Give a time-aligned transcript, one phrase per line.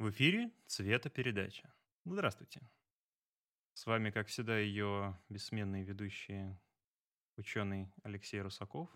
[0.00, 1.74] В эфире «Цветопередача».
[2.06, 2.62] Здравствуйте.
[3.74, 6.58] С вами, как всегда, ее бессменные ведущие
[7.36, 8.88] ученый Алексей Русаков,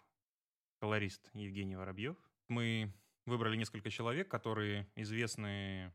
[0.81, 2.17] колорист Евгений Воробьев.
[2.49, 2.91] Мы
[3.27, 5.93] выбрали несколько человек, которые известны,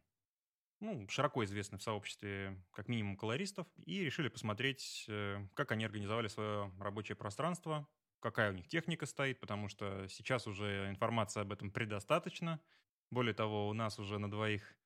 [0.79, 6.27] ну, широко известны в сообществе как минимум колористов, и решили посмотреть, э, как они организовали
[6.27, 7.87] свое рабочее пространство,
[8.19, 12.61] какая у них техника стоит, потому что сейчас уже информации об этом предостаточно.
[13.09, 14.78] Более того, у нас уже на двоих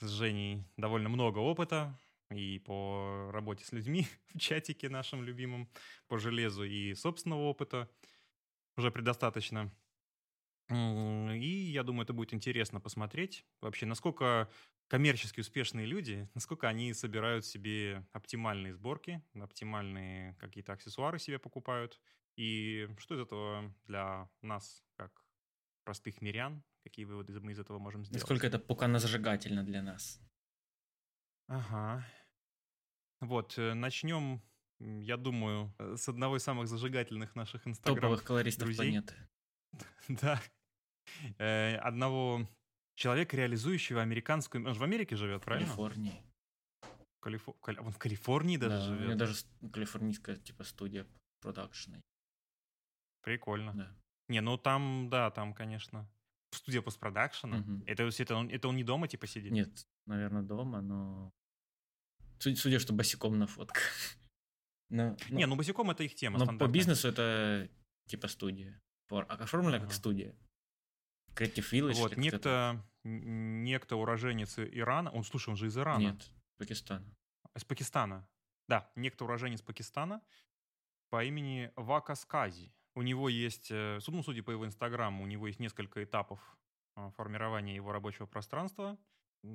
[0.00, 1.98] с Женей довольно много опыта
[2.30, 5.68] и по работе с людьми в чатике нашим любимым,
[6.08, 7.90] по железу и собственного опыта
[8.76, 9.72] уже предостаточно.
[10.70, 14.50] И я думаю, это будет интересно посмотреть вообще, насколько
[14.88, 22.00] коммерчески успешные люди, насколько они собирают себе оптимальные сборки, оптимальные какие-то аксессуары себе покупают,
[22.36, 25.23] и что из этого для нас, как
[25.84, 28.22] простых мирян, какие выводы мы из этого можем сделать.
[28.22, 30.20] Насколько это пуканозажигательно для нас.
[31.48, 32.04] Ага.
[33.20, 34.42] Вот, э, начнем,
[34.80, 38.76] я думаю, э, с одного из самых зажигательных наших инстаграм Топовых колористов друзей.
[38.86, 39.14] планеты.
[40.08, 40.40] Да.
[41.38, 42.48] Э, Одного
[42.96, 44.66] человека, реализующего американскую...
[44.66, 45.66] Он же в Америке живет, В правильно?
[45.68, 46.22] Калифорнии.
[47.22, 49.06] Калифо- Кали- Он в Калифорнии даже Да, у живет.
[49.06, 49.34] меня даже
[49.72, 51.06] калифорнийская типа студия
[51.40, 52.00] продакшена.
[53.22, 53.72] Прикольно.
[53.74, 53.96] Да.
[54.28, 56.08] Не, ну там, да, там, конечно,
[56.50, 57.58] студия постпродакшена.
[57.58, 57.84] Мгм.
[57.86, 59.52] Это, это, он, это он не дома, типа, сидит?
[59.52, 61.32] Нет, наверное, дома, но...
[62.38, 63.82] Суд- Судя, что босиком на фотках.
[64.90, 67.68] Но, но- Не, ну босиком это их тема но по бизнесу это
[68.06, 68.80] типа студия.
[69.10, 69.94] А оформлена как Ага.
[69.94, 70.34] студия.
[71.34, 71.94] Creative Village.
[71.94, 75.76] Вот, некто, некто уроженец Ирана, он, слушай, он же из.
[75.76, 76.00] Ирана.
[76.00, 77.04] Нет, Пакистан.
[77.54, 78.26] Из Пакистана.
[78.68, 80.22] Да, некто уроженец Пакистана
[81.10, 82.72] по имени Вака Скази.
[82.94, 86.40] У него есть, э, ну, судя по его инстаграму, у него есть несколько этапов
[86.94, 88.96] а, формирования его рабочего пространства.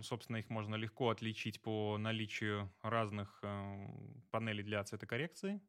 [0.03, 3.87] Собственно, их можно легко отличить по наличию разных э,
[4.29, 5.61] панелей для цветокоррекции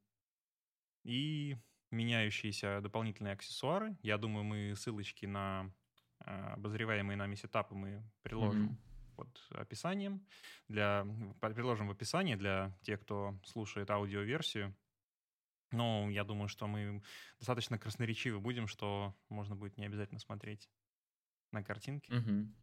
[1.04, 1.56] и
[1.90, 3.96] меняющиеся дополнительные аксессуары.
[4.02, 5.72] Я думаю, мы ссылочки на
[6.26, 8.78] э, обозреваемые нами сетапы мы приложим Мгм.
[9.16, 10.26] под описанием.
[10.68, 11.06] Для,
[11.40, 14.74] приложим в описании для тех, кто слушает аудиоверсию.
[15.72, 17.02] Но я думаю, что мы
[17.38, 20.70] достаточно красноречивы будем, что можно будет не обязательно смотреть
[21.52, 22.12] на картинки.
[22.12, 22.54] Мгм.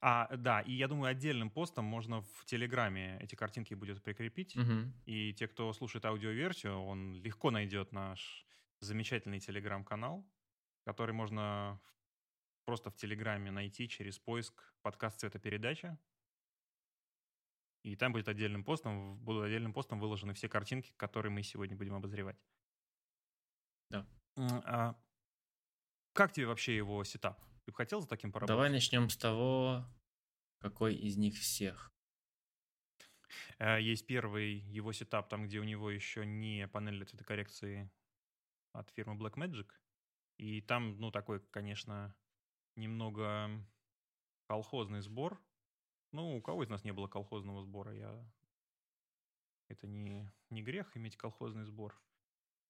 [0.00, 4.54] А, да, и я думаю, отдельным постом можно в Телеграме эти картинки будет прикрепить.
[4.56, 4.92] Мгм.
[5.06, 8.46] И те, кто слушает аудиоверсию, он легко найдет наш
[8.80, 10.30] замечательный телеграм-канал,
[10.84, 11.80] который можно
[12.64, 15.98] просто в Телеграме найти через поиск подкаст цветопередача.
[17.84, 21.94] И там будет отдельным постом, будут отдельным постом выложены все картинки, которые мы сегодня будем
[21.94, 22.38] обозревать.
[23.90, 24.06] Да.
[24.36, 24.98] А
[26.14, 27.38] как тебе вообще его сетап?
[27.64, 28.56] Ты бы хотел за таким поработать?
[28.56, 29.84] Давай начнем с того,
[30.60, 31.92] какой из них всех.
[33.58, 37.90] Э, Есть первый его сетап, там, где у него еще не панель для цветокоррекции
[38.72, 39.70] от фирмы Blackmagic.
[40.38, 42.14] И там, ну, такой, конечно,
[42.76, 43.50] немного
[44.46, 45.38] колхозный сбор.
[46.14, 47.92] Ну, у кого из нас не было колхозного сбора?
[47.92, 48.24] Я...
[49.66, 52.00] Это не, не грех иметь колхозный сбор.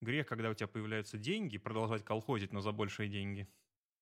[0.00, 3.46] Грех, когда у тебя появляются деньги, продолжать колхозить, но за большие деньги.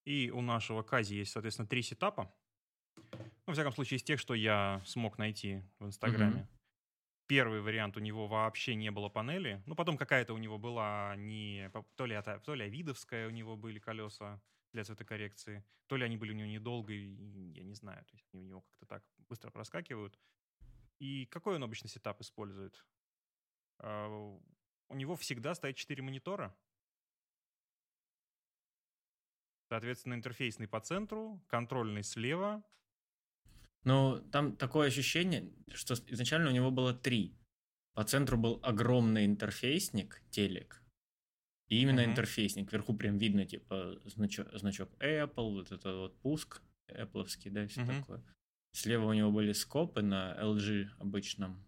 [0.05, 2.33] И у нашего Кази есть, соответственно, три сетапа.
[2.97, 6.49] Ну, во всяком случае, из тех, что я смог найти в Инстаграме.
[7.27, 9.61] Первый вариант у него вообще не было панели.
[9.67, 11.69] Ну, потом какая-то у него была не...
[11.97, 14.41] То ли, это, то ли авидовская у него были колеса
[14.73, 18.05] для цветокоррекции, то ли они были у него недолго, я не знаю.
[18.05, 20.19] То есть они у него как-то так быстро проскакивают.
[20.99, 22.85] И какой он обычно сетап использует?
[23.79, 24.09] А,
[24.89, 26.55] У него всегда стоит 4 монитора.
[29.69, 32.63] Соответственно, интерфейсный по центру, контрольный слева.
[33.85, 37.35] Ну, там такое ощущение, что изначально у него было три.
[37.95, 40.82] По центру был огромный интерфейсник, телек.
[41.73, 42.11] И именно Мгм.
[42.11, 42.71] интерфейсник.
[42.71, 48.03] Вверху прям видно, типа, значок, значок Apple, вот это вот пуск Apple, да, все Мгм.
[48.03, 48.23] такое.
[48.73, 51.67] Слева у него были скопы на LG обычном.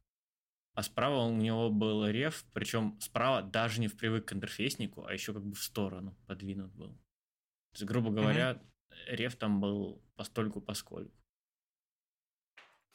[0.74, 5.32] А справа у него был реф, причем справа даже не впривык к интерфейснику, а еще
[5.32, 6.90] как бы в сторону подвинут был.
[6.92, 8.60] То есть, грубо говоря,
[9.06, 11.16] реф там был постольку поскольку.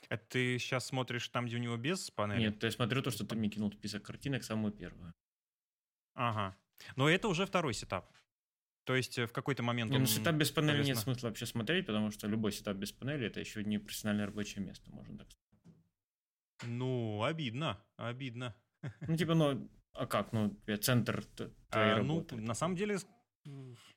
[0.09, 2.41] Это ты сейчас смотришь там, где у него без панели?
[2.41, 5.11] Нет, я смотрю то, что ты мне кинул список картинок, самую первую.
[6.13, 6.55] Ага.
[6.95, 8.11] Но это уже второй сетап.
[8.85, 11.45] То есть э, в какой-то момент Не, ну сетап без панели нет соответственно- смысла вообще
[11.45, 15.27] смотреть, потому что любой сетап без панели это еще не профессиональное рабочее место, можно так
[15.31, 15.75] сказать.
[16.65, 18.55] Ну, обидно, обидно.
[19.07, 20.33] Ну, типа, ну, а как?
[20.33, 22.35] Ну, центр твоей А, ну, работы.
[22.37, 22.97] на самом деле...
[22.99, 23.07] с-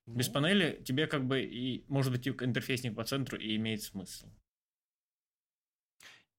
[0.07, 4.29] Без ну, панели тебе как бы и, может быть, интерфейсник по центру и имеет смысл.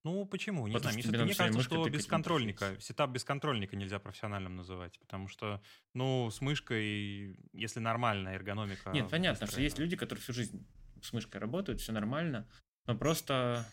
[0.03, 0.67] Ну, почему?
[0.67, 1.03] Не Потому знаю.
[1.03, 5.61] что Мне, мне кажется, что без контрольника, сетап без контрольника нельзя профессиональным называть, потому что,
[5.93, 9.85] ну, с мышкой, если нормальная эргономика Нет, понятно, что есть выстроена.
[9.85, 10.67] люди, которые всю жизнь
[11.01, 12.49] с мышкой работают, все нормально,
[12.85, 13.65] но просто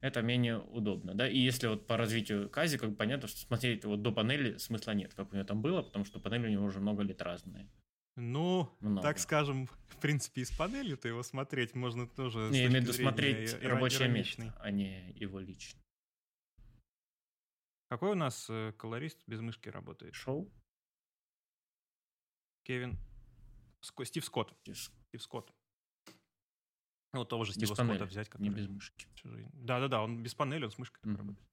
[0.00, 3.84] это менее удобно, да, и если вот по развитию Кази, как бы понятно, что смотреть
[3.84, 6.64] вот до панели смысла нет, как у него там было, потому что панели у него
[6.64, 7.68] уже много лет разные.
[8.16, 9.02] Ну, Много.
[9.02, 12.84] так скажем, в принципе, и с панелью-то его смотреть можно тоже Не, я имею в
[12.84, 14.46] виду смотреть иро- рабочее ироничной.
[14.46, 15.80] место, а не его лично.
[17.88, 20.14] Какой у нас э, колорист без мышки работает?
[20.14, 20.50] Шоу?
[22.64, 22.98] Кевин...
[23.82, 24.54] Ско- Стив Скотт.
[24.64, 25.52] Без- Стив Скотт.
[27.12, 28.54] Ну, того же Без Стива панели, Скотта взять, не который...
[28.62, 29.08] без мышки.
[29.54, 31.16] Да-да-да, он без панели, он с мышкой Мгм.
[31.16, 31.48] работает.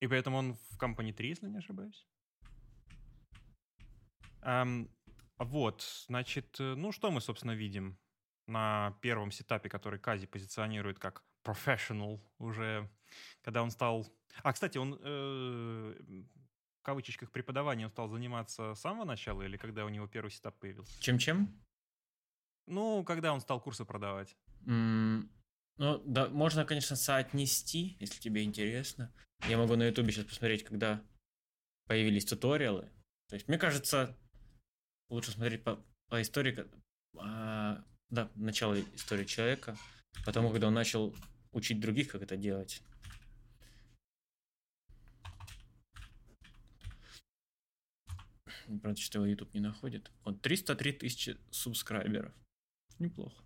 [0.00, 2.06] И поэтому он в Company 3, если не ошибаюсь.
[4.42, 4.88] Ам,
[5.38, 7.98] вот, значит, э, ну что мы, собственно, видим
[8.46, 12.90] на первом сетапе, который Кази позиционирует как professional уже,
[13.42, 14.06] когда он стал...
[14.42, 15.94] А, кстати, он э,
[16.80, 21.00] в кавычечках преподаванием стал заниматься с самого начала или когда у него первый сетап появился?
[21.00, 21.48] Чем-чем?
[22.66, 24.36] Ну, когда он стал курсы продавать.
[24.66, 25.30] М,
[25.78, 29.12] Ну, да, можно, конечно, соотнести, если тебе интересно.
[29.46, 31.04] Я могу на ютубе сейчас посмотреть, когда
[31.86, 32.90] появились туториалы.
[33.28, 34.16] То есть, мне кажется,
[35.08, 36.66] лучше смотреть по, по истории,
[37.18, 39.76] а, да, начало истории человека,
[40.24, 41.14] потому когда он начал
[41.52, 42.82] учить других, как это делать.
[48.82, 50.10] Правда, что его YouTube не находит.
[50.24, 52.32] Он 303 тысячи субскрайберов.
[52.98, 53.44] Неплохо.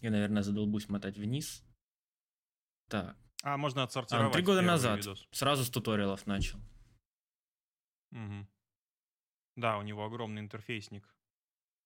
[0.00, 1.62] Я, наверное, задолбусь мотать вниз.
[2.88, 3.16] Так.
[3.42, 4.98] А, можно А, отсортировать он три года назад.
[4.98, 5.26] видос.
[5.32, 6.58] Сразу с туториалов начал.
[8.10, 8.48] Мгм.
[9.56, 11.08] Да, у него огромный интерфейсник.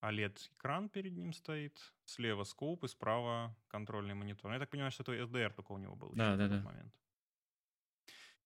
[0.02, 1.92] OLED-экран перед ним стоит.
[2.04, 4.52] Слева скоп и справа контрольный монитор.
[4.52, 6.12] Я так понимаю, что это SDR только у него был.
[6.14, 6.60] Да, да, да.
[6.60, 6.94] момент.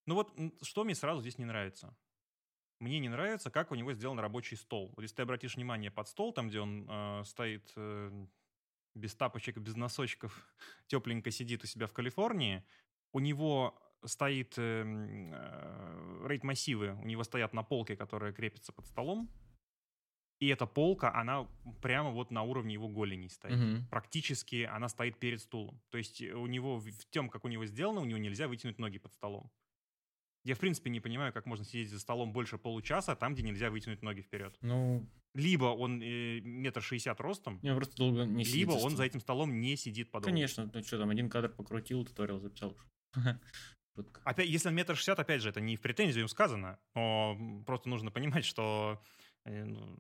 [0.07, 0.33] Ну вот,
[0.63, 1.97] что мне сразу здесь не нравится.
[2.81, 4.93] Мне не нравится, как у него сделан рабочий стол.
[4.97, 8.27] Вот если ты обратишь внимание под стол, там, где он э, стоит э,
[8.95, 10.45] без тапочек, без носочков,
[10.89, 12.65] тепленько сидит у себя в Калифорнии,
[13.13, 19.31] у него стоит эм, э, рейд-массивы, у него стоят на полке, которая крепится под столом,
[20.43, 21.47] и эта полка, она
[21.83, 23.57] прямо вот на уровне его голеней стоит.
[23.57, 23.87] Мгм.
[23.89, 25.81] Практически она стоит перед стулом.
[25.91, 28.81] То есть э, у него, в тем, как у него сделано, у него нельзя вытянуть
[28.81, 29.53] ноги под столом.
[30.45, 33.71] Я, в принципе, не понимаю, как можно сидеть за столом больше получаса там, где нельзя
[33.71, 34.57] вытянуть ноги вперед.
[34.63, 39.05] Ну, Либо он э, метр шестьдесят ростом, я просто долго не либо за он за
[39.05, 40.35] этим столом не сидит подолгу.
[40.35, 42.77] Конечно, ну что там, один кадр покрутил, туториал записал.
[43.95, 44.21] Шутка.
[44.25, 47.89] Опять, если он метр шестьдесят, опять же, это не в претензию им сказано, но просто
[47.89, 49.03] нужно понимать, что
[49.45, 49.99] э, ну,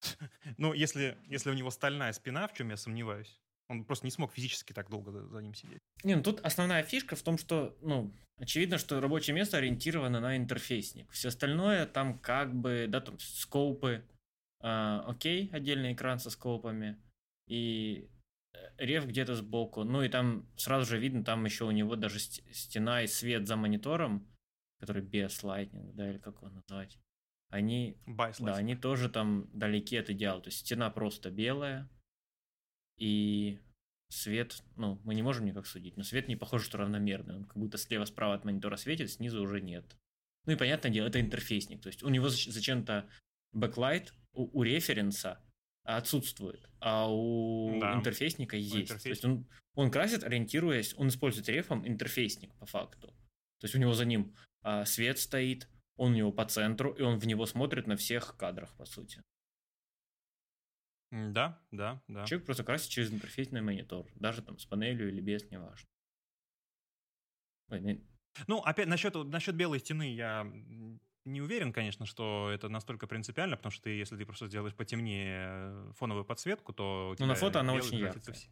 [0.56, 4.32] ну, если, если у него стальная спина, в чем я сомневаюсь, он просто не смог
[4.32, 5.80] физически так долго за, за ним сидеть.
[6.04, 10.36] Не, ну тут основная фишка в том, что, ну, очевидно, что рабочее место ориентировано на
[10.36, 11.10] интерфейсник.
[11.10, 14.04] Все остальное там как бы, да, там скоупы,
[14.60, 16.96] а, окей, отдельный экран со скоупами,
[17.46, 18.17] и э,
[18.76, 19.84] рев где-то сбоку.
[19.84, 23.46] Ну и там сразу же видно, там еще у него даже ст- стена и свет
[23.46, 24.28] за монитором,
[24.80, 26.98] который без лайтнинг, да, или как его назвать,
[27.50, 30.40] они да, они тоже там далеки от идеала.
[30.40, 31.88] То есть стена просто белая,
[32.98, 33.58] и
[34.10, 37.36] свет, ну, мы не можем никак судить, но свет не похож, что равномерный.
[37.36, 39.84] Он как будто слева-справа от монитора светит, снизу уже нет.
[40.46, 41.82] Ну и понятное дело, это интерфейсник.
[41.82, 43.08] То есть у него зач- зачем-то
[43.52, 45.40] backlight у, у референса
[45.96, 49.02] отсутствует, а у Да, интерфейсника есть.
[49.02, 53.08] То есть он, он красит, ориентируясь, он использует рефом интерфейсник по факту.
[53.60, 57.02] То есть у него за ним а, свет стоит, он у него по центру, и
[57.02, 59.22] он в него смотрит на всех кадрах, по сути.
[61.10, 62.26] Да, да, да.
[62.26, 65.88] Человек просто красит через интерфейсный монитор, даже там с панелью или без, неважно.
[67.70, 68.04] Ой, не-
[68.46, 70.44] Ну, опять, насчет, насчет белой стены я
[71.28, 75.92] не уверен, конечно, что это настолько принципиально, потому что ты, если ты просто сделаешь потемнее
[75.94, 78.34] фоновую подсветку, то Ну, на фото она очень яркая.
[78.34, 78.50] в се-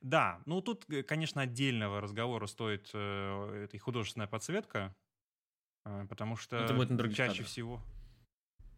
[0.00, 4.94] Да, ну тут, э, конечно, отдельного разговора стоит э, эта художественная подсветка,
[5.84, 7.46] э, потому что Это будет на чаще кадрах.
[7.48, 7.82] всего...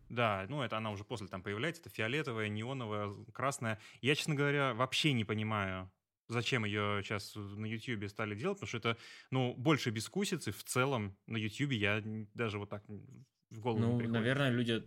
[0.09, 3.81] Да, ну это она уже после там появляется, это фиолетовая, неоновая, красная.
[4.03, 5.91] Я, честно говоря, вообще не понимаю,
[6.33, 8.97] зачем ее сейчас на YouTube стали делать, потому что это,
[9.31, 12.03] ну, больше бескусицы в целом на YouTube я
[12.35, 14.13] даже вот так в голову не Ну, приходит.
[14.13, 14.83] наверное, люди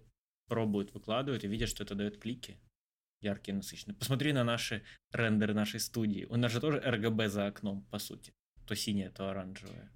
[0.47, 2.59] пробуют, выкладывают и видят, что это дает клики.
[3.21, 3.95] Яркие, насыщенные.
[3.95, 6.25] Посмотри на наши рендеры нашей студии.
[6.25, 8.33] У нас же тоже RGB за окном, по сути.
[8.67, 9.91] То синее, то оранжевое.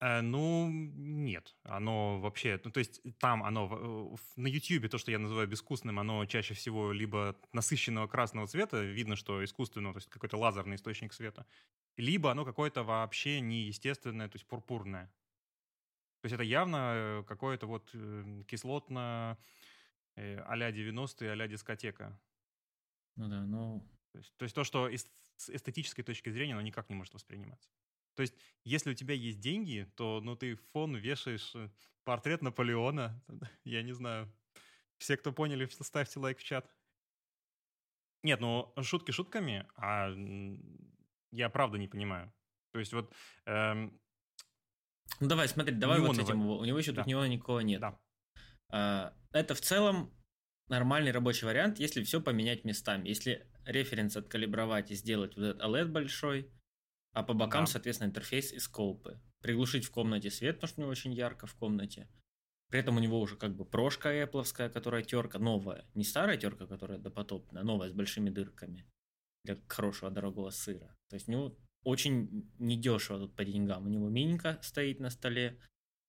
[0.00, 1.54] Э, ну, нет.
[1.62, 2.60] Оно вообще...
[2.64, 4.16] Ну, то есть там оно...
[4.36, 9.16] На YouTube то, что я называю безвкусным, оно чаще всего либо насыщенного красного цвета, видно,
[9.16, 11.46] что искусственного, то есть какой-то лазерный источник света,
[11.96, 15.06] либо оно какое-то вообще неестественное, то есть пурпурное.
[16.22, 19.38] То есть это явно э, какое-то вот э, кислотно
[20.16, 22.18] а-ля 90-е, а-ля дискотека.
[23.16, 23.86] Ну да, ну...
[24.12, 24.90] То есть, то есть то, что
[25.36, 27.70] с эстетической точки зрения, оно никак не может восприниматься.
[28.14, 31.70] То есть, если у тебя есть деньги, то ну, ты в фон вешаешь э,
[32.04, 33.22] портрет Наполеона.
[33.64, 34.32] Я не знаю.
[34.98, 36.70] Все, кто поняли, ставьте лайк в чат.
[38.22, 40.14] Нет, ну шутки шутками, а
[41.30, 42.30] я правда не понимаю.
[42.72, 43.12] То есть вот...
[43.46, 43.98] Эм...
[45.20, 46.16] Ну давай, смотри, давай Неоново...
[46.16, 46.46] вот с этим.
[46.46, 47.02] У него еще да.
[47.02, 47.80] тут него никого нет.
[47.80, 47.98] Да.
[48.68, 50.14] А, это в целом
[50.68, 53.08] нормальный рабочий вариант, если все поменять местами.
[53.08, 56.52] Если референс откалибровать и сделать вот этот OLED большой,
[57.12, 57.70] а по бокам, да.
[57.70, 59.20] соответственно, интерфейс и скопы.
[59.40, 62.08] Приглушить в комнате свет, потому что у него очень ярко в комнате.
[62.70, 65.84] При этом у него уже как бы прошка Apple, которая терка новая.
[65.94, 68.86] Не старая терка, которая допотопная, а новая с большими дырками.
[69.44, 70.96] Для хорошего дорогого сыра.
[71.08, 73.86] То есть у него очень недешево тут по деньгам.
[73.86, 75.58] У него минька стоит на столе,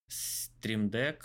[0.10, 1.24] Deck,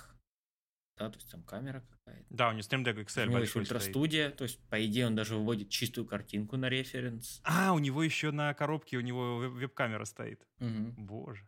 [0.97, 2.26] да, то есть там камера какая-то.
[2.31, 5.15] Да, у него Stream Deck XL У него еще ультрастудия, то есть, по идее, он
[5.15, 7.41] даже выводит чистую картинку на референс.
[7.45, 10.47] А, у него еще на коробке у него веб-камера стоит.
[10.61, 10.95] Угу.
[10.97, 11.47] Боже.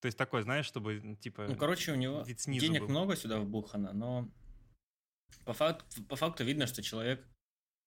[0.00, 1.46] То есть такой, знаешь, чтобы, типа...
[1.48, 2.88] Ну, короче, у него денег был.
[2.88, 4.30] много сюда вбухано, но
[5.44, 7.26] по факту, по факту видно, что человек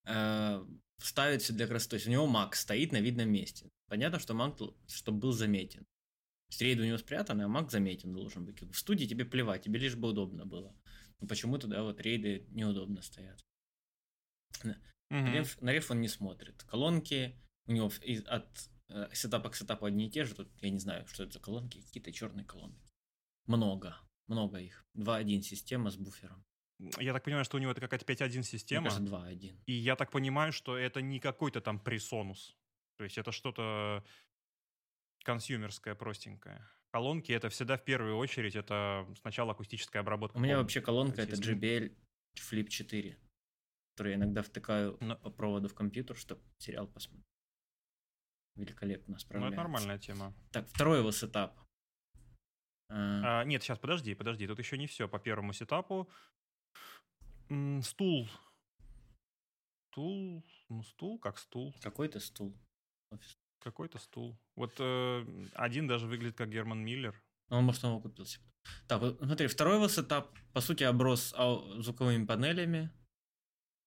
[0.05, 0.65] э,
[0.97, 1.91] ставится для красоты.
[1.91, 3.69] То есть у него Mac стоит на видном месте.
[3.87, 5.85] Понятно, что Mac, чтобы был заметен.
[6.53, 8.61] Стрейд у него спрятан, а маг заметен должен быть.
[8.61, 10.75] В студии тебе плевать, тебе лишь бы удобно было.
[11.19, 13.43] Но почему-то, да, вот рейды неудобно стоят.
[14.63, 14.77] На,
[15.09, 15.31] угу.
[15.31, 16.63] реф, на реф он не смотрит.
[16.65, 20.35] Колонки у него из, от э, сетапа к сетапу одни и те же.
[20.35, 22.87] Тут я не знаю, что это за колонки, какие-то черные колонки.
[23.47, 24.85] Много, много их.
[24.95, 26.45] 2.1 система с буфером.
[26.99, 28.81] Я так понимаю, что у него это какая-то 5.1 система.
[28.81, 29.63] Мне кажется, 2.1.
[29.65, 32.55] И я так понимаю, что это не какой-то там пресонус.
[32.97, 34.03] То есть это что-то
[35.23, 36.69] консюмерская, простенькая.
[36.91, 40.37] Колонки это всегда в первую очередь это сначала акустическая обработка.
[40.37, 41.95] У меня вообще колонка это JBL
[42.37, 43.17] Flip 4,
[43.95, 45.15] который я иногда втыкаю Но...
[45.15, 47.25] по проводу в компьютер, чтобы сериал посмотреть.
[48.55, 49.55] Великолепно справляется.
[49.55, 50.35] Ну, это нормальная тема.
[50.51, 51.59] Так, второй его сетап.
[52.89, 53.41] А...
[53.41, 54.45] А, нет, сейчас, подожди, подожди.
[54.45, 56.07] Тут еще не все по первому сетапу.
[57.49, 58.29] М, стул.
[59.89, 61.75] Стул, ну стул, как стул.
[61.81, 62.55] Какой-то стул.
[63.11, 63.37] Офис.
[63.63, 64.37] Какой-то стул.
[64.55, 67.15] Вот э, один даже выглядит как Herman Miller.
[67.49, 68.43] Ну, он, может, его купил себе.
[68.87, 71.33] Так, вот, смотри, второй его сетап, по сути, оброс
[71.77, 72.91] звуковыми панелями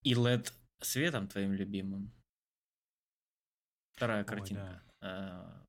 [0.02, 2.10] и LED светом твоим любимым.
[3.96, 4.82] Вторая Ой, картинка.
[5.00, 5.08] Да.
[5.08, 5.64] А,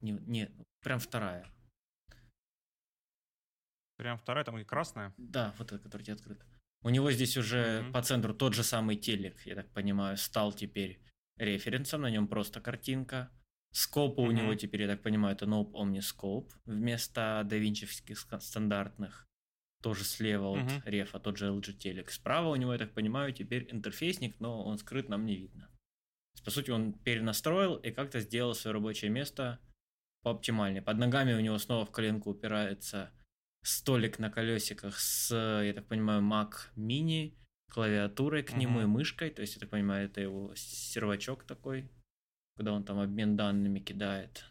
[0.00, 1.46] не, не, прям вторая.
[3.98, 5.12] Прям вторая, там и красная?
[5.16, 6.44] Да, вот эта, которая тебе открыта.
[6.82, 7.92] У него здесь уже mm-hmm.
[7.92, 11.00] по центру тот же самый телек, я так понимаю, стал теперь
[11.38, 13.30] референсом, на нем просто картинка.
[13.72, 14.28] Скопы mm-hmm.
[14.28, 19.26] у него теперь, я так понимаю, это Nope Omniscope вместо давинчевских стандартных.
[19.82, 20.82] Тоже слева от mm-hmm.
[20.86, 22.10] рефа, тот же LG Telek.
[22.10, 25.70] Справа у него, я так понимаю, теперь интерфейсник, но он скрыт, нам не видно.
[26.44, 29.60] По сути, он перенастроил и как-то сделал свое рабочее место
[30.22, 30.82] по оптимальнее.
[30.82, 33.12] Под ногами у него снова в коленку упирается
[33.62, 37.36] столик на колесиках с, я так понимаю, Mac Mini
[37.70, 39.30] клавиатурой к нему и мышкой.
[39.30, 41.90] То есть, я так понимаю, это его сервачок такой,
[42.56, 44.44] когда он там обмен данными кидает.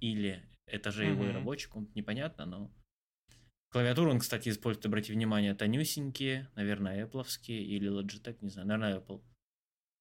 [0.00, 2.70] Или это же его и рабочий комп, непонятно, но...
[3.70, 9.22] Клавиатуру он, кстати, использует, обрати внимание, тонюсенькие, наверное, Apple или Logitech, не знаю, наверное, Apple.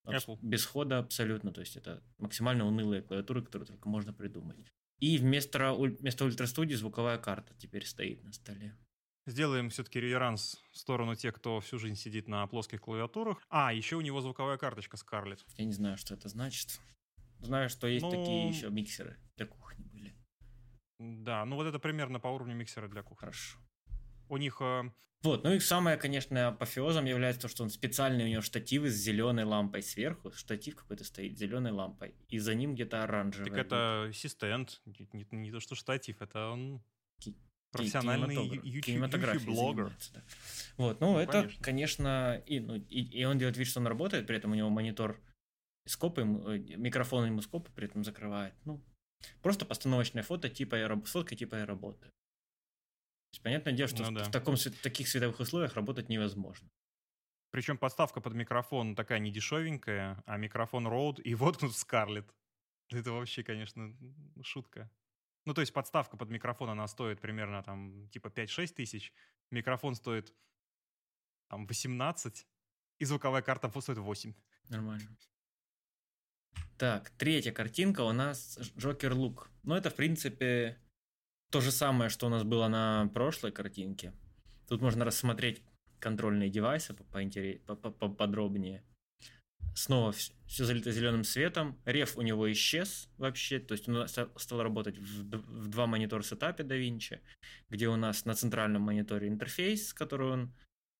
[0.05, 0.39] Apple.
[0.41, 4.57] Без хода абсолютно, то есть это максимально унылые клавиатуры, которые только можно придумать.
[4.99, 8.75] И вместо, вместо ультрастудии звуковая карта теперь стоит на столе.
[9.27, 13.37] Сделаем все-таки реверанс в сторону тех, кто всю жизнь сидит на плоских клавиатурах.
[13.49, 15.39] А, еще у него звуковая карточка Scarlett.
[15.57, 16.79] Я не знаю, что это значит.
[17.39, 18.09] Знаю, что есть ну...
[18.09, 20.15] такие еще миксеры для кухни были.
[20.97, 23.19] Да, ну вот это примерно по уровню миксера для кухни.
[23.19, 23.59] Хорошо.
[24.29, 24.61] У них...
[24.61, 24.83] Э...
[25.23, 28.95] Вот, ну и самое, конечно, апофеозом является то, что он специальный, у него штативы с
[28.95, 30.31] зеленой лампой сверху.
[30.31, 32.15] Штатив какой-то стоит с зеленой лампой.
[32.29, 33.49] И за ним где-то оранжевый.
[33.49, 36.81] Так это ассистент, не, не, не то что штатив, это он
[37.71, 39.95] профессиональный YouTube-блогер.
[40.13, 40.21] Да.
[40.77, 43.87] Вот, ну, ну это, конечно, конечно и, ну, и, и он делает вид, что он
[43.87, 45.19] работает, при этом у него монитор
[45.85, 46.25] скопы, э,
[46.77, 48.53] микрофон ему скопы при этом закрывает.
[48.65, 48.81] Ну,
[49.41, 52.05] просто постановочное фото типа фотка типа работы.
[52.05, 54.23] То есть, понятное дело, что ну, в, да.
[54.23, 56.69] в, таком, в таких световых условиях работать невозможно.
[57.51, 62.29] Причем подставка под микрофон такая не дешевенькая, а микрофон Rode и воткнут в Scarlett.
[62.91, 63.95] Это вообще, конечно,
[64.43, 64.89] шутка.
[65.47, 69.13] Ну, то есть подставка под микрофон, она стоит примерно там типа 5-6 тысяч,
[69.49, 70.33] микрофон стоит
[71.47, 72.45] там 18,
[72.99, 74.33] и звуковая карта стоит 8.
[74.67, 75.17] Нормально.
[76.77, 79.49] Так, третья картинка у нас Джокер Лук.
[79.63, 80.81] Ну, это, в принципе,
[81.49, 84.11] то же самое, что у нас было на прошлой картинке.
[84.67, 85.63] Тут можно рассмотреть
[86.01, 88.83] контрольные девайсы поподробнее.
[89.77, 91.79] Снова все залито зеленым светом.
[91.85, 93.59] Реф у него исчез вообще.
[93.59, 97.19] То есть он стал работать в два монитора сетапе DaVinci,
[97.69, 100.55] где у нас на центральном мониторе интерфейс, который он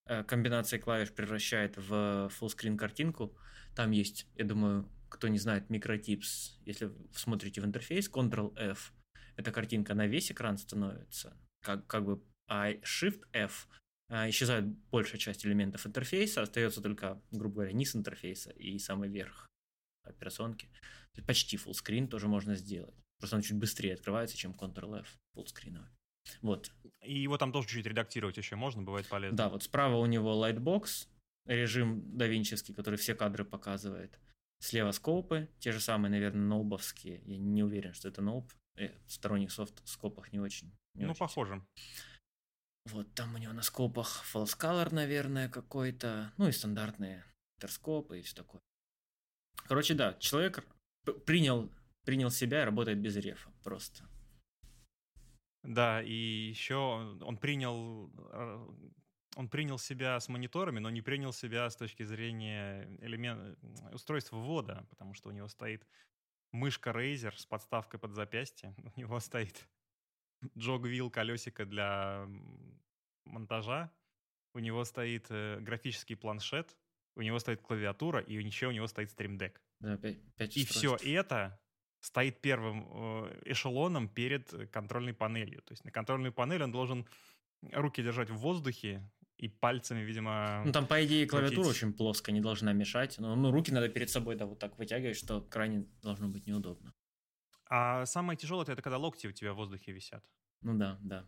[0.06, 3.36] э, комбинацией клавиш превращает в fullscreen картинку.
[3.74, 6.60] Там есть, я думаю, кто не знает, микротипс.
[6.64, 8.92] Если смотрите в интерфейс, Ctrl-F,
[9.34, 13.66] эта картинка на весь экран становится, как, как бы, а Shift-F
[14.10, 19.46] исчезает большая часть элементов интерфейса, остается только, грубо говоря, низ интерфейса и самый верх
[20.04, 20.68] операционки.
[21.26, 22.94] Почти full screen тоже можно сделать.
[23.18, 25.84] Просто он чуть быстрее открывается, чем Ctrl-F fullscreen.
[26.42, 26.70] Вот.
[27.02, 29.36] И его там тоже чуть редактировать еще можно, бывает полезно.
[29.36, 31.08] Да, вот справа у него Lightbox,
[31.46, 34.18] режим давинческий, который все кадры показывает.
[34.60, 37.22] Слева скопы, те же самые, наверное, ноубовские.
[37.24, 38.52] Я не уверен, что это ноуб.
[38.76, 40.72] Я в сторонних софт скопах не очень.
[40.94, 41.64] Не ну, очень похоже.
[42.92, 46.32] Вот там у него на скопах color, наверное, какой-то.
[46.36, 47.24] Ну и стандартные
[47.56, 48.60] интерскопы и все такое.
[49.66, 50.64] Короче, да, человек
[51.26, 51.70] принял,
[52.04, 54.08] принял себя и работает без рефа просто.
[55.62, 58.68] Да, и еще он принял э,
[59.36, 63.56] он принял себя с мониторами, но не принял себя с точки зрения элемент,
[63.92, 65.86] устройства ввода, потому что у него стоит
[66.50, 69.68] мышка Razer с подставкой под запястье, у него стоит
[70.56, 72.26] джог-вилл колесико для
[73.24, 73.90] монтажа,
[74.54, 76.76] у него стоит э, графический планшет,
[77.16, 79.60] у него стоит клавиатура, и еще у него стоит стримдек.
[79.80, 81.60] Да, 5, 5 и все это
[82.00, 85.62] стоит первым э, эшелоном перед контрольной панелью.
[85.62, 87.06] То есть на контрольной панели он должен
[87.72, 90.62] руки держать в воздухе и пальцами, видимо...
[90.64, 91.82] Ну, там, по идее, клавиатура крутить.
[91.82, 93.18] очень плоско, не должна мешать.
[93.18, 96.92] Но, ну, руки надо перед собой, да, вот так вытягивать, что крайне должно быть неудобно.
[97.68, 100.24] А самое тяжелое это когда локти у тебя в воздухе висят.
[100.62, 101.26] Ну да, да.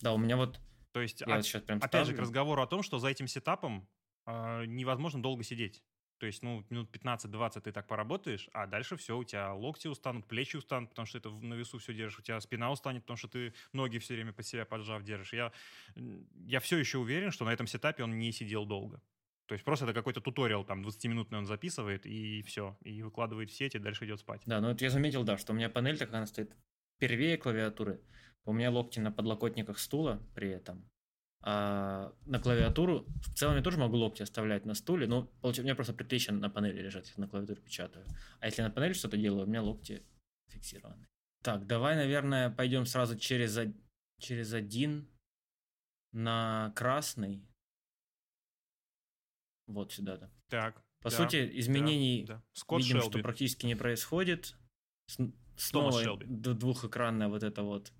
[0.00, 0.60] Да, у меня вот...
[0.92, 2.06] То есть, я а, вот прям опять ставлю.
[2.06, 3.86] же, к разговору о том, что за этим сетапом
[4.26, 5.82] э, невозможно долго сидеть.
[6.18, 10.26] То есть, ну, минут 15-20 ты так поработаешь, а дальше все, у тебя локти устанут,
[10.26, 13.28] плечи устанут, потому что это на весу все держишь, у тебя спина устанет, потому что
[13.28, 15.34] ты ноги все время под себя поджав держишь.
[15.34, 15.52] Я,
[16.46, 19.02] я все еще уверен, что на этом сетапе он не сидел долго.
[19.46, 23.54] То есть просто это какой-то туториал, там, 20-минутный он записывает, и все, и выкладывает в
[23.54, 24.42] сеть, и дальше идет спать.
[24.46, 26.54] Да, ну вот я заметил, да, что у меня панель такая, она стоит
[26.98, 28.00] первее клавиатуры,
[28.44, 30.88] у меня локти на подлокотниках стула при этом,
[31.48, 35.64] а на клавиатуру в целом я тоже могу локти оставлять на стуле, но получается, у
[35.64, 38.04] меня просто предплечья на панели лежат, если на клавиатуре печатаю.
[38.40, 40.02] А если на панели что-то делаю, у меня локти
[40.48, 41.06] фиксированы.
[41.44, 43.56] Так, давай, наверное, пойдем сразу через,
[44.18, 45.08] через один
[46.10, 47.46] на красный.
[49.66, 50.30] Вот сюда, да.
[50.48, 50.82] Так.
[51.02, 52.76] По да, сути, изменений да, да.
[52.76, 53.10] видим, Шелби.
[53.10, 54.56] что практически не происходит.
[55.06, 55.18] С,
[55.56, 57.92] снова двухэкранная вот эта вот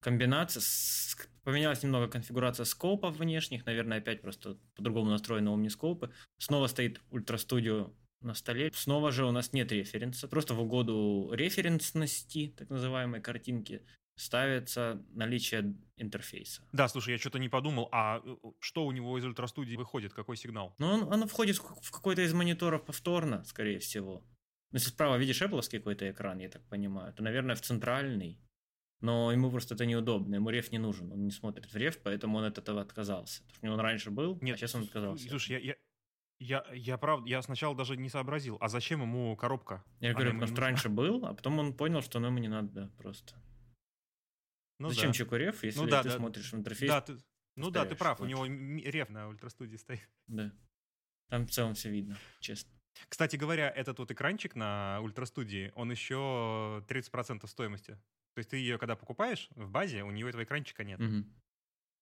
[0.00, 0.60] комбинация.
[0.60, 3.64] С, поменялась немного конфигурация скопов внешних.
[3.66, 6.12] Наверное, опять просто по-другому настроены Omniscope.
[6.38, 8.70] Снова стоит Ultra Studio на столе.
[8.74, 10.28] Снова же у нас нет референса.
[10.28, 13.82] Просто в угоду референсности, так называемой картинки,
[14.22, 16.62] ставится наличие интерфейса.
[16.72, 20.36] Да, слушай, я что-то не подумал, а э, что у него из ультрастудии выходит, какой
[20.36, 20.74] сигнал?
[20.78, 24.24] Ну, он, оно входит в какой-то из мониторов повторно, скорее всего.
[24.70, 28.38] Ну, если справа видишь Apple какой-то экран, я так понимаю, то, наверное, в центральный
[29.02, 32.38] но ему просто это неудобно, ему реф не нужен, он не смотрит в реф, поэтому
[32.38, 33.42] он от этого отказался.
[33.42, 35.28] Потому что он раньше был, Нет, а сейчас он отказался.
[35.28, 35.74] Слушай, я, я,
[36.38, 39.84] я, я правда, я сначала даже не сообразил, а зачем ему коробка?
[39.98, 42.68] Я говорю, потому что раньше был, а потом он понял, что ну, ему не надо,
[42.68, 43.34] да, просто.
[44.82, 45.14] Ну, зачем да.
[45.14, 46.90] чеку реф, если ну, да, ты да, смотришь в интерфейс?
[46.90, 47.18] Да, ты,
[47.56, 48.36] ну да, ты прав, хочешь.
[48.36, 50.08] у него реф на ультрастудии стоит.
[50.26, 50.52] Да,
[51.28, 52.70] там в целом все видно, честно.
[53.08, 57.98] Кстати говоря, этот вот экранчик на ультрастудии, он еще 30% стоимости
[58.34, 61.00] то есть ты ее, когда покупаешь в базе, у нее этого экранчика нет.
[61.00, 61.24] Угу.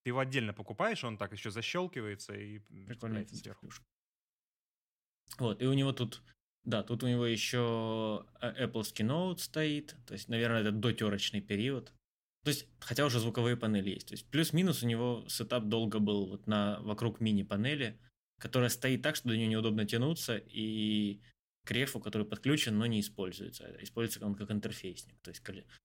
[0.03, 3.69] Ты его отдельно покупаешь, он так еще защелкивается и Прикольно сверху.
[5.39, 6.23] Вот, и у него тут,
[6.65, 11.93] да, тут у него еще э, Apple Keynote стоит, то есть, наверное, это дотерочный период.
[12.45, 14.09] То есть, хотя уже звуковые панели есть.
[14.09, 17.99] То есть, плюс-минус у него сетап долго был вот на, вокруг мини-панели,
[18.39, 21.21] которая стоит так, что до нее неудобно тянуться, и
[21.65, 23.77] к рефу, который подключен, но не используется.
[23.81, 25.21] Используется он как интерфейсник.
[25.21, 25.43] То есть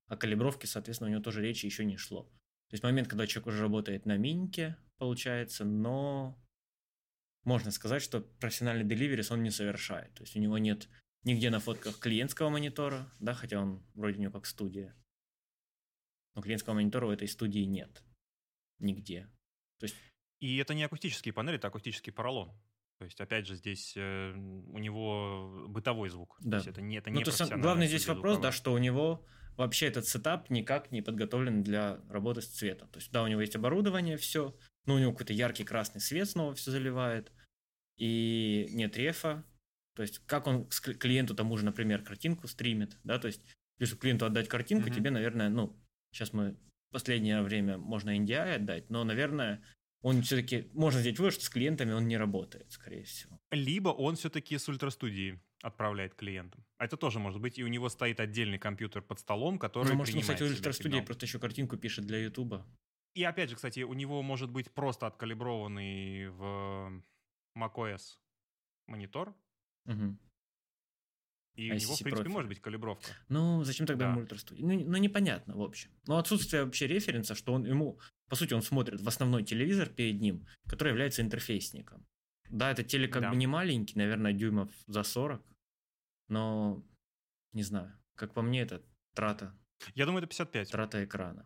[0.07, 2.23] о калибровке, соответственно, у него тоже речи еще не шло.
[2.69, 6.41] То есть момент, когда человек уже работает на миньке, получается, но
[7.43, 10.13] можно сказать, что профессиональный деливерис он не совершает.
[10.15, 10.89] То есть у него нет
[11.23, 14.95] нигде на фотках клиентского монитора, да, хотя он вроде у него как студия.
[16.35, 18.03] Но клиентского монитора у этой студии нет.
[18.79, 19.29] Нигде.
[19.79, 19.95] То есть...
[20.39, 22.51] И это не акустические панели, это акустический поролон.
[22.99, 26.37] То есть, опять же, здесь э, у него бытовой звук.
[26.39, 26.51] Да.
[26.51, 28.77] То есть это не, это ну, не то есть, главный здесь вопрос, да, что у
[28.77, 29.25] него
[29.57, 32.89] вообще этот сетап никак не подготовлен для работы с цветом.
[32.89, 36.29] То есть, да, у него есть оборудование, все, но у него какой-то яркий красный свет
[36.29, 37.31] снова все заливает,
[37.97, 39.43] и нет рефа.
[39.95, 43.41] То есть, как он клиенту тому же, например, картинку стримит, да, то есть,
[43.79, 44.95] если клиенту отдать картинку, mm-hmm.
[44.95, 45.77] тебе, наверное, ну,
[46.15, 46.55] сейчас мы
[46.89, 49.61] в последнее время можно NDI отдать, но, наверное,
[50.01, 53.39] он все-таки, можно сделать вывод, что с клиентами он не работает, скорее всего.
[53.51, 56.63] Либо он все-таки с ультрастудии отправляет клиентам.
[56.77, 59.95] А это тоже может быть, и у него стоит отдельный компьютер под столом, который Ну,
[59.95, 62.65] может, он, кстати, ультрастудии просто еще картинку пишет для Ютуба.
[63.13, 67.01] И опять же, кстати, у него может быть просто откалиброванный в
[67.57, 68.19] macOS
[68.87, 69.33] монитор,
[69.85, 70.17] угу.
[71.55, 72.31] И а у него, в принципе, профиль.
[72.31, 73.05] может быть калибровка.
[73.29, 74.11] Ну, зачем тогда да.
[74.11, 74.65] ему ультрастудия?
[74.65, 75.89] Ну, ну, непонятно, в общем.
[76.05, 80.19] Но отсутствие вообще референса, что он ему, по сути, он смотрит в основной телевизор перед
[80.19, 82.05] ним, который является интерфейсником.
[82.49, 83.29] Да, это телек как да.
[83.31, 85.41] бы не маленький, наверное, дюймов за 40,
[86.27, 86.85] но
[87.53, 87.97] не знаю.
[88.15, 89.57] Как по мне, это трата.
[89.93, 90.71] Я думаю, это 55.
[90.71, 91.45] Трата экрана.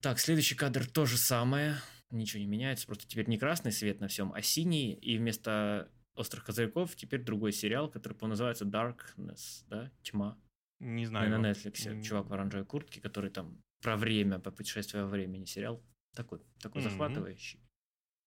[0.00, 1.76] Так, следующий кадр то же самое.
[2.10, 6.44] Ничего не меняется, просто теперь не красный свет на всем, а синий, и вместо «Острых
[6.44, 9.90] козырьков» теперь другой сериал, который, называется Darkness, да?
[10.02, 10.38] Тьма.
[10.80, 11.30] Не знаю.
[11.30, 11.94] На Netflix.
[11.94, 12.02] Не...
[12.02, 15.82] Чувак в оранжевой куртке, который там про время, по путешествию во времени сериал.
[16.14, 16.84] Такой, такой mm-hmm.
[16.84, 17.60] захватывающий.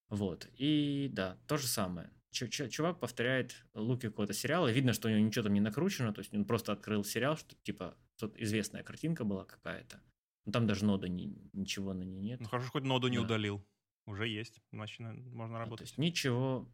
[0.09, 0.47] Вот.
[0.57, 2.11] И да, то же самое.
[2.31, 6.19] Чувак повторяет луки какого-то сериала, и видно, что у него ничего там не накручено, то
[6.19, 10.01] есть он просто открыл сериал, что типа тут известная картинка была какая-то.
[10.45, 12.39] Но там даже нода ни, ничего на ней нет.
[12.39, 13.23] Ну хорошо, хоть ноду не да.
[13.23, 13.65] удалил.
[14.05, 15.79] Уже есть, значит, можно работать.
[15.79, 16.71] то есть ничего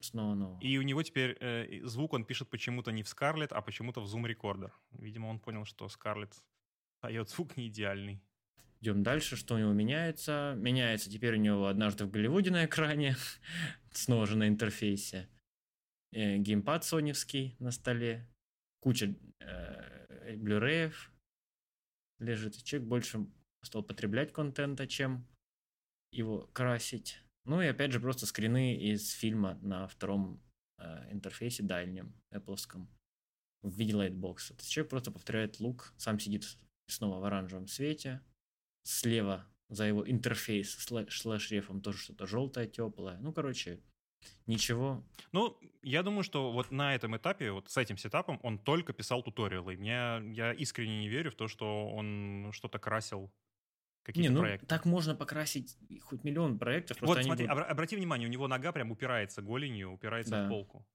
[0.00, 0.60] Снова нового.
[0.60, 4.06] И у него теперь э, звук он пишет почему-то не в Scarlett, а почему-то в
[4.06, 4.70] Zoom Recorder.
[4.92, 6.32] Видимо, он понял, что Scarlett
[7.02, 8.22] дает звук не идеальный.
[8.80, 10.54] Идем дальше, что у него меняется.
[10.56, 13.16] Меняется теперь у него однажды в Голливуде на экране,
[13.92, 15.28] снова же на интерфейсе.
[16.12, 18.28] Э, геймпад соневский на столе,
[18.80, 21.10] куча э, блюреев
[22.20, 22.62] лежит.
[22.62, 23.26] Человек больше
[23.64, 25.26] стал потреблять контента, чем
[26.12, 27.20] его красить.
[27.48, 30.38] Ну и опять же просто скрины из фильма на втором
[30.76, 32.56] э, интерфейсе дальнем, Apple
[33.62, 34.54] в виде лайтбокса.
[34.54, 36.44] То есть человек просто повторяет лук, сам сидит
[36.88, 38.20] снова в оранжевом свете,
[38.82, 43.16] слева за его интерфейс слэш-рефом тоже что-то желтое, теплое.
[43.18, 43.80] Ну, короче,
[44.46, 45.02] ничего.
[45.32, 49.22] Ну, я думаю, что вот на этом этапе, вот с этим сетапом, он только писал
[49.22, 49.74] туториалы.
[49.78, 53.32] Мне, я искренне не верю в то, что он что-то красил
[54.08, 54.66] какие-то не, ну, проекты.
[54.66, 56.96] Так можно покрасить хоть миллион проектов.
[57.02, 57.66] Вот смотри, будут...
[57.68, 60.46] обрати внимание, у него нога прям упирается голенью, упирается да.
[60.46, 60.86] в полку.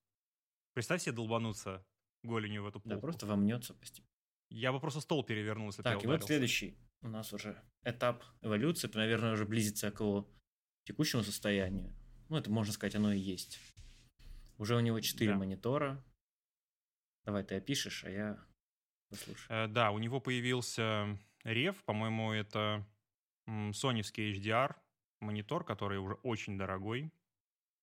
[0.74, 1.86] Представь себе долбануться
[2.24, 2.96] голенью в эту полку.
[2.96, 4.10] Да, просто вомнется постепенно.
[4.50, 8.90] Я бы просто стол перевернул, если Так, и вот следующий у нас уже этап эволюции,
[8.94, 10.28] наверное, уже близится к его
[10.86, 11.94] текущему состоянию.
[12.30, 13.60] Ну, это, можно сказать, оно и есть.
[14.58, 15.38] Уже у него 4 да.
[15.38, 16.04] монитора.
[17.26, 18.44] Давай ты опишешь, а я
[19.10, 19.66] послушаю.
[19.66, 22.86] Э, да, у него появился рев, по-моему, это
[23.74, 24.76] соневский HDR
[25.20, 27.12] монитор, который уже очень дорогой.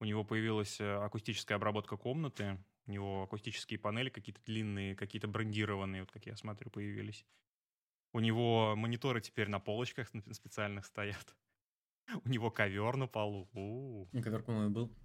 [0.01, 6.03] У него появилась э, акустическая обработка комнаты, у него акустические панели какие-то длинные, какие-то брендированные,
[6.03, 7.27] вот как я смотрю, появились.
[8.13, 11.37] У него мониторы теперь на полочках специальных стоят.
[12.25, 13.49] У него ковер на полу.
[13.53, 14.09] У-у-у.
[14.21, 14.97] Ковер, по-моему, был.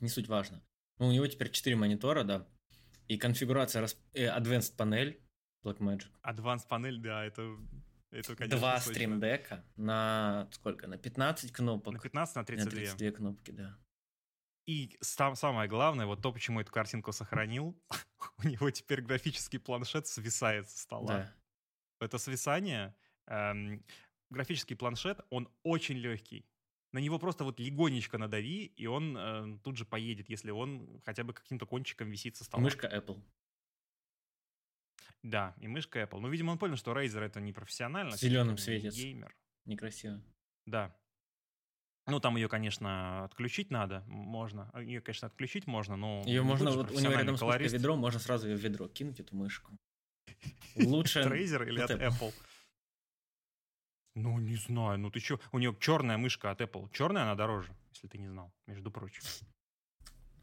[0.00, 0.62] Не суть важно.
[0.98, 2.46] Ну, у него теперь 4 монитора, да.
[3.08, 5.20] И конфигурация э, Advanced панель
[5.64, 6.10] Blackmagic.
[6.22, 7.56] Advanced панель, да, это
[8.10, 10.86] это, конечно, Два стримдека на сколько?
[10.86, 11.94] На 15 кнопок.
[11.94, 12.80] На 15, на 32.
[12.80, 13.78] На 32 кнопки, да.
[14.66, 17.80] И сам, самое главное, вот то, почему эту картинку сохранил,
[18.38, 21.06] у него теперь графический планшет свисает со стола.
[21.06, 21.34] Да.
[22.00, 22.94] Это свисание,
[23.26, 23.84] эм,
[24.30, 26.46] графический планшет, он очень легкий.
[26.92, 31.22] На него просто вот легонечко надави, и он э, тут же поедет, если он хотя
[31.22, 32.62] бы каким-то кончиком висит со стола.
[32.62, 33.22] Мышка Apple.
[35.22, 36.20] Да, и мышка Apple.
[36.20, 38.16] Ну, видимо, он понял, что Razer это не профессионально.
[38.16, 38.88] В зеленом свете.
[38.88, 39.34] Геймер.
[39.66, 40.22] Некрасиво.
[40.66, 40.94] Да.
[42.06, 44.02] Ну, там ее, конечно, отключить надо.
[44.06, 44.70] Можно.
[44.80, 46.22] Ее, конечно, отключить можно, но...
[46.24, 49.36] Ее можно, вот у него рядом с ведром, можно сразу ее в ведро кинуть, эту
[49.36, 49.76] мышку.
[50.76, 51.20] Лучше...
[51.20, 52.32] От Razer или от Apple?
[54.14, 54.98] Ну, не знаю.
[54.98, 55.38] Ну, ты что?
[55.52, 56.90] У нее черная мышка от Apple.
[56.92, 59.22] Черная она дороже, если ты не знал, между прочим.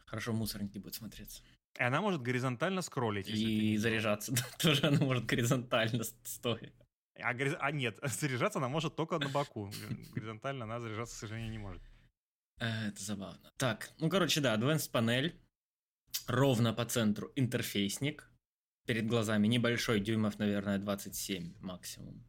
[0.05, 1.43] Хорошо, мусорники будет смотреться.
[1.79, 3.29] И она может горизонтально скроллить.
[3.29, 6.73] И заряжаться тоже она может горизонтально стоя.
[7.19, 9.71] А, а нет, заряжаться она может только на боку.
[10.13, 11.81] Горизонтально она заряжаться, к сожалению, не может.
[12.59, 13.51] Э, это забавно.
[13.57, 15.39] Так, ну, короче, да, Advanced панель.
[16.27, 18.29] Ровно по центру интерфейсник.
[18.85, 22.23] Перед глазами небольшой, дюймов, наверное, 27 максимум.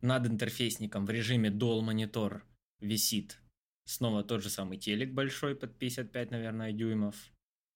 [0.00, 2.42] над интерфейсником в режиме Dual Monitor
[2.80, 3.40] висит
[3.84, 7.16] снова тот же самый телек большой под 55, наверное, дюймов.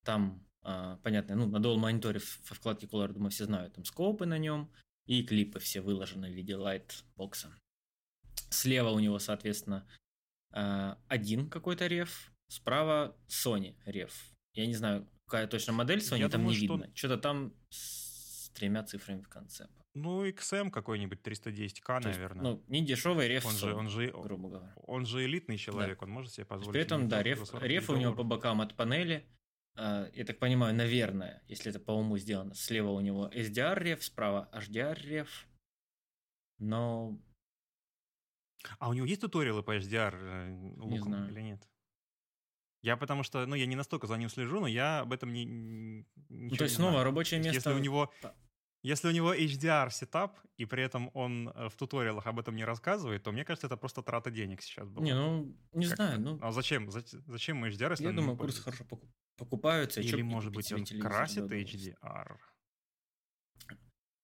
[0.04, 4.38] Там, понятно, ну, на Dual мониторе во вкладке Color, думаю, все знают, там скопы на
[4.38, 4.70] нем
[5.07, 7.53] и клипы все выложены в виде лайтбокса.
[8.51, 9.87] Слева у него, соответственно,
[10.53, 14.33] а, один какой-то реф, справа Sony реф.
[14.55, 16.77] Я не знаю, какая точно модель Sony, Я там думаю, не что...
[16.77, 16.94] видно.
[16.94, 19.68] Что-то там с тремя цифрами в конце.
[19.94, 22.42] Ну, XM какой-нибудь 310к, То наверное.
[22.42, 24.75] ну, не дешевый реф, он же, он же, грубо говоря.
[24.77, 26.07] Он же элитный человек, да.
[26.07, 26.72] он может себе позволить.
[26.72, 29.27] При этом, да, реф, реф у него по бокам от панели.
[29.74, 34.04] Uh, я так понимаю, наверное, если это по уму сделано, слева у него SDR реф,
[34.04, 35.48] справа HDR реф.
[36.58, 37.18] Но...
[38.78, 41.30] А у него есть туториалы по HDR э, луком не знаю.
[41.30, 41.68] или нет?
[42.82, 45.44] Я потому что, ну, я не настолько за ним слежу, но я об этом не,
[45.44, 47.04] не ну, То есть, снова знаю.
[47.04, 47.54] рабочее место...
[47.54, 48.12] Если у него
[48.83, 52.64] если у него HDR сетап, и при этом он э, в туториалах об этом не
[52.64, 55.05] рассказывает, то мне кажется, это просто трата денег сейчас была.
[55.05, 56.21] Не, ну, не как знаю.
[56.21, 56.38] Ну...
[56.42, 56.90] А зачем?
[56.90, 58.85] Зачем HDR, если Я думаю, курсы хорошо
[59.37, 60.01] покупаются.
[60.01, 62.37] Или, может быть, он красит HDR?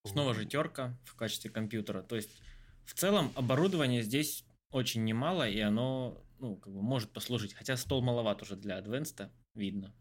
[0.05, 2.03] Снова же терка в качестве компьютера.
[2.03, 2.41] То есть,
[2.85, 7.55] в целом, оборудование здесь очень немало, и оно, ну, как бы может послужить.
[7.55, 9.95] Хотя стол маловат уже для Advanced, видно.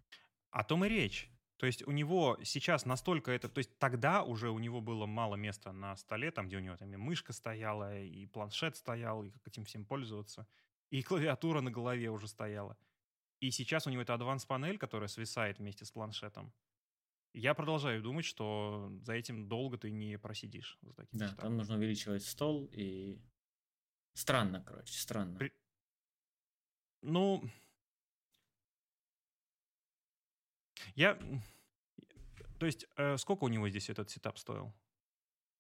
[0.50, 1.30] О том и речь.
[1.58, 3.50] То есть у него сейчас настолько это...
[3.50, 6.78] То есть тогда уже у него было мало места на столе, там, где у него
[6.78, 10.48] там и мышка стояла, и планшет стоял, и как этим всем пользоваться.
[10.91, 12.78] И клавиатура на голове уже стояла.
[13.39, 16.54] И сейчас у него это Advanced панель, которая свисает вместе с планшетом.
[17.34, 20.78] Я продолжаю думать, что за этим долго ты не просидишь.
[20.82, 23.20] За таким да, там нужно увеличивать стол и...
[24.13, 25.38] Странно, короче, странно.
[25.38, 25.54] При...
[27.04, 27.48] Ну,
[30.95, 31.17] Я...
[32.60, 34.73] То есть, э, сколько у него здесь этот сетап стоил?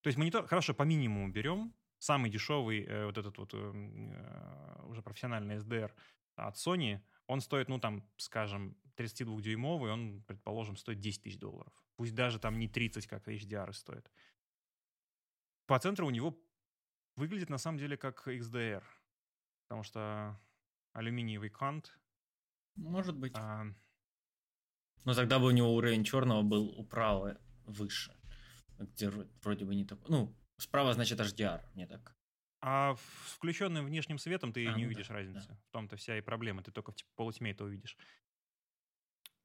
[0.01, 1.73] То есть монитор, хорошо, по минимуму берем.
[1.99, 5.91] Самый дешевый, э, вот этот вот эм, э, уже профессиональный SDR
[6.35, 11.73] от Sony, он стоит, ну там, скажем, 32-дюймовый, он, предположим, стоит 10 тысяч долларов.
[11.95, 14.09] Пусть даже там не 30, как HDR стоит.
[15.65, 16.39] По центру у него
[17.15, 18.83] выглядит на самом деле как XDR,
[19.63, 20.39] потому что
[20.93, 21.99] алюминиевый кант.
[22.75, 23.33] Может быть.
[23.35, 23.65] А,
[25.05, 28.13] но тогда бы у него уровень черного был управа выше.
[28.79, 29.09] Где
[29.41, 30.05] вроде бы не такой.
[30.09, 32.15] Ну, справа значит HDR, не так.
[32.61, 35.47] А включенным внешним светом ты а, не ну увидишь да, разницы.
[35.47, 35.55] Да.
[35.55, 36.63] В том-то вся и проблема.
[36.63, 37.97] Ты только в полутьме это увидишь.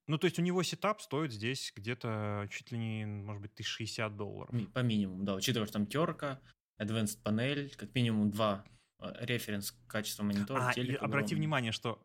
[0.09, 4.17] Ну, то есть у него сетап стоит здесь где-то чуть ли не, может быть, 1060
[4.17, 4.73] долларов.
[4.73, 5.35] По минимуму, да.
[5.35, 6.41] Учитывая, что там терка,
[6.81, 8.65] advanced панель, как минимум два
[8.99, 10.73] э, референс качества монитора.
[10.75, 12.05] А, обрати внимание, что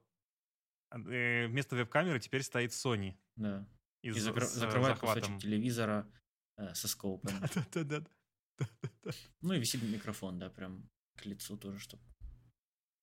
[0.92, 3.16] э, вместо веб-камеры теперь стоит Sony.
[3.38, 3.68] Да.
[4.02, 6.12] И, и закр- закрывает кусочек телевизора
[6.58, 7.34] э, со скоупом.
[7.74, 8.10] Да-да-да.
[9.42, 12.04] Ну и висит микрофон, да, прям к лицу тоже, чтобы...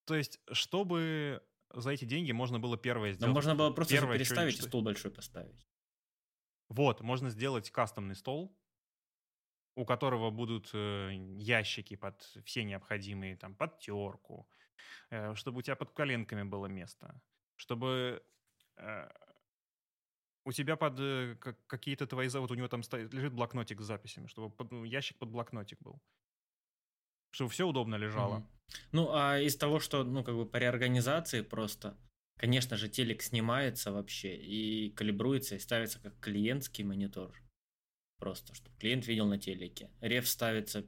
[0.07, 1.43] То есть, чтобы
[1.73, 3.29] за эти деньги можно было первое сделать...
[3.29, 5.67] Но можно было просто первое, переставить и стол большой поставить.
[6.69, 8.57] Вот, можно сделать кастомный стол,
[9.77, 14.49] у которого будут э, ящики под все необходимые, там, под терку,
[15.11, 17.21] э, чтобы у тебя под коленками было место,
[17.57, 18.23] чтобы
[18.77, 19.09] э,
[20.45, 22.29] у тебя под э, какие-то твои...
[22.29, 25.81] Вот у него там стоит, лежит блокнотик с записями, чтобы под, ну, ящик под блокнотик
[25.81, 26.01] был.
[27.31, 28.39] Чтобы все удобно лежало.
[28.39, 28.77] Mm-hmm.
[28.93, 31.97] Ну, а из того, что, ну, как бы по реорганизации просто,
[32.37, 37.35] конечно же, телек снимается вообще и калибруется, и ставится как клиентский монитор.
[38.19, 39.91] Просто, чтобы клиент видел на телеке.
[40.01, 40.87] Реф ставится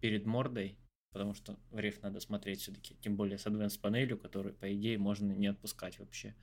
[0.00, 0.78] перед мордой,
[1.12, 5.32] потому что реф надо смотреть все-таки, тем более с Advanced панелью, которую, по идее, можно
[5.32, 6.34] не отпускать вообще.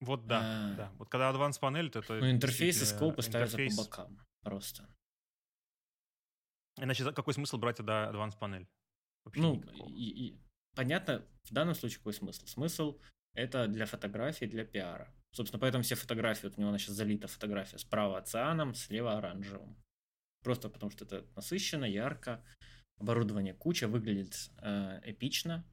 [0.00, 0.74] Вот да, а...
[0.74, 0.92] да.
[0.98, 2.14] Вот когда Advanced панель, то это...
[2.14, 4.88] Ну, интерфейсы скопы ставятся по бокам просто.
[6.76, 8.68] Иначе какой смысл брать тогда Advanced панель?
[9.24, 10.40] Вообще ну, и, и,
[10.74, 12.46] понятно, в данном случае какой смысл?
[12.46, 13.00] Смысл
[13.34, 15.12] это для фотографии, для пиара.
[15.32, 19.76] Собственно, поэтому все фотографии, вот у него сейчас залита фотография справа оцианом, слева оранжевым.
[20.42, 22.44] Просто потому что это насыщенно, ярко,
[22.98, 25.64] оборудование куча, выглядит э, эпично.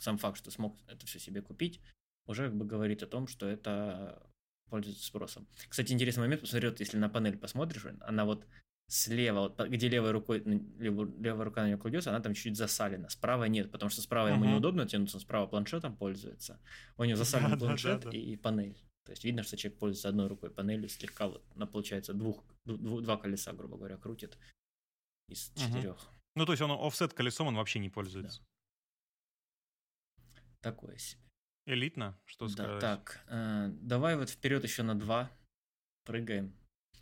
[0.00, 1.80] Сам факт, что смог это все себе купить
[2.28, 4.22] уже как бы говорит о том, что это
[4.70, 5.48] пользуется спросом.
[5.68, 8.46] Кстати, интересный момент, посмотри, вот если на панель посмотришь, она вот
[8.86, 10.40] слева, вот, где левой рукой,
[10.78, 13.08] левая, левая рука на нее кладется, она там чуть засалена.
[13.08, 14.34] Справа нет, потому что справа uh-huh.
[14.34, 16.60] ему неудобно тянуться, он справа планшетом пользуется.
[16.96, 18.78] У него засален да, планшет да, да, и, и панель.
[19.04, 23.02] То есть видно, что человек пользуется одной рукой панелью, слегка вот, она получается двух, двух,
[23.02, 24.38] два колеса, грубо говоря, крутит
[25.28, 25.66] из uh-huh.
[25.66, 26.08] четырех.
[26.34, 28.40] Ну, то есть он офсет колесом он вообще не пользуется.
[30.18, 30.32] Да.
[30.60, 31.27] Такое себе.
[31.68, 32.80] Элитно, что да, сказать?
[32.80, 35.30] Так, э, давай вот вперед еще на два
[36.04, 36.54] прыгаем.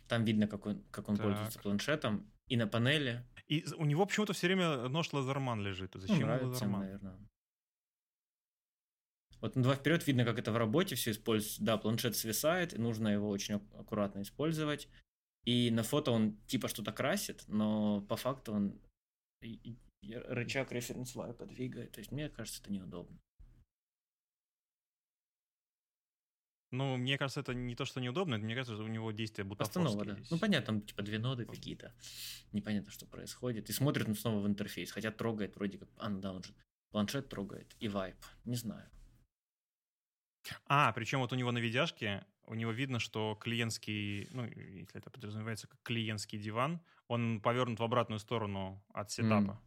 [0.09, 1.25] Там видно, как он, как он Так.
[1.25, 2.29] пользуется планшетом.
[2.49, 3.23] И на панели.
[3.47, 5.95] И у него почему-то все время нож Лазерман лежит.
[5.95, 6.79] Ну, Зачем ему нравится, Лазерман?
[6.81, 7.17] наверное.
[9.39, 11.63] Вот на два вперед видно, как это в работе все используется.
[11.63, 14.89] Да, планшет свисает, и нужно его очень ак- аккуратно использовать.
[15.45, 18.81] И на фото он типа что-то красит, но по факту он
[20.03, 21.93] рычаг референс свайпа двигает.
[21.93, 23.17] То есть мне кажется, это неудобно.
[26.71, 29.89] Ну, мне кажется, это не то, что неудобно, мне кажется, что у него действия Постанова,
[29.89, 30.19] бутафорские да.
[30.19, 30.31] здесь.
[30.31, 31.93] Ну, понятно, там типа две ноды какие-то.
[32.51, 33.69] Непонятно, что происходит.
[33.69, 35.89] И смотрит он снова в интерфейс, хотя трогает вроде как...
[35.97, 36.53] А, ну да, он же
[36.91, 38.17] планшет трогает и вайп.
[38.43, 38.89] Не знаю.
[40.65, 45.09] А, причем вот у него на видяшке, у него видно, что клиентский, ну, если это
[45.09, 49.61] подразумевается как клиентский диван, он повернут в обратную сторону от сетапа.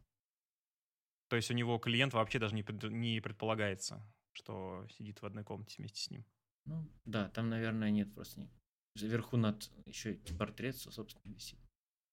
[1.29, 5.75] То есть у него клиент вообще даже не, не предполагается, что сидит в одной комнате
[5.77, 6.25] вместе с ним.
[6.65, 8.47] Ну, да, там, наверное, нет просто.
[8.95, 11.59] Вверху над еще и портрет, собственно, висит.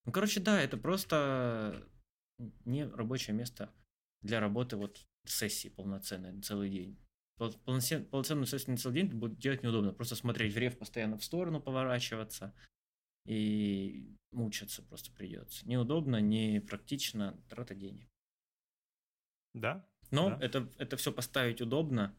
[0.04, 1.87] Ну, короче, да, это просто
[2.64, 3.72] не рабочее место
[4.22, 6.98] для работы вот сессии полноценной целый день.
[7.37, 9.92] Пол- полноцен- Полноценную сессию на целый день будет делать неудобно.
[9.92, 12.54] Просто смотреть в реф постоянно в сторону, поворачиваться
[13.26, 15.68] и мучаться просто придется.
[15.68, 18.08] Неудобно, не практично, трата денег.
[19.54, 19.87] Да?
[20.11, 20.38] Но Да.
[20.44, 22.16] это, это все поставить удобно,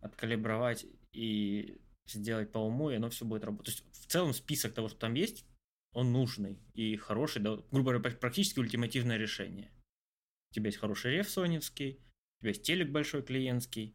[0.00, 3.76] откалибровать и сделать по уму, и оно все будет работать.
[3.76, 5.44] То есть в целом список того, что там есть,
[5.92, 9.70] он нужный и хороший, да, грубо говоря, практически ультимативное решение.
[10.50, 12.00] У тебя есть хороший реф соневский,
[12.38, 13.94] у тебя есть телек большой клиентский,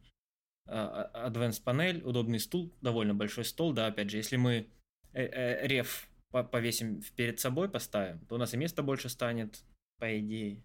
[0.66, 4.68] а, а- advanced панель, удобный стул, довольно большой стол, да, опять же, если мы
[5.12, 9.64] э, э, реф по- повесим перед собой, поставим, то у нас и места больше станет,
[9.98, 10.62] по идее,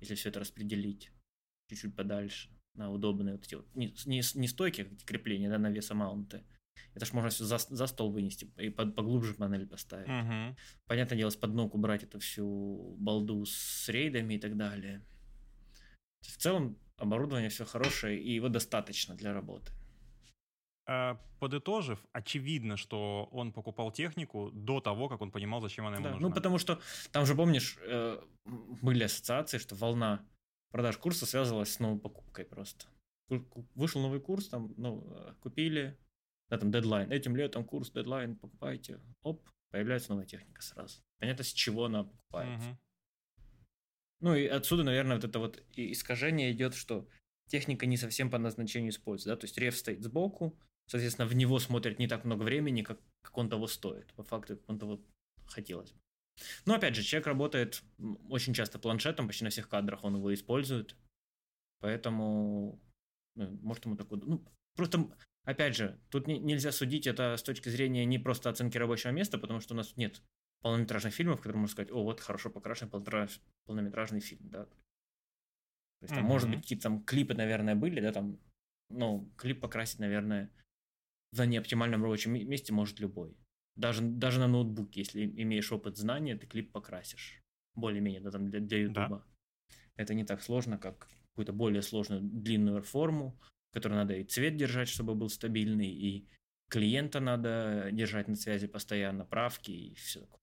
[0.00, 1.10] если все это распределить
[1.68, 5.70] чуть-чуть подальше на удобные вот эти вот, не, не, не стойки, а крепления, да, на
[5.70, 6.44] весомаунты.
[6.94, 10.08] Это ж можно все за, за стол вынести и под- поглубже панель поставить.
[10.08, 10.56] Мгм.
[10.86, 15.02] Понятное дело, с под ног убрать эту всю балду с рейдами и так далее.
[16.20, 19.72] В целом, оборудование все хорошее, и его достаточно для работы.
[20.86, 26.04] А, Подытожив, очевидно, что он покупал технику до того, как он понимал, зачем она ему
[26.04, 26.28] Да, нужна.
[26.28, 26.80] Ну, потому что
[27.12, 28.20] там же, помнишь, э,
[28.82, 30.24] были ассоциации, что волна
[30.74, 32.86] продаж курса связывалась с новой покупкой просто.
[33.76, 35.96] Вышел новый курс, там, ну, э, купили,
[36.50, 37.12] да, там, дедлайн.
[37.12, 38.98] Этим летом курс, дедлайн, покупайте.
[39.22, 41.00] Оп, появляется новая техника сразу.
[41.20, 42.70] Понятно, с чего она покупается.
[42.70, 42.78] Мгм.
[44.18, 47.08] Ну, и отсюда, наверное, вот это вот искажение идет, что
[47.46, 50.58] техника не совсем по назначению используется, да, то есть реф стоит сбоку,
[50.88, 54.56] соответственно, в него смотрят не так много времени, как, как он того стоит, по факту,
[54.56, 55.00] как он того
[55.46, 56.00] хотелось бы.
[56.66, 57.82] Но, опять же, человек работает
[58.28, 60.96] очень часто планшетом, почти на всех кадрах он его использует,
[61.80, 62.80] поэтому,
[63.36, 64.44] ну, может, ему такой, ну,
[64.76, 69.10] просто, опять же, тут не- нельзя судить это с точки зрения не просто оценки рабочего
[69.10, 70.22] места, потому что у нас нет
[70.62, 74.64] полнометражных фильмов, которые можно сказать, о, вот хорошо покрашенный полнометраж- полнометражный фильм, да.
[74.64, 76.56] То есть там, может Мгм.
[76.56, 78.38] быть, какие-то там клипы, наверное, были, да, там,
[78.90, 80.50] ну, клип покрасить, наверное,
[81.32, 83.36] в неоптимальном рабочем ме- месте может любой.
[83.76, 87.40] Даже, даже на ноутбуке, если имеешь опыт знания, ты клип покрасишь.
[87.74, 89.02] Более-менее, да, там для, для Да.
[89.02, 89.26] Ютуба.
[89.96, 93.38] Это не так сложно, как какую-то более сложную длинную форму,
[93.70, 96.28] в которой надо и цвет держать, чтобы был стабильный, и
[96.70, 100.38] клиента надо держать на связи постоянно, правки и все такое.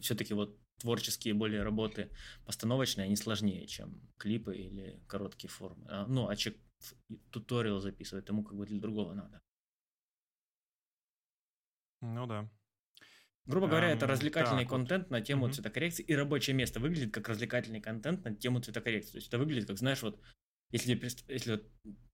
[0.00, 2.10] Все-таки вот творческие более работы
[2.44, 5.86] постановочные, они сложнее, чем клипы или короткие формы.
[5.88, 6.60] А, ну, а человек
[7.30, 9.40] туториал записывает, ему как бы для другого надо.
[12.02, 12.48] Ну да.
[13.46, 14.80] Грубо говоря, это Эм, развлекательный так вот.
[14.80, 15.52] контент на тему Мгм.
[15.52, 19.12] цветокоррекции, и рабочее место выглядит как развлекательный контент на тему цветокоррекции.
[19.12, 20.20] То есть это выглядит как, знаешь, вот
[20.70, 21.64] если, если вот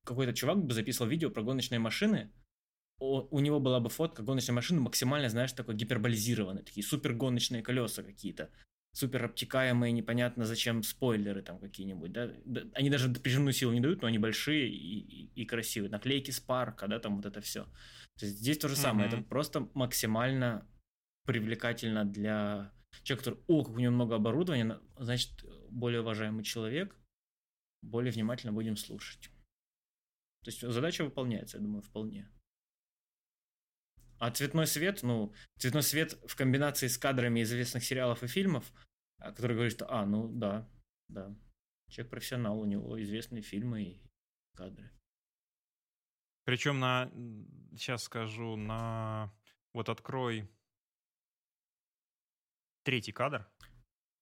[0.05, 2.33] какой-то чувак бы записывал видео про гоночные машины,
[3.01, 8.03] у него была бы фотка гоночной машины максимально, знаешь, такой гиперболизированной, такие супер гоночные колеса
[8.03, 8.51] какие-то,
[8.92, 12.33] супер обтекаемые, непонятно зачем спойлеры там какие-нибудь, да?
[12.44, 15.90] Да, Они даже прижимную силу не дают, но они большие и, и- и красивые.
[15.90, 17.68] Наклейки с парка, да, там вот это все.
[18.19, 19.19] То есть здесь то же самое, Мгм.
[19.21, 20.67] это просто максимально
[21.25, 22.73] привлекательно для
[23.05, 26.97] человека, который, о, как у него много оборудования, на- значит, более уважаемый человек,
[27.83, 29.31] более внимательно будем слушать.
[30.45, 32.29] То есть задача выполняется, я думаю, вполне.
[34.19, 38.73] А цветной свет, ну, цветной свет в комбинации с кадрами известных сериалов и фильмов,
[39.19, 40.69] а, который говорит, что, а, ну, да,
[41.09, 41.37] да,
[41.89, 44.03] человек профессионал, у него известные фильмы и
[44.57, 44.91] кадры.
[46.49, 47.11] Причем на,
[47.76, 49.30] сейчас скажу, на,
[49.74, 50.51] вот открой
[52.84, 53.46] третий кадр,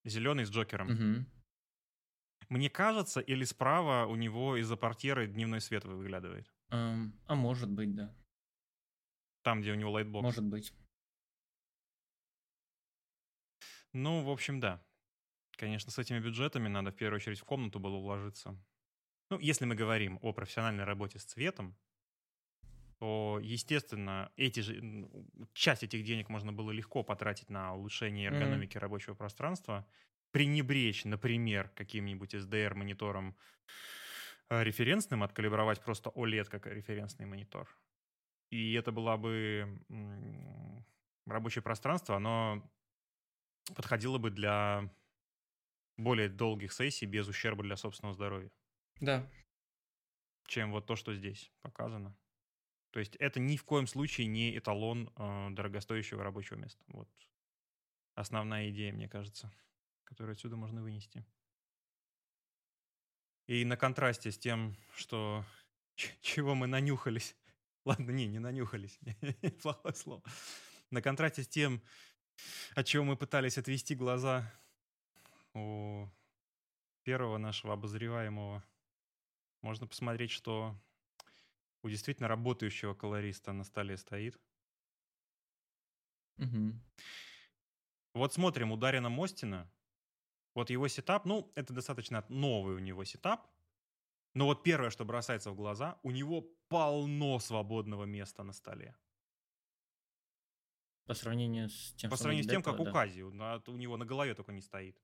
[0.03, 0.89] зеленый с Джокером.
[0.89, 1.33] Мгм.
[2.49, 6.53] Мне кажется, или справа у него из-за портьеры дневной свет выглядывает.
[6.71, 8.13] Эм, а может быть, да.
[9.43, 10.25] Там, где у него лайтбокс.
[10.25, 10.75] Может быть.
[13.93, 14.85] Ну, в общем, да.
[15.53, 18.61] Конечно, с этими бюджетами надо в первую очередь в комнату было уложиться.
[19.31, 21.77] Ну, если мы говорим о профессиональной работе с цветом,
[22.99, 25.09] то, естественно, эти же,
[25.53, 28.81] часть этих денег можно было легко потратить на улучшение эргономики mm-hmm.
[28.81, 29.87] рабочего пространства,
[30.31, 33.37] пренебречь, например, каким-нибудь SDR-монитором
[34.49, 37.69] э, референсным, откалибровать просто OLED как референсный монитор.
[38.51, 39.83] И это было бы
[41.27, 42.63] рабочее пространство, оно
[43.75, 44.89] подходило бы для
[45.97, 48.51] более долгих сессий без ущерба для собственного здоровья.
[49.01, 49.29] Да.
[50.47, 52.17] Чем вот то, что здесь показано.
[52.97, 56.83] То есть это ни в коем случае не эталон э, дорогостоящего рабочего места.
[56.89, 57.11] Вот
[58.15, 59.53] основная идея, мне кажется,
[60.05, 61.23] которую отсюда можно вынести.
[63.49, 65.45] И на контрасте с тем, что
[66.23, 67.37] чего мы нанюхались.
[67.85, 68.99] Ладно, не, не нанюхались.
[69.63, 70.23] Плохое слово.
[70.91, 71.83] На контрасте с тем,
[72.77, 74.51] от чего мы пытались отвести глаза
[75.53, 76.09] у
[77.03, 78.65] первого нашего обозреваемого,
[79.61, 80.75] можно посмотреть, что
[81.87, 84.39] у действительно работающего колориста на столе стоит.
[86.39, 86.73] Угу.
[88.15, 89.71] Вот смотрим у Дарина Мостина.
[90.55, 93.47] Вот его сетап, ну, это достаточно новый у него сетап.
[94.35, 98.97] Но вот первое, что бросается в глаза, у него полно свободного места на столе.
[101.07, 102.83] По сравнению с тем, По сравнению с тем, как да.
[102.83, 103.23] у Кази.
[103.23, 103.31] У
[103.77, 105.01] него на голове только не стоит.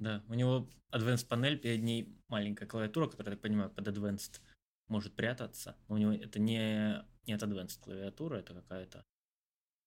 [0.00, 4.40] Да, у него Advanced панель, перед ней маленькая клавиатура, которая, я так понимаю, под Advanced
[4.88, 5.76] может прятаться.
[5.88, 9.04] Но у него это не, не от Advanced клавиатура, это какая-то...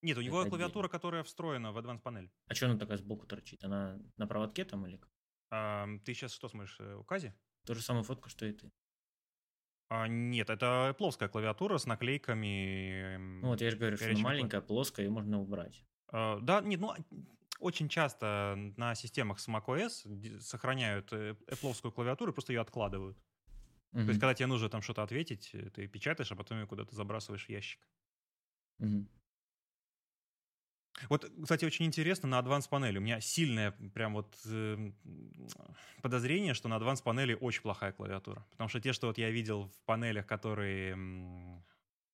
[0.02, 0.98] Нет, у него это клавиатура, отдельно.
[0.98, 2.30] которая встроена в Advanced панель.
[2.46, 3.64] А что она такая сбоку торчит?
[3.64, 5.00] Она на проводке там или
[5.50, 7.34] А, ты сейчас что смотришь, э, у Кази?
[7.66, 8.70] То же самое фотка, что и ты.
[9.88, 13.16] А, нет, это плоская клавиатура с наклейками.
[13.42, 15.84] Ну вот я же говорю, что она маленькая, плоская, и можно убрать.
[16.08, 16.94] А, да, нет, ну
[17.58, 23.16] очень часто на системах с macOS сохраняют э, Apple клавиатуру и просто ее откладывают.
[23.92, 24.04] Mm-hmm.
[24.04, 26.94] То есть, когда тебе нужно там что-то ответить, э, ты печатаешь, а потом ее куда-то
[26.94, 27.80] забрасываешь в ящик.
[28.80, 29.06] Mm-hmm.
[31.08, 32.98] Вот, кстати, очень интересно на Advanced панели.
[32.98, 34.92] У меня сильное прям вот э,
[36.02, 38.46] подозрение, что на Advanced панели очень плохая клавиатура.
[38.50, 41.62] Потому что те, что вот я видел в панелях, которые э,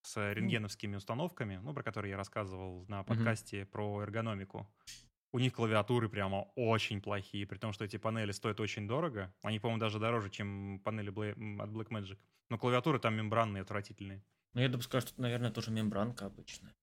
[0.03, 3.65] с рентгеновскими установками, ну, про которые я рассказывал на подкасте mm-hmm.
[3.65, 4.67] про эргономику,
[5.33, 9.33] у них клавиатуры прямо очень плохие, при том, что эти панели стоят очень дорого.
[9.41, 12.17] Они, по-моему, даже дороже, чем панели от Blackmagic.
[12.49, 14.23] Но клавиатуры там мембранные, отвратительные.
[14.53, 16.75] Ну, я допускаю, что, наверное, тоже мембранка обычная.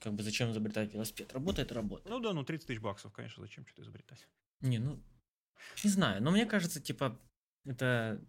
[0.00, 1.32] Как бы зачем изобретать велосипед?
[1.32, 2.10] Работает, работает.
[2.10, 4.26] Ну да, ну 30 тысяч баксов, конечно, зачем что-то изобретать?
[4.60, 5.00] Не, ну,
[5.84, 7.20] не знаю, но мне кажется, типа,
[7.64, 8.20] это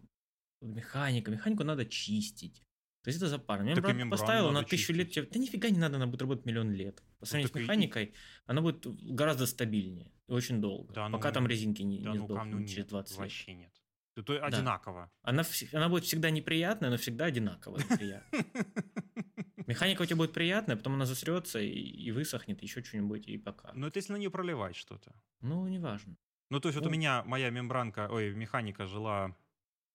[0.60, 1.30] механика.
[1.30, 2.62] Механику надо чистить.
[3.02, 3.64] То есть это запарно.
[3.64, 6.70] Мембран, мембран поставил на тысячу лет, тебе, да нифига не надо, она будет работать миллион
[6.72, 6.96] лет.
[6.96, 8.14] По ну, сравнению ну, с механикой, и...
[8.46, 10.94] она будет гораздо стабильнее и очень долго.
[10.94, 13.18] Да, пока ну, там резинки не, да, не ну, сдохнут ну, через 20 лет.
[13.18, 13.72] Вообще нет.
[14.14, 14.46] Это да.
[14.46, 15.10] одинаково.
[15.22, 15.42] Она,
[15.72, 17.80] она будет всегда неприятная, но всегда одинаково
[19.66, 23.72] Механика у тебя будет приятная, потом она засрется и, и высохнет, еще что-нибудь, и пока.
[23.74, 25.14] Ну, это если на нее проливать что-то.
[25.40, 26.16] Ну, неважно.
[26.50, 29.34] Ну, то есть ну, вот у меня моя мембранка, ой, механика жила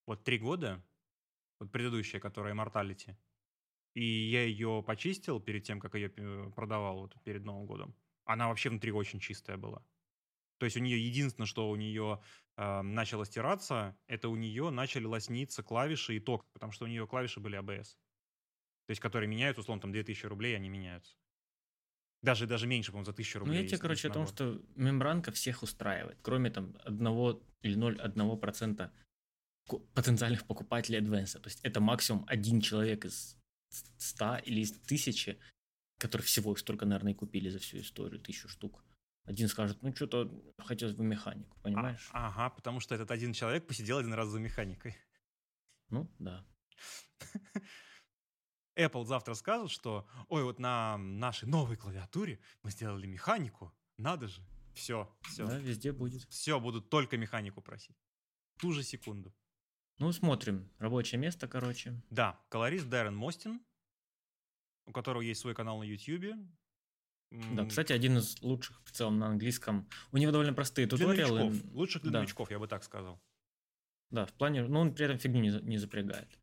[0.06, 0.82] вот три года,
[1.58, 3.16] вот предыдущая, которая Immortality.
[3.94, 6.10] И я ее почистил перед тем, как ее
[6.54, 7.94] продавал вот перед Новым годом.
[8.24, 9.82] Она вообще внутри очень чистая была.
[10.58, 12.20] То есть у нее единственное, что у нее
[12.56, 17.06] э, начало стираться, это у нее начали лосниться клавиши и ток, потому что у нее
[17.06, 17.96] клавиши были ABS.
[18.86, 21.16] То есть которые меняются, условно, там 2000 рублей, они меняются.
[22.22, 23.56] Даже, даже меньше, по-моему, за 1000 рублей.
[23.56, 28.90] Ну, я тебе, короче, о том, что мембранка всех устраивает, кроме там одного или 0,1%
[29.94, 31.38] потенциальных покупателей Advance.
[31.38, 33.36] То есть это максимум один человек из
[33.98, 35.38] 100 или из 1000,
[35.98, 38.84] которые всего их столько, наверное, и купили за всю историю, тысячу штук.
[39.24, 42.08] Один скажет, ну что-то хотелось бы механику, понимаешь?
[42.12, 44.96] А, ага, потому что этот один человек посидел один раз за механикой.
[45.90, 46.46] Ну, да.
[48.78, 54.42] Apple завтра скажет, что, ой, вот на нашей новой клавиатуре мы сделали механику, надо же.
[54.74, 55.46] Все, все.
[55.46, 56.22] Да, везде будет.
[56.30, 57.96] Все, будут только механику просить.
[58.58, 59.34] Ту же секунду.
[59.98, 60.68] Ну, смотрим.
[60.78, 62.00] Рабочее место, короче.
[62.10, 63.60] Да, колорист Дэрен Мостин,
[64.86, 66.36] у которого есть свой канал на YouTube.
[67.30, 69.88] Да, кстати, один из лучших в целом на английском.
[70.12, 71.44] У него довольно простые для туториалы.
[71.44, 71.74] Новичков.
[71.74, 72.18] Лучших для да.
[72.20, 73.20] новичков, я бы так сказал.
[74.10, 76.38] Да, в плане, но он при этом фигню не, не запрягает.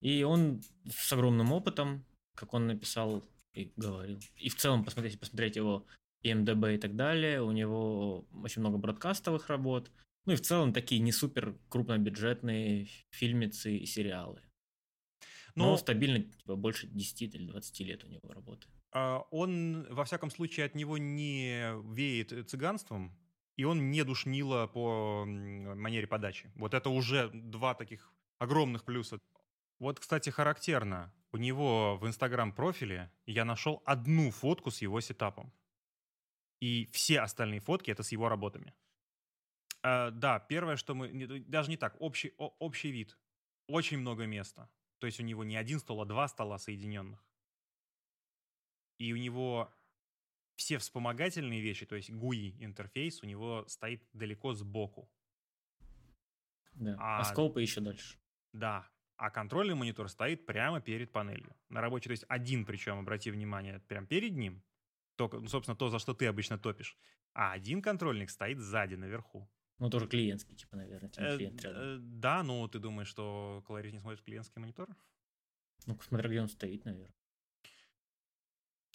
[0.00, 2.04] И он с огромным опытом,
[2.36, 3.24] как он написал
[3.54, 4.20] и говорил.
[4.36, 5.84] И в целом, посмотрите, посмотреть его
[6.22, 9.90] МДБ и так далее, у него очень много бродкастовых работ,
[10.26, 14.42] ну и в целом такие не супер крупнобюджетные фильмицы и сериалы.
[15.54, 18.68] Но, Но стабильно типа, больше 10 или 20 лет у него работы.
[18.92, 23.18] А, он, во всяком случае, от него не веет цыганством,
[23.56, 26.50] и он не душнило по манере подачи.
[26.54, 29.18] Вот это уже два таких огромных плюса.
[29.78, 31.12] Вот, кстати, характерно.
[31.32, 35.52] У него в Инстаграм-профиле я нашел одну фотку с его сетапом.
[36.60, 38.74] И все остальные фотки— это с его работами.
[39.82, 41.08] А, да, первое, что мы...
[41.46, 43.18] Даже не так, общий, о, общий вид.
[43.66, 44.68] Очень много места.
[44.98, 47.24] То есть у него не один стол, а два стола соединенных.
[48.98, 49.72] И у него
[50.56, 55.10] все вспомогательные вещи, то есть GUI интерфейс у него стоит далеко сбоку.
[56.74, 56.96] Да.
[56.98, 58.18] А, а скопы еще дальше.
[58.52, 58.86] Да.
[59.16, 61.56] А контрольный монитор стоит прямо перед панелью.
[61.68, 64.62] На рабочей, то есть один, причем, обрати внимание, прямо перед ним.
[65.16, 66.96] То, ну, собственно, то, за что ты обычно топишь.
[67.32, 69.50] А один контрольник стоит сзади, наверху.
[69.80, 71.10] Ну, тоже клиентский, типа, наверное.
[71.16, 74.88] Э, клиент э, да, ну, ты думаешь, что колорист не смотрит клиентский монитор?
[75.86, 77.14] Ну, смотря где он стоит, наверное.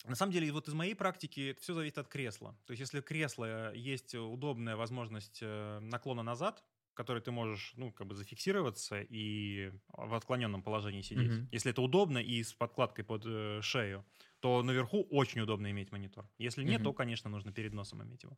[0.06, 2.56] На самом деле, вот из моей практики это все зависит от кресла.
[2.66, 7.92] То есть, если кресло есть удобная возможность э, наклона назад, в которой ты можешь, ну,
[7.92, 11.32] как бы зафиксироваться и в отклоненном положении сидеть.
[11.32, 11.48] Mm-hmm.
[11.52, 14.06] Если это удобно и с подкладкой под э, шею,
[14.40, 16.30] то наверху очень удобно иметь монитор.
[16.38, 16.84] Если нет, mm-hmm.
[16.84, 18.38] то, конечно, нужно перед носом иметь его.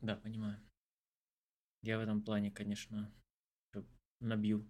[0.00, 0.58] Да, понимаю.
[1.82, 3.12] Я в этом плане, конечно,
[4.20, 4.66] набью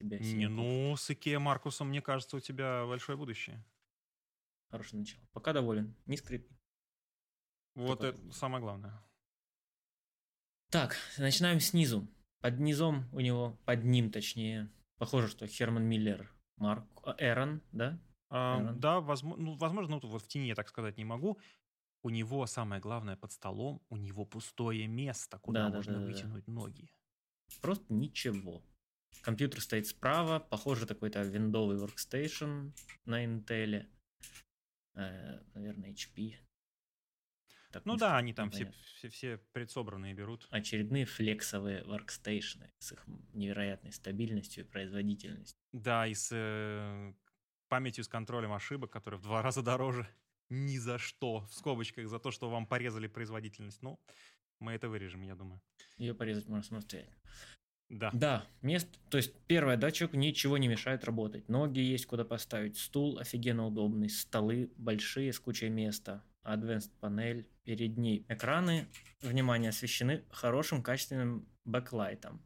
[0.00, 0.18] тебя.
[0.18, 3.64] Не, ну, с Икеа Маркусом, мне кажется, у тебя большое будущее.
[4.70, 5.24] Хорошее начало.
[5.32, 5.94] Пока доволен.
[6.06, 6.50] Не скрипит.
[7.74, 8.18] Вот Только...
[8.18, 8.92] это самое главное.
[10.70, 12.08] Так, начинаем снизу.
[12.40, 17.98] Под низом у него, под ним точнее, похоже, что Херман Миллер, Марк, а, Эрон, да?
[18.28, 21.38] А, Да, возможно, ну, возможно, ну, вот в тени я так сказать не могу.
[22.04, 26.04] У него самое главное под столом, у него пустое место, куда да, можно да, да,
[26.04, 26.52] вытянуть да.
[26.52, 26.90] ноги.
[27.62, 28.62] Просто ничего.
[29.22, 32.72] Компьютер стоит справа, похоже, такой-то виндовый workstation
[33.06, 33.86] на Intel.
[34.96, 36.34] Э, наверное, HP.
[37.72, 40.46] Так, ну да, они там все, все, все предсобранные берут.
[40.50, 43.02] Очередные флексовые воркстейшны с их
[43.32, 45.58] невероятной стабильностью и производительностью.
[45.72, 47.14] Да, и с э,
[47.68, 50.06] памятью с контролем ошибок, которые в два раза дороже.
[50.54, 51.40] Ни за что.
[51.46, 53.82] В скобочках за то, что вам порезали производительность.
[53.82, 53.98] Ну,
[54.60, 55.60] мы это вырежем, я думаю.
[55.98, 57.16] Ее порезать можно самостоятельно.
[57.90, 58.10] Да.
[58.12, 61.48] Да, место, то есть первое, да, человеку ничего не мешает работать.
[61.48, 67.96] Ноги есть куда поставить, стул офигенно удобный, столы большие с кучей места, advanced панель, перед
[67.98, 68.88] ней экраны,
[69.20, 72.42] внимание, освещены хорошим качественным бэклайтом,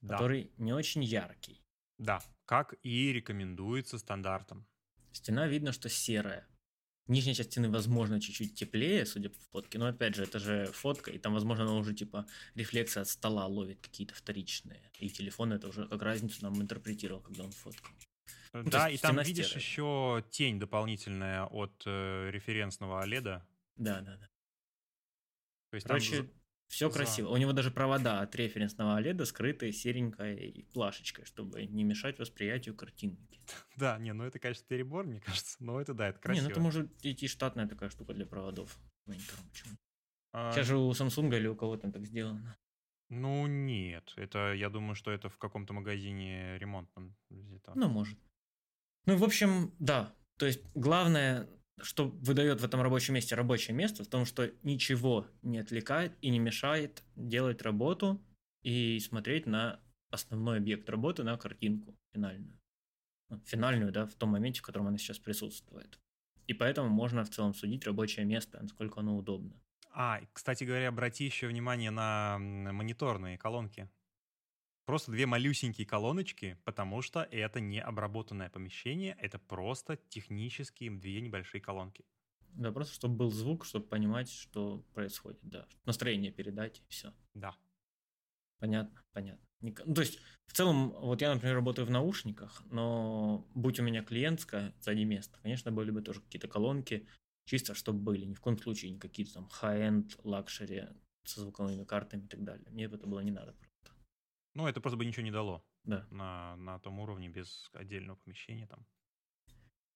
[0.00, 0.14] да.
[0.14, 1.60] который не очень яркий.
[1.98, 4.66] Да, как и рекомендуется стандартом.
[5.12, 6.46] Стена видно, что серая.
[7.08, 11.10] Нижняя часть стены, возможно, чуть-чуть теплее, судя по фотке, но опять же, это же фотка,
[11.10, 14.80] и там, возможно, она уже типа рефлексы от стола ловит какие-то вторичные.
[14.98, 17.92] И телефон это уже как разницу нам интерпретировал, когда он фоткал.
[18.52, 23.42] Ну, да, и там видишь еще тень дополнительная от э, референсного OLED.
[23.76, 24.28] Да, да, да.
[25.70, 26.30] То есть Короче, там
[26.72, 26.94] все за...
[26.96, 27.28] красиво.
[27.28, 33.40] У него даже провода от референсного OLED скрыты серенькой плашечкой, чтобы не мешать восприятию картинки.
[33.76, 36.44] Да, не, ну это, конечно, перебор, мне кажется, но это да, это красиво.
[36.44, 38.78] Не, ну это может идти штатная такая штука для проводов?
[40.32, 40.52] А...
[40.52, 42.56] Сейчас же у Samsung или у кого-то так сделано.
[43.10, 47.72] Ну нет, это, я думаю, что это в каком-то магазине ремонтном взято.
[47.74, 48.18] Ну, может.
[49.04, 50.14] Ну, в общем, да.
[50.38, 51.46] То есть главное
[51.84, 56.30] что выдает в этом рабочем месте рабочее место, в том, что ничего не отвлекает и
[56.30, 58.20] не мешает делать работу
[58.62, 59.80] и смотреть на
[60.10, 62.58] основной объект работы, на картинку финальную.
[63.30, 65.98] Ну, финальную, да, в том моменте, в котором она сейчас присутствует.
[66.46, 69.54] И поэтому можно в целом судить рабочее место, насколько оно удобно.
[69.94, 73.88] А, кстати говоря, обрати еще внимание на мониторные колонки.
[74.84, 81.60] Просто две малюсенькие колоночки, потому что это не обработанное помещение, это просто технические две небольшие
[81.60, 82.04] колонки.
[82.54, 85.66] Да, просто чтобы был звук, чтобы понимать, что происходит, да.
[85.84, 87.14] Настроение передать, и все.
[87.34, 87.54] Да.
[88.58, 89.46] Понятно, понятно.
[89.60, 94.02] Ну, то есть, в целом, вот я, например, работаю в наушниках, но будь у меня
[94.02, 97.06] клиентское сзади место, конечно, были бы тоже какие-то колонки,
[97.44, 100.88] чисто чтобы были, ни в коем случае не какие-то там high-end, luxury
[101.24, 102.68] со звуковыми картами и так далее.
[102.70, 103.56] Мне это было не надо.
[104.54, 106.06] Ну, это просто бы ничего не дало да.
[106.10, 108.86] на, на том уровне без отдельного помещения там.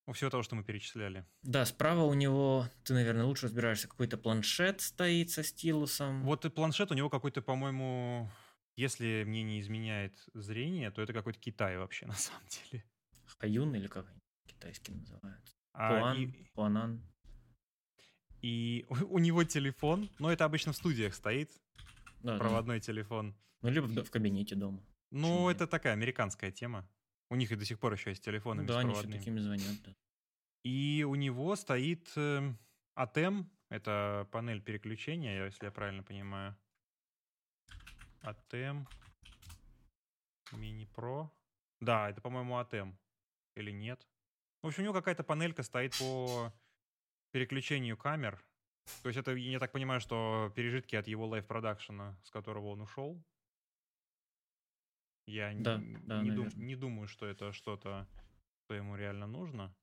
[0.07, 1.27] Ну, всего того, что мы перечисляли.
[1.43, 6.23] Да, справа у него, ты, наверное, лучше разбираешься, какой-то планшет стоит со стилусом.
[6.23, 8.31] Вот и планшет у него какой-то, по-моему,
[8.77, 12.85] если мне не изменяет зрение, то это какой-то Китай вообще на самом деле.
[13.39, 15.55] Хаюн или как они китайский называются?
[15.73, 16.27] А, Пуан, и...
[16.55, 17.03] Пуанан.
[18.43, 21.51] И у, у него телефон, но это обычно в студиях стоит,
[22.23, 22.87] да, проводной да.
[22.87, 23.37] телефон.
[23.63, 24.83] Ну, либо в, в кабинете дома.
[25.11, 25.71] Ну, Почему это нет?
[25.71, 26.89] такая американская тема.
[27.31, 29.95] У них и до сих пор еще есть телефоны Да, они еще такими звонят, да.
[30.63, 32.53] И у него стоит э,
[32.97, 36.57] ATEM, это панель переключения, если я правильно понимаю.
[38.23, 38.87] ATEM
[40.53, 41.31] Mini Pro.
[41.81, 42.95] Да, это, по-моему, ATEM.
[43.55, 44.07] Или нет?
[44.63, 46.53] В общем, у него какая-то панелька стоит по
[47.31, 48.43] переключению камер.
[49.03, 53.23] То есть это, я так понимаю, что пережитки от его лайв-продакшена, с которого он ушел.
[55.27, 58.07] Я Да, не, да, не, дум- не думаю, что это что-то,
[58.65, 59.75] что ему реально нужно.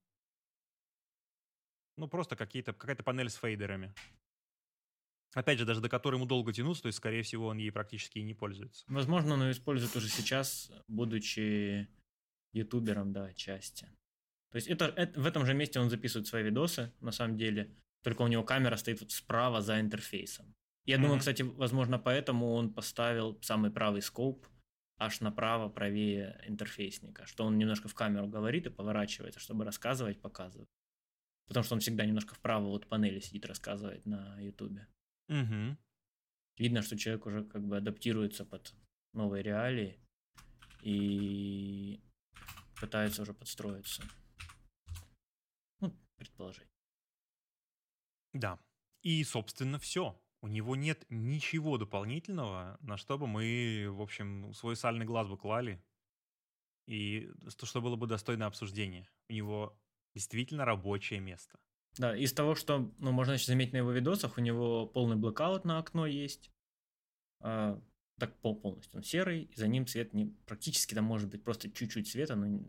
[1.97, 3.93] Ну, просто какие-то, какая-то панель с фейдерами.
[5.35, 8.19] Опять же, даже до которой ему долго тянуться, то есть, скорее всего, он ей практически
[8.19, 8.85] и не пользуется.
[8.87, 11.87] Возможно, он ее использует уже сейчас, будучи
[12.53, 13.87] ютубером, да, отчасти.
[14.51, 17.75] То есть это, это- в этом же месте он записывает свои видосы, на самом деле.
[18.03, 20.53] Только у него камера стоит вот справа за интерфейсом.
[20.85, 21.19] Я думаю, Мгм.
[21.19, 24.45] кстати, возможно, поэтому он поставил самый правый скоп
[25.05, 30.69] аж направо, правее интерфейсника, что он немножко в камеру говорит и поворачивается, чтобы рассказывать, показывать.
[31.47, 34.87] Потому что он всегда немножко вправо от панели сидит, рассказывает на ютубе.
[35.29, 35.77] Угу.
[36.57, 38.73] Видно, что человек уже как бы адаптируется под
[39.13, 39.99] новые реалии
[40.81, 42.01] и
[42.79, 44.03] пытается уже подстроиться.
[45.79, 46.69] Ну, предположить.
[48.33, 48.59] Да.
[49.01, 50.19] И, собственно, все.
[50.43, 55.37] У него нет ничего дополнительного, на что бы мы, в общем, свой сальный глаз бы
[55.37, 55.81] клали.
[56.85, 59.09] И что, что было бы достойно обсуждения.
[59.29, 59.79] У него
[60.13, 61.57] действительно рабочее место.
[61.97, 65.63] Да, из того, что ну, можно еще заметить на его видосах, у него полный блэкаут
[65.63, 66.51] на окно есть.
[67.39, 67.81] А,
[68.19, 68.97] так пол- полностью.
[68.97, 72.61] Он серый, и за ним цвет не, практически там может быть просто чуть-чуть света, но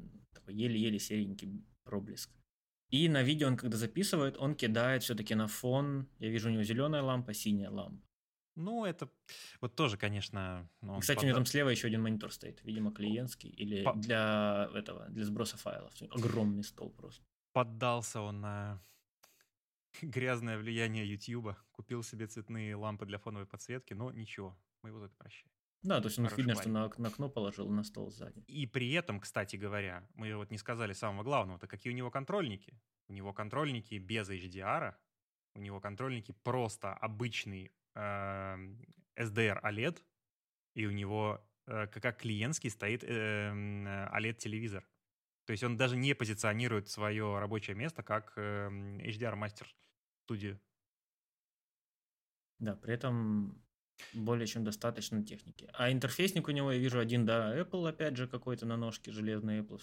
[0.46, 2.30] еле-еле серенький проблеск.
[2.94, 6.06] И на видео он, когда записывает, он кидает все-таки на фон.
[6.20, 8.06] Я вижу у него зеленая лампа, синяя лампа.
[8.54, 9.08] Ну, это
[9.60, 10.70] вот тоже, конечно...
[10.80, 14.70] ну, Кстати, у него там слева еще один монитор стоит, видимо, клиентский или По- для
[14.74, 15.92] этого, для сброса файлов.
[16.10, 17.24] Огромный стол просто.
[17.52, 18.80] поддался он на
[20.02, 25.16] грязное влияние Ютьюба, купил себе цветные лампы для фоновой подсветки, но ничего, мы его это
[25.16, 25.50] прощаем.
[25.84, 28.42] Да, то есть он Хороший видно, что на, на окно положил на стол сзади.
[28.46, 32.10] И при этом, кстати говоря, мы вот не сказали самого главного, то какие у него
[32.10, 32.80] контрольники.
[33.08, 34.94] У него контрольники без HDR,
[35.54, 38.80] у него контрольники просто обычный эм,
[39.16, 40.02] SDR OLED,
[40.74, 44.88] и у него э, как, клиентский стоит эм, OLED-телевизор.
[45.44, 49.66] То есть он даже не позиционирует свое рабочее место как эм, HDR-мастер
[50.24, 50.58] студию.
[52.58, 53.63] Да, при этом
[54.12, 55.68] более чем достаточно техники.
[55.72, 59.60] А интерфейсник у него, я вижу, один, да, Apple, опять же, какой-то на ножке железной
[59.60, 59.80] Apple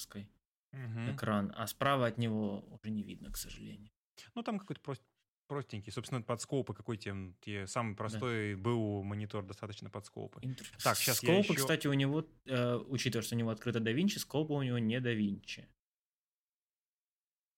[1.14, 3.90] экран, а справа от него уже не видно, к сожалению.
[4.36, 5.04] Ну, там какой-то прост-
[5.48, 5.92] простенький.
[5.92, 10.40] Собственно, под скопы какой тебе, тебе самый простой БУ монитор достаточно под скопы.
[10.44, 14.18] Интер- Так, я Скопы, ещё- кстати, у него, э, учитывая, что у него открыто DaVinci,
[14.20, 15.66] скопы у него не DaVinci.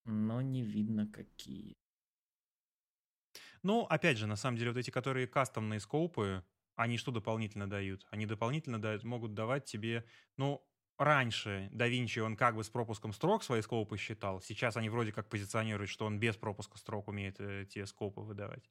[0.05, 1.75] Но не видно какие.
[3.63, 6.43] Ну, опять же, на самом деле, вот эти, которые кастомные скопы,
[6.75, 8.05] они что дополнительно дают?
[8.11, 10.05] Они дополнительно дают, могут давать тебе,
[10.37, 10.65] ну,
[10.97, 15.29] раньше DaVinci, он как бы с пропуском строк свои скопы считал, сейчас они вроде как
[15.29, 18.69] позиционируют, что он без пропуска строк умеет э, те скопы выдавать.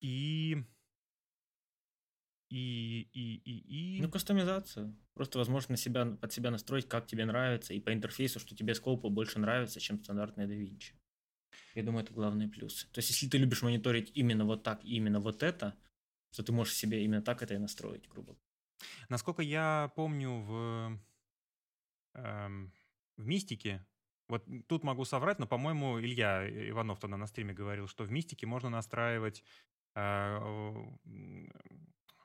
[0.00, 0.64] И...
[2.50, 4.02] И, и, и, и...
[4.02, 4.94] Ну, кастомизация.
[5.14, 9.08] Просто возможно себя, под себя настроить, как тебе нравится, и по интерфейсу, что тебе скопы
[9.08, 10.92] больше нравятся, чем стандартные DaVinci.
[11.74, 12.86] Я думаю, это главные плюсы.
[12.92, 15.76] То есть, если ты любишь мониторить именно вот так, именно вот это,
[16.30, 18.40] то ты можешь себе именно так это и настроить, грубо говоря.
[19.08, 20.98] Насколько я помню, в,
[22.14, 22.72] эм,
[23.16, 23.84] в «Мистике»,
[24.28, 28.46] вот тут могу соврать, но, по-моему, Илья Иванов тогда на стриме говорил, что в «Мистике»
[28.46, 29.44] можно настраивать
[29.94, 30.38] э,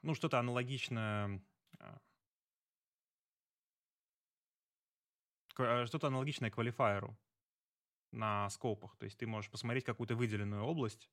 [0.01, 1.41] ну, что-то аналогичное
[1.79, 1.97] э,
[5.57, 7.17] э, что-то аналогичное квалифайеру
[8.11, 8.95] на скопах.
[8.97, 11.09] То есть ты можешь посмотреть какую-то выделенную область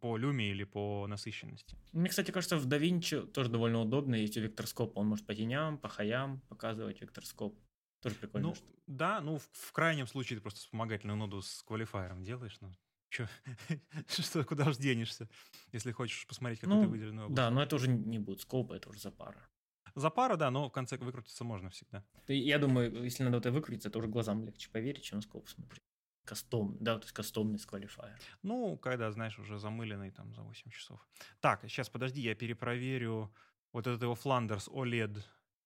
[0.00, 1.76] по люме или по насыщенности.
[1.92, 4.14] Мне, кстати, кажется, в DaVinci тоже довольно удобно.
[4.14, 4.96] Есть векторскоп.
[4.96, 7.58] Он может по теням, по хаям показывать векторскоп.
[8.00, 8.48] Тоже прикольно.
[8.48, 8.54] Ну,
[8.86, 12.72] да, ну, в, в крайнем случае ты просто вспомогательную ноду с квалифайером делаешь, ну,
[13.08, 13.26] чё,
[14.08, 15.28] что, куда уж денешься,
[15.72, 17.36] если хочешь посмотреть какую-то Ну, выделенную область.
[17.36, 19.48] да, но это уже не будет скопа, это уже за пара.
[19.94, 22.04] За пару, да, но в конце выкрутиться можно всегда.
[22.28, 25.82] Я думаю, если надо это выкрутиться, это уже глазам легче поверить, чем на скоп смотреть.
[26.24, 28.18] Кастом, да, то есть кастомный с квалифайер.
[28.42, 31.06] Ну, когда, знаешь, уже замыленный там за 8 часов.
[31.40, 33.34] Так, сейчас, подожди, я перепроверю
[33.72, 35.20] вот этот его Flanders OLED.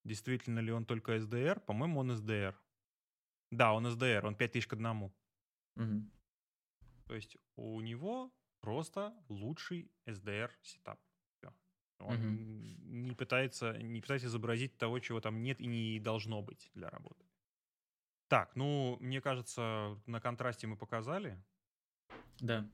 [0.05, 1.61] Действительно ли он только SDR?
[1.61, 2.55] По-моему, он SDR.
[3.51, 5.13] Да, он SDR, он 5000 к одному.
[5.75, 6.11] Мгм.
[7.07, 10.99] То есть у него просто лучший SDR сетап.
[11.99, 12.77] Он
[13.07, 17.25] не пытается, не пытается изобразить того, чего там нет и не должно быть для работы.
[18.29, 21.43] Так, ну, мне кажется, на контрасте мы показали.
[22.41, 22.69] Да.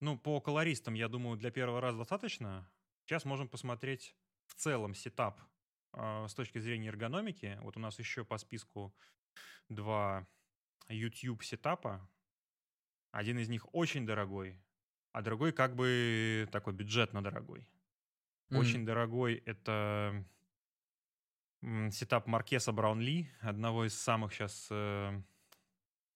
[0.00, 2.68] Ну, по колористам, я думаю, для первого раза достаточно.
[3.04, 4.16] Сейчас можем посмотреть
[4.46, 5.40] в целом сетап
[5.92, 7.58] э, с точки зрения эргономики.
[7.62, 8.94] Вот у нас еще по списку
[9.68, 10.26] два
[10.88, 12.08] YouTube сетапа.
[13.10, 14.60] Один из них очень дорогой,
[15.12, 17.66] а другой как бы такой бюджетно дорогой.
[18.50, 18.58] Mm-hmm.
[18.58, 20.24] Очень дорогой это
[21.90, 25.20] сетап Маркеса Браунли, одного из самых сейчас, э,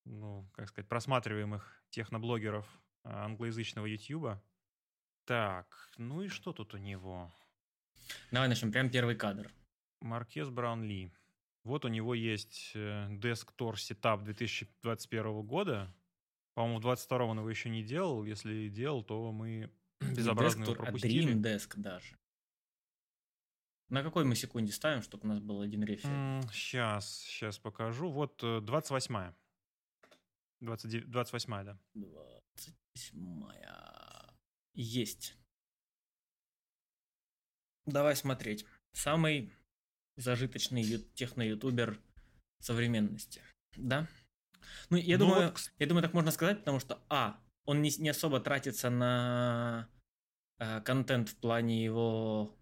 [0.05, 2.67] ну, как сказать, просматриваемых техноблогеров
[3.05, 4.39] э, англоязычного YouTube.
[5.25, 7.31] Так, ну и что тут у него?
[8.31, 9.51] Давай начнем, прям первый кадр.
[10.01, 11.13] Маркес Браунли.
[11.65, 15.95] Вот у него есть Desktop сетап 2021 года.
[16.55, 18.25] По-моему, в 22 он его еще не делал.
[18.25, 19.71] Если делал, то мы
[20.01, 21.31] безобразно его пропустили.
[21.31, 22.17] А Dream Desk даже.
[23.93, 26.09] На какой мы секунде ставим, чтобы у нас был один рефер?
[26.51, 28.11] Сейчас, сейчас покажу.
[28.11, 29.35] Вот 28-я.
[30.63, 31.79] 29, 28-я, да.
[31.95, 34.35] 28-я.
[34.73, 35.37] Есть.
[37.85, 38.65] Давай смотреть.
[38.95, 39.53] Самый
[40.17, 42.01] зажиточный техно-ютубер
[42.61, 43.43] современности.
[43.77, 44.09] Да?
[44.89, 45.71] Ну, я, ну, думаю, вот...
[45.79, 49.87] я думаю, так можно сказать, потому что, а, он не, не особо тратится на
[50.59, 52.57] э, контент в плане его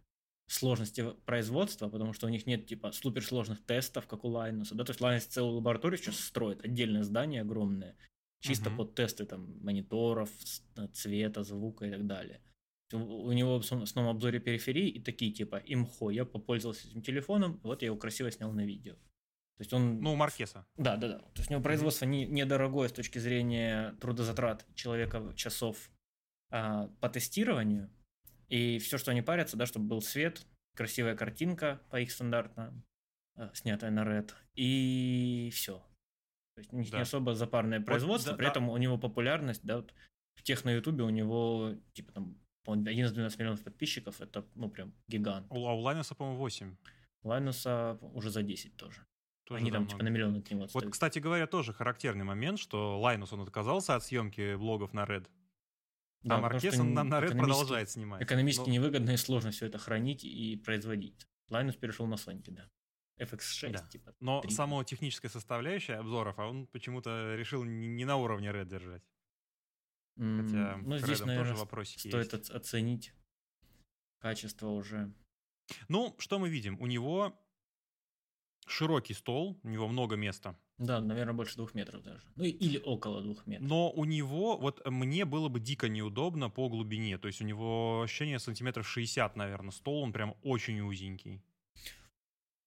[0.52, 4.74] сложности производства, потому что у них нет типа суперсложных тестов, как у Linus.
[4.74, 4.84] Да?
[4.84, 7.96] То есть Linus целую лабораторию сейчас строит, отдельное здание огромное,
[8.40, 8.76] чисто uh-huh.
[8.76, 10.30] под тесты там мониторов,
[10.92, 12.40] цвета, звука и так далее.
[12.92, 17.82] У него в основном обзоре периферии и такие типа имхо, я попользовался этим телефоном, вот
[17.82, 18.94] я его красиво снял на видео.
[18.94, 20.00] То есть он...
[20.00, 20.66] Ну, у Маркеса.
[20.76, 21.18] Да, да, да.
[21.18, 22.08] То есть у него производство mm-hmm.
[22.08, 25.90] не, недорогое с точки зрения трудозатрат человека часов
[26.50, 27.90] а, по тестированию,
[28.50, 30.46] и все, что они парятся, да, чтобы был свет,
[30.76, 32.84] красивая картинка по их стандартам,
[33.36, 35.78] э, снятая на Red, и все.
[36.54, 36.98] То есть не, да.
[36.98, 38.50] не особо запарное производство, вот, да, при да.
[38.50, 39.94] этом у него популярность, да, вот
[40.34, 42.36] в тех на Ютубе у него, типа там,
[42.66, 45.46] 11-12 миллионов подписчиков, это, ну, прям гигант.
[45.50, 46.76] У, а у Лайнуса, по-моему, 8.
[47.22, 49.06] Лайнуса уже за 10 тоже.
[49.44, 53.00] Тоже Они там типа на миллион от него Вот, кстати говоря, тоже характерный момент, что
[53.00, 55.26] Лайнус, он отказался от съемки блогов на Red.
[56.22, 58.22] Да, а Маркес он на, на Red продолжает снимать.
[58.22, 58.74] Экономически но...
[58.74, 61.26] невыгодно и сложно все это хранить и производить.
[61.48, 62.70] Лайнус перешел на Sony, да.
[63.18, 63.78] FX6, да.
[63.88, 64.14] типа.
[64.20, 64.50] Но 3.
[64.50, 69.02] само техническая составляющая обзоров, а он почему-то решил не, не на уровне Red держать.
[70.16, 72.50] Хотя ну, здесь, наверное, тоже вопросики стоит есть.
[72.50, 73.14] оценить
[74.18, 75.12] качество уже.
[75.88, 76.78] Ну, что мы видим?
[76.80, 77.40] У него
[78.66, 80.56] широкий стол, у него много места.
[80.78, 82.22] Да, наверное, больше двух метров даже.
[82.36, 83.68] Ну или около двух метров.
[83.68, 87.18] Но у него, вот мне было бы дико неудобно по глубине.
[87.18, 91.42] То есть у него ощущение сантиметров 60, наверное, стол, он прям очень узенький.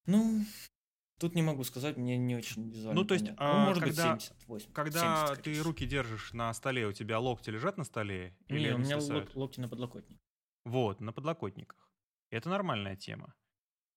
[0.05, 0.45] Ну,
[1.19, 4.13] тут не могу сказать, мне не очень визуально Ну, то есть, а, ну, может когда,
[4.13, 7.83] быть, 70, 80, Когда 70, ты руки держишь на столе, у тебя локти лежат на
[7.83, 8.37] столе?
[8.49, 10.21] Не, или у меня лок, локти на подлокотнике.
[10.65, 11.91] Вот, на подлокотниках.
[12.29, 13.33] Это нормальная тема.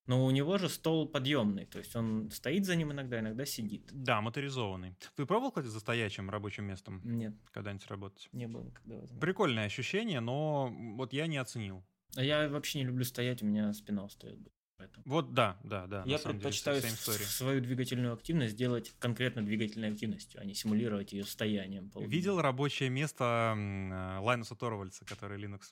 [0.07, 3.89] Но у него же стол подъемный, то есть он стоит за ним иногда, иногда сидит.
[3.93, 4.95] Да, моторизованный.
[5.17, 7.01] Ты пробовал, кстати, за стоячим рабочим местом?
[7.05, 7.35] Нет.
[7.53, 8.29] Когда-нибудь работать?
[8.33, 8.97] Не было никогда.
[8.97, 9.21] Возможно.
[9.21, 11.85] Прикольное ощущение, но вот я не оценил.
[12.15, 14.39] А я вообще не люблю стоять, у меня спина устает.
[14.79, 15.03] Поэтому.
[15.07, 16.03] Вот да, да, да.
[16.07, 21.91] Я предпочитаю деле, свою двигательную активность делать конкретно двигательной активностью, а не симулировать ее стоянием.
[21.95, 25.63] Видел рабочее место э, Лайнуса Торвальца, который Linux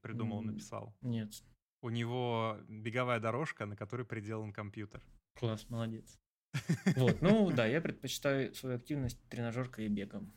[0.00, 0.94] придумал, написал?
[1.02, 1.34] Нет.
[1.82, 5.02] У него беговая дорожка, на которой приделан компьютер.
[5.34, 6.18] Класс, молодец.
[6.96, 10.32] Вот, ну да, я предпочитаю свою активность тренажеркой и бегом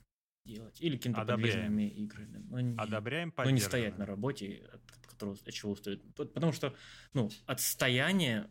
[0.46, 0.82] делать.
[0.82, 2.44] Или какими-то подвижными играми.
[2.50, 6.04] Но не, Одобряем, Но не стоять на работе, от, от которого от чего устает.
[6.16, 6.76] Потому что,
[7.14, 8.50] ну, от стояния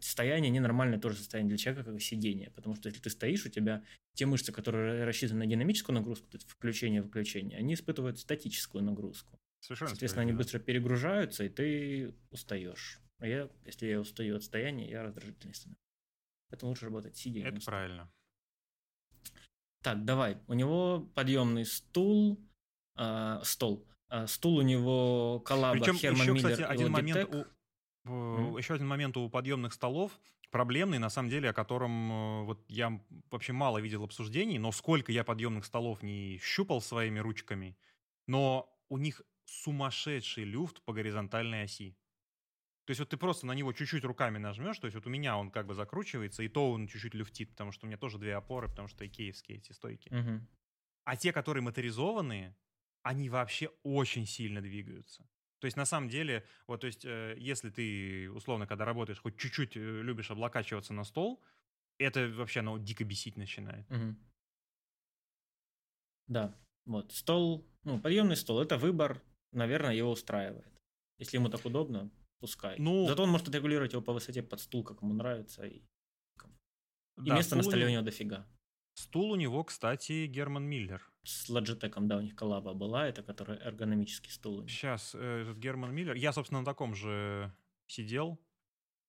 [0.00, 2.50] состояние ненормальное тоже состояние для человека, как сидение.
[2.50, 3.82] Потому что если ты стоишь, у тебя
[4.14, 9.38] те мышцы, которые рассчитаны на динамическую нагрузку, то есть включение-выключение, они испытывают статическую нагрузку.
[9.60, 13.00] Совершенно Соответственно, они быстро перегружаются, и ты устаешь.
[13.18, 15.82] А я, если я устаю от стояния, я раздражительный становлюсь.
[16.48, 17.40] Поэтому лучше работать сидя.
[17.40, 18.10] Это правильно.
[19.82, 20.38] Так, давай.
[20.46, 22.40] У него подъемный стул,
[22.96, 23.86] э, стол.
[24.10, 27.34] Э, стул у него коллаба Причем Херман еще, Миллер кстати, один момент
[28.04, 28.58] у, mm.
[28.58, 30.18] еще один момент у подъемных столов
[30.50, 33.00] проблемный, на самом деле, о котором э, вот я
[33.30, 37.76] вообще мало видел обсуждений, но сколько я подъемных столов не щупал своими ручками,
[38.26, 41.96] но у них сумасшедший люфт по горизонтальной оси.
[42.84, 45.36] То есть вот ты просто на него чуть-чуть руками нажмешь, то есть вот у меня
[45.36, 48.34] он как бы закручивается, и то он чуть-чуть люфтит, потому что у меня тоже две
[48.34, 50.08] опоры, потому что икеевские эти стойки.
[50.08, 50.46] Угу.
[51.04, 52.56] А те, которые моторизованные,
[53.02, 55.28] они вообще очень сильно двигаются.
[55.60, 59.36] То есть на самом деле, вот то есть э, если ты условно, когда работаешь, хоть
[59.36, 61.42] чуть-чуть э, любишь облокачиваться на стол,
[61.98, 63.88] это вообще оно дико бесить начинает.
[63.90, 64.16] Мгм.
[66.28, 66.54] Да,
[66.86, 67.12] вот.
[67.12, 69.22] Стол, ну, подъемный стол, это выбор,
[69.52, 70.72] наверное, его устраивает.
[71.18, 72.76] Если ему так удобно, пускай.
[72.78, 75.66] Ну- Зато он может отрегулировать его по высоте под стул, как ему нравится.
[75.66, 75.82] И, и
[77.16, 78.46] Да, места на стул столе у него- дофига.
[78.94, 81.00] Стул у него, кстати, Герман Миллер.
[81.22, 84.66] С Logitech, да, у них коллаба была, это который эргономический стул.
[84.66, 86.14] Сейчас, этот Герман Миллер.
[86.16, 87.52] Я, собственно, на таком же
[87.86, 88.40] сидел.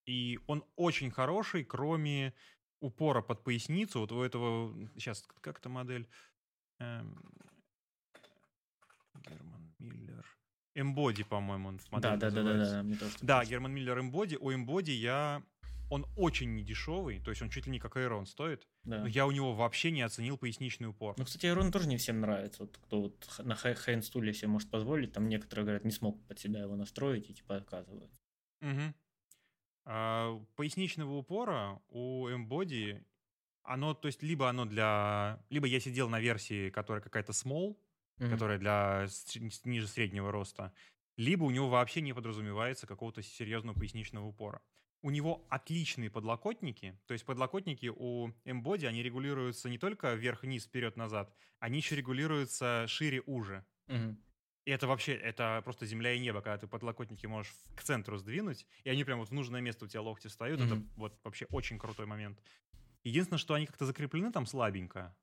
[0.05, 2.33] И он очень хороший, кроме
[2.81, 3.99] упора под поясницу.
[3.99, 4.73] Вот у этого...
[4.95, 6.07] Сейчас, как эта модель?
[6.79, 7.19] Эм,
[9.27, 10.25] Герман Миллер.
[10.75, 13.43] Эмбоди, по-моему, он Да, да, да, да, да, мне тоже Да.
[13.43, 14.37] Герман Миллер Эмбоди.
[14.37, 15.43] У Эмбоди я...
[15.91, 18.67] Он очень недешевый, то есть он чуть ли не как Айрон стоит.
[18.83, 18.99] Да.
[18.99, 21.15] Но я у него вообще не оценил поясничный упор.
[21.17, 22.61] Ну, кстати, Айрон тоже не всем нравится.
[22.61, 26.37] Вот кто вот на хай- хай-энд-стуле себе может позволить, там некоторые говорят, не смог под
[26.39, 28.11] себя его настроить и типа отказывают.
[28.61, 28.93] Мгм.
[29.85, 33.03] А, поясничного упора у Embody,
[33.63, 35.43] оно, то есть, либо оно для...
[35.49, 37.75] Либо я сидел на версии, которая какая-то small,
[38.19, 38.27] Мгм.
[38.27, 39.07] которая для
[39.65, 40.73] ниже среднего роста,
[41.17, 44.61] либо у него вообще не подразумевается какого-то серьезного поясничного упора.
[45.01, 51.33] У него отличные подлокотники, то есть подлокотники у Embody, они регулируются не только вверх-вниз, вперед-назад,
[51.59, 53.65] они еще регулируются шире-уже.
[53.87, 54.17] Мгм.
[54.65, 58.67] И это вообще, это просто земля и небо, когда ты подлокотники можешь к центру сдвинуть,
[58.83, 60.61] и они прям вот в нужное место у тебя локти встают.
[60.61, 60.89] Это Мгм.
[60.95, 62.43] вот вообще очень крутой момент.
[63.03, 65.17] Единственное, что они как-то закреплены там слабенько.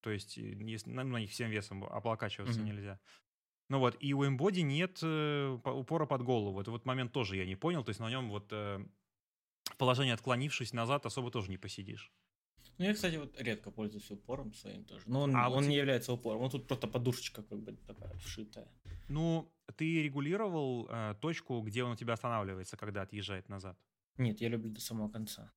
[0.00, 2.68] То есть э, если, на, них всем весом облокачиваться Мгм.
[2.68, 3.00] нельзя.
[3.68, 6.62] Ну вот, и у Embody нет э, по- упора под голову.
[6.62, 7.84] Вот момент тоже я не понял.
[7.84, 8.84] То есть на нем вот э,
[9.64, 12.12] в положении отклонившись назад особо тоже не посидишь.
[12.78, 15.02] Ну, я, кстати, вот редко пользуюсь упором своим тоже.
[15.06, 16.42] Но он, А вот он не те- является упором.
[16.42, 18.68] Он тут просто подушечка как бы такая вшитая.
[19.08, 23.78] Ну, ты регулировал э, точку, где он у тебя останавливается, когда отъезжает назад?
[24.16, 25.52] Нет, я люблю до самого конца.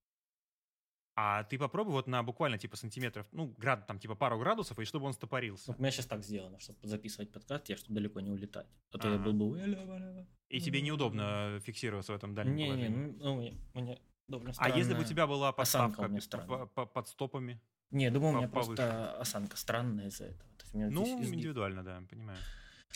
[1.15, 4.85] А ты попробуй вот на буквально типа сантиметров, ну, град, там типа пару градусов, и
[4.85, 5.65] чтобы он стопорился.
[5.71, 8.65] Вот у меня сейчас так сделано, чтобы записывать подкаст, я чтобы далеко не улетать.
[8.91, 10.25] А то я был бы...
[10.49, 13.15] И тебе неудобно фиксироваться в этом дальнем Не-не, положении.
[13.19, 16.65] ну, мне- мне довольно А если бы у тебя была подставка меня п- странная.
[16.65, 17.59] п- п- под стопами?
[17.91, 18.67] Не, думаю, у по- меня повыше.
[18.75, 20.49] просто осанка странная из-за этого.
[20.73, 22.39] Ну, индивидуально, да, понимаю.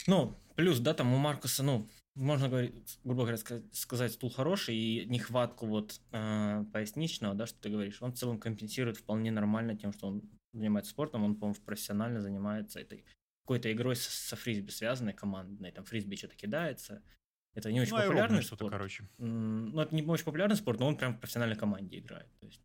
[0.05, 4.75] Ну, плюс, да, там у Маркуса, ну, можно говорить, грубо говоря, ска- сказать, стул хороший,
[4.75, 9.75] и нехватку вот э, поясничного, да, что ты говоришь, он в целом компенсирует вполне нормально
[9.75, 13.05] тем, что он занимается спортом, он, по-моему, профессионально занимается этой
[13.45, 17.01] какой-то игрой со, со фрисби связанной, командной, там фрисби что-то кидается.
[17.53, 18.71] Это не очень ну, популярный что-то, спорт.
[18.73, 19.09] короче.
[19.17, 22.27] М, Ну, это не очень популярный спорт, но он прям в профессиональной команде играет.
[22.39, 22.61] То есть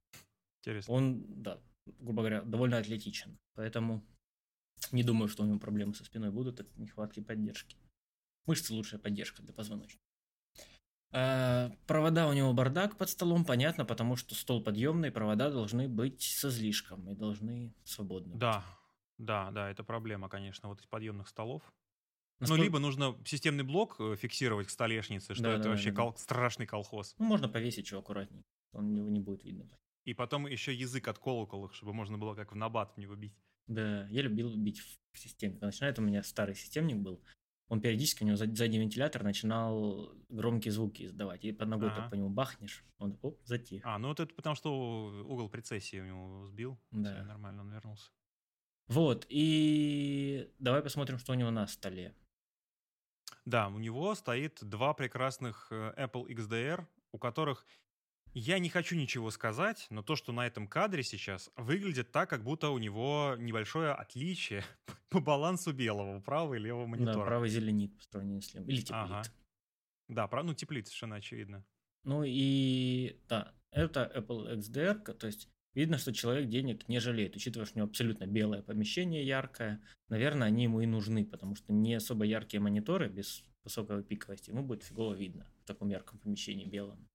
[0.63, 0.93] Интересно.
[0.95, 1.59] он, да,
[1.99, 3.39] грубо говоря, довольно атлетичен.
[3.55, 4.05] Поэтому
[4.91, 7.77] не думаю, что у него проблемы со спиной будут от нехватки поддержки.
[8.47, 10.03] Мышцы лучшая поддержка для позвоночника.
[11.15, 16.23] А, провода у него бардак под столом, понятно, потому что стол подъемный, провода должны быть
[16.23, 18.35] с излишком и должны свободны.
[18.35, 18.65] Да,
[19.19, 21.63] да, да, это проблема, конечно, вот из подъемных столов.
[22.41, 25.91] Насколько- Ну, либо нужно системный блок э, фиксировать к столешнице, что Да, это да, вообще
[25.91, 26.03] да, да.
[26.03, 27.15] кол- страшный колхоз.
[27.19, 29.69] Ну, можно повесить его аккуратнее, он его не будет видно.
[30.05, 33.37] И потом еще язык от колоколов, чтобы можно было как в набат в него бить.
[33.67, 34.81] Да, я любил бить
[35.13, 35.59] в системе.
[35.61, 37.23] Начинает, у меня старый системник был.
[37.69, 41.45] Он периодически, у него зад- задний вентилятор начинал громкие звуки издавать.
[41.45, 42.03] И под ногой Ага.
[42.03, 43.83] так по нему бахнешь, он оп, затих.
[43.87, 46.79] А, ну вот это потому, что угол прецессии у него сбил.
[46.91, 47.15] Да.
[47.15, 48.11] Всё нормально, он вернулся.
[48.89, 52.15] Вот, и давай посмотрим, что у него на столе.
[53.47, 57.67] Да, у него стоит два прекрасных э, Apple XDR, у которых
[58.35, 62.43] я не хочу ничего сказать, но то, что на этом кадре сейчас, выглядит так, как
[62.45, 64.65] будто у него небольшое отличие
[65.11, 67.27] по балансу белого, правого и левого Да, монитора.
[67.27, 68.69] правый зеленит по сравнению с левым.
[68.69, 68.95] Или теплит.
[68.95, 69.23] Ага.
[70.09, 71.65] Да, прав- ну теплит, совершенно очевидно.
[72.05, 77.67] Ну и да, это Apple XDR, то есть видно, что человек денег не жалеет, учитывая,
[77.67, 79.81] что у него абсолютно белое помещение, яркое.
[80.09, 84.65] Наверное, они ему и нужны, потому что не особо яркие мониторы без высокой пиковости, ему
[84.65, 87.09] будет фигово видно в таком ярком помещении белом.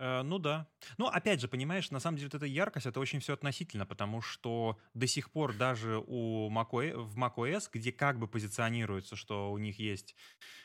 [0.00, 0.66] Э, ну да.
[0.96, 4.22] Ну, опять же, понимаешь, на самом деле вот эта яркость, это очень все относительно, потому
[4.22, 9.58] что до сих пор даже у macOS, в macOS, где как бы позиционируется, что у
[9.58, 10.16] них есть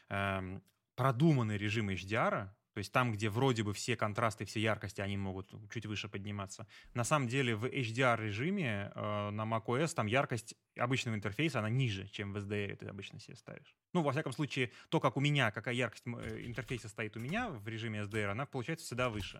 [0.09, 0.63] эм,
[0.95, 5.49] продуманный режим HDR, то есть там, где вроде бы все контрасты, все яркости, они могут
[5.73, 6.67] чуть выше подниматься.
[6.93, 12.33] На самом деле в HDR-режиме э, на macOS там яркость обычного интерфейса, она ниже, чем
[12.33, 13.77] в SDR ты обычно себе ставишь.
[13.93, 17.47] Ну, во всяком случае, то, как у меня, какая яркость э, интерфейса стоит у меня
[17.47, 19.39] в режиме SDR, она получается всегда выше.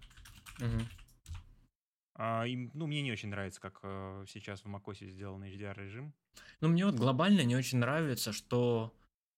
[2.13, 6.13] А, и, ну, мне не очень нравится, как э, сейчас в macOS сделан HDR-режим.
[6.61, 8.95] Ну, мне вот глобально не очень нравится, что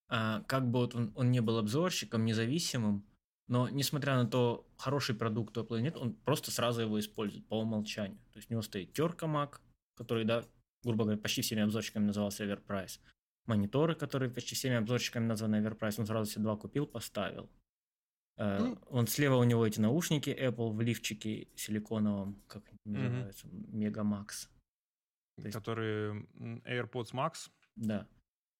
[0.08, 3.04] а, как бы вот он, он не был обзорщиком, независимым,
[3.48, 7.58] Но, несмотря на то, хороший продукт у Apple нет, он просто сразу его использует по
[7.58, 8.18] умолчанию.
[8.32, 9.60] То есть у него стоит терка Mac,
[9.96, 10.44] который, да,
[10.84, 13.00] грубо говоря, почти всеми обзорщиками назывался Everprice.
[13.46, 17.50] Мониторы, которые почти всеми обзорщиками названы Everprice, он сразу себе два купил, поставил.
[18.36, 18.78] Ну.
[18.90, 24.48] Он слева у него эти наушники Apple в лифчике силиконовом, как они называются, Megamax.
[25.36, 26.26] То есть- Которые
[26.64, 27.50] AirPods Max.
[27.76, 28.06] Да.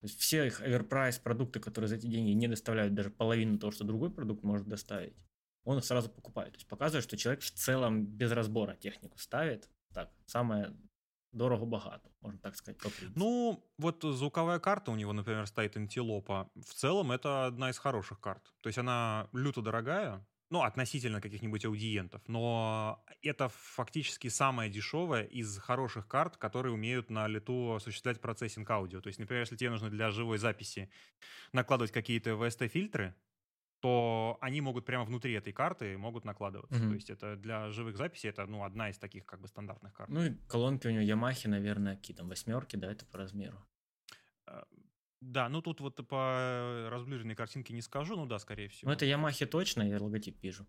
[0.05, 4.11] Все их Everprice продукты, которые за эти деньги не доставляют даже половину того, что другой
[4.11, 5.17] продукт может доставить,
[5.65, 6.53] он их сразу покупает.
[6.53, 9.69] То есть показывает, что человек в целом без разбора технику ставит.
[9.93, 10.77] Так, самое
[11.33, 12.91] дорого-богато, можно так сказать, по.
[13.15, 16.51] Ну, вот звуковая карта у него, например, стоит Антилопа.
[16.55, 18.43] В целом, это одна из хороших карт.
[18.61, 25.59] То есть она люто дорогая, ну, относительно каких-нибудь аудиентов, но это фактически самая дешевая из
[25.59, 29.01] хороших карт, которые умеют на лету осуществлять процессинг аудио.
[29.01, 30.91] То есть, например, если тебе нужно для живой записи
[31.53, 33.15] накладывать какие-то VST-фильтры,
[33.81, 36.81] то они могут прямо внутри этой карты могут накладываться.
[36.81, 36.89] Мгм.
[36.89, 40.11] То есть это для живых записей это ну одна из таких как бы стандартных карт.
[40.11, 43.65] Ну и колонки у него Ямахи, наверное, какие там восьмерки, да, это по размеру.
[45.21, 48.91] Да, ну тут вот по разблюренной картинке не скажу, ну да, скорее всего.
[48.91, 50.67] Ну это Ямахи точно, я логотип вижу.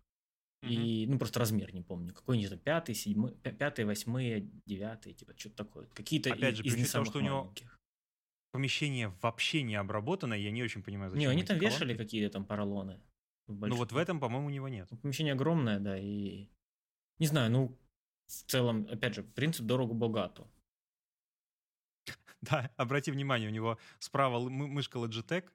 [0.62, 2.12] И, ну, просто размер не помню.
[2.12, 5.86] Какой не знаю, пятый, седьмой, пя- пятый, восьмые, девятый, типа, что-то такое.
[5.94, 7.54] Какие-то Опять же, из не того, что у него.
[8.52, 12.02] Помещение вообще не обработанное, я не очень понимаю, зачем Не, они там вешали колонки.
[12.02, 13.00] какие-то там поролоны.
[13.46, 14.88] Ну вот в этом, по-моему, у него нет.
[14.90, 16.48] Ну, Помещение огромное, да, и...
[17.18, 17.78] Не знаю, ну,
[18.26, 20.46] в целом, опять же, принцип дорого-богато.
[22.50, 25.50] Да, обрати внимание, у него справа мышка Logitech,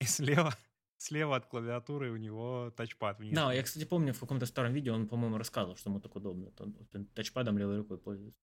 [0.00, 0.54] и слева,
[0.96, 3.34] слева от клавиатуры у него тачпад внизу.
[3.34, 6.50] Да, я, кстати, помню, в каком-то старом видео он, по-моему, рассказывал, что ему так удобно.
[6.58, 8.40] Он тачпадом левой рукой пользуется.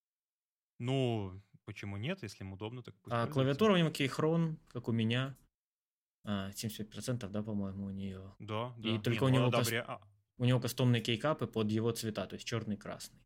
[0.80, 4.92] Ну, почему нет, если им удобно, так пусть А клавиатура у него кейхрон, как у
[4.92, 5.36] меня.
[6.24, 8.36] А, 75%, да, по-моему, у нее.
[8.40, 8.90] Да, да.
[8.90, 10.02] И только Не, у ну, него одобря- а,
[10.38, 13.20] У него кастомные кейкапы под его цвета, то есть черный и красный.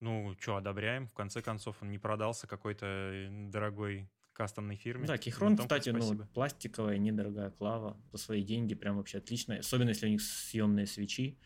[0.00, 1.06] Ну, что, одобряем.
[1.08, 5.06] В конце концов, он не продался какой-то э, дорогой кастомной фирме.
[5.06, 8.00] Да, На кейхрон, том кстати, ну, пластиковая, недорогая клава.
[8.12, 9.56] За свои деньги прям вообще отлично.
[9.58, 11.38] Особенно, если у них съемные свечи.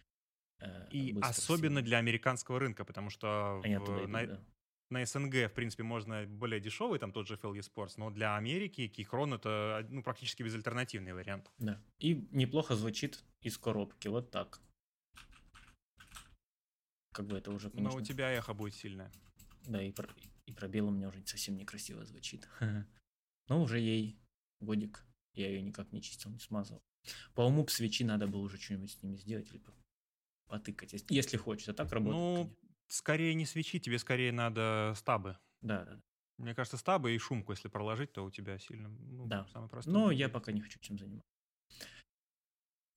[0.60, 1.82] э, И особенно съемные.
[1.84, 4.40] для американского рынка, потому что Они в- оттуда идут, на, да.
[4.90, 8.86] на СНГ, в принципе, можно более дешевый, там тот же FLE Sports, но для Америки
[8.88, 11.50] Кейхрон это ну, практически безальтернативный вариант.
[11.58, 11.82] Да.
[11.98, 14.08] И неплохо звучит из коробки.
[14.08, 14.60] Вот так.
[17.12, 17.98] Как бы это уже, Но конечно...
[17.98, 19.10] у тебя эхо будет сильное.
[19.66, 20.08] Да, и, про...
[20.46, 22.48] и пробел у меня уже совсем некрасиво звучит.
[23.48, 24.16] Но уже ей
[24.60, 25.04] годик.
[25.34, 26.82] Я ее никак не чистил, не смазывал.
[27.34, 29.72] По уму свечи надо было уже что-нибудь с ними сделать или по-
[30.46, 31.68] потыкать, если- хочешь.
[31.68, 32.20] А так работает.
[32.22, 32.56] Ну, конечно.
[32.88, 35.38] скорее не свечи, тебе скорее надо стабы.
[35.62, 36.00] Да, да.
[36.38, 39.46] Мне кажется, стабы и шумку, если проложить, то у тебя сильно, ну, Да.
[39.52, 39.92] самый простой.
[39.92, 41.26] Но я пока не хочу чем заниматься.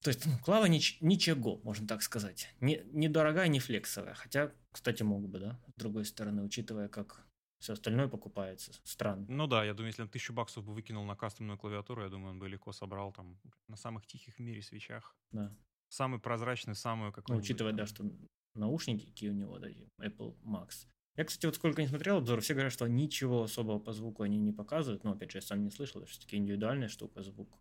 [0.06, 2.54] То есть, ну, клава нич- ничего, можно так сказать.
[2.60, 4.14] Не, не дорогая, не флексовая.
[4.14, 7.26] Хотя, кстати, мог бы, да, с другой стороны, учитывая, как
[7.60, 8.72] все остальное покупается.
[8.84, 9.26] Странно.
[9.28, 12.34] Ну да, я думаю, если он тысячу баксов бы выкинул на кастомную клавиатуру, я думаю,
[12.34, 15.16] он бы легко собрал там на самых тихих в мире свечах.
[15.32, 15.52] Да.
[15.90, 18.06] Самый прозрачный, самую Ну, какой учитывая, да, что
[18.54, 20.86] наушники какие у него, да, Apple Max.
[21.18, 24.38] Я, кстати, вот сколько не смотрел обзоры, все говорят, что ничего особого по звуку они
[24.38, 25.04] не показывают.
[25.04, 27.58] Но, опять же, я сам не слышал, это все-таки индивидуальная штука, звук.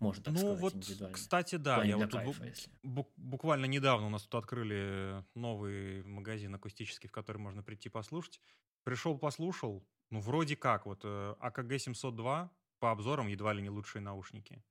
[0.00, 1.14] Можно так Ну сказать, вот, индивидуальный.
[1.14, 2.70] кстати, да, я вот тут бу- кайфа, если.
[2.82, 8.40] Бук- буквально недавно у нас тут открыли новый магазин акустический, в который можно прийти послушать.
[8.82, 9.86] Пришел, послушал.
[10.10, 14.64] Ну, вроде как, вот э, АКГ 702 по обзорам едва ли не лучшие наушники.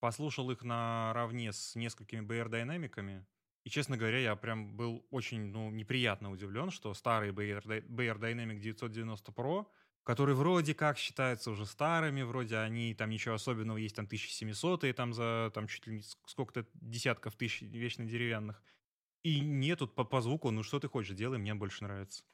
[0.00, 3.24] Послушал их наравне с несколькими BR динамиками.
[3.64, 8.58] И, честно говоря, я прям был очень ну, неприятно удивлен, что старый BR, BR Dynamic
[8.60, 9.66] 990 Pro,
[10.08, 15.12] которые вроде как считаются уже старыми, вроде они там ничего особенного, есть там 1700 там
[15.12, 18.62] за там чуть ли не сколько-то десятков тысяч вечно деревянных.
[19.22, 22.24] И нет, тут по, по звуку, ну что ты хочешь, делай, мне больше нравится.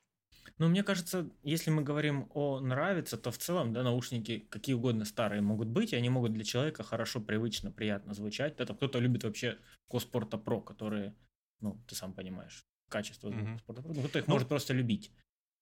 [0.59, 5.05] Ну, мне кажется, если мы говорим о нравится, то в целом, да, наушники какие угодно
[5.05, 8.55] старые могут быть, и они могут для человека хорошо, привычно, приятно звучать.
[8.61, 9.59] Это кто-то любит вообще
[9.89, 11.16] Коспорта Про, которые,
[11.59, 13.55] ну, ты сам понимаешь, качество звука.
[13.55, 13.95] Коспорта Про.
[13.95, 15.11] Ну, кто их Ну- может просто любить.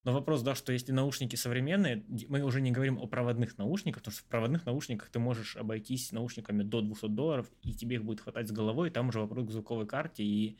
[0.05, 4.13] Но вопрос, да, что если наушники современные, мы уже не говорим о проводных наушниках, потому
[4.15, 8.21] что в проводных наушниках ты можешь обойтись наушниками до 200 долларов, и тебе их будет
[8.21, 10.59] хватать с головой, и там уже вопрос к звуковой карте и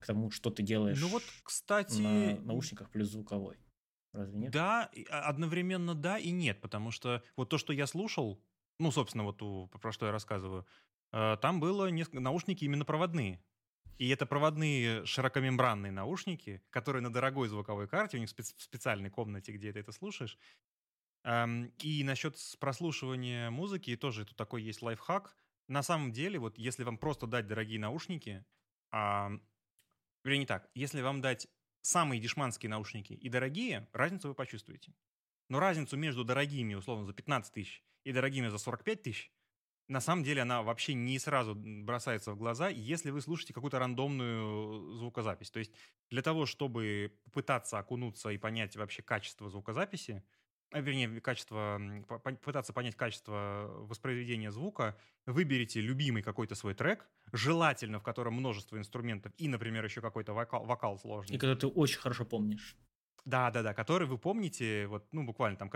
[0.00, 3.58] к тому, что ты делаешь Ну вот, кстати, на наушниках плюс звуковой.
[4.12, 4.52] Разве нет?
[4.52, 8.42] Да, а, одновременно да и нет, потому что вот то, что я слушал,
[8.78, 10.66] ну, собственно, вот у- про что я рассказываю,
[11.12, 13.42] э, там было несколько наушники именно проводные.
[13.98, 19.10] И это проводные широкомембранные наушники, которые на дорогой звуковой карте, у них спец- в специальной
[19.10, 20.38] комнате, где ты это слушаешь.
[21.82, 25.36] И насчет прослушивания музыки тоже тут такой есть лайфхак.
[25.66, 28.46] на самом деле, вот если вам просто дать дорогие наушники,
[28.90, 29.30] а,
[30.24, 31.48] вернее не так, если вам дать
[31.82, 34.94] самые дешманские наушники и дорогие, разницу вы почувствуете.
[35.48, 39.32] Но разницу между дорогими, условно, за 15 тысяч и дорогими за 45 тысяч,
[39.88, 44.94] на самом деле она вообще не сразу бросается в глаза, если вы слушаете какую-то рандомную
[44.96, 45.50] звукозапись.
[45.50, 45.72] То есть
[46.10, 50.22] для того, чтобы попытаться окунуться и понять вообще качество звукозаписи,
[50.70, 51.80] а, вернее, качество,
[52.42, 59.32] пытаться понять качество воспроизведения звука, выберите любимый какой-то свой трек, желательно в котором множество инструментов
[59.38, 61.36] и, например, еще какой-то вокал, вокал сложный.
[61.36, 62.76] И который ты очень хорошо помнишь.
[63.24, 65.70] Да, да, да, который вы помните, вот, ну, буквально там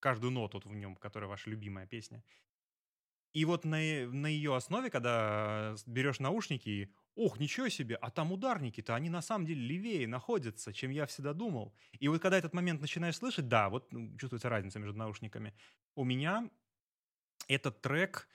[0.00, 2.24] каждую ноту в нем, которая ваша любимая песня.
[3.32, 8.94] И вот на, на ее основе, когда берешь наушники, ох, ничего себе, а там ударники-то,
[8.94, 11.74] они на самом деле левее находятся, чем я всегда думал.
[11.98, 15.54] И вот когда этот момент начинаешь слышать, да, вот ну, чувствуется разница между наушниками.
[15.94, 16.50] У меня
[17.48, 18.28] этот трек...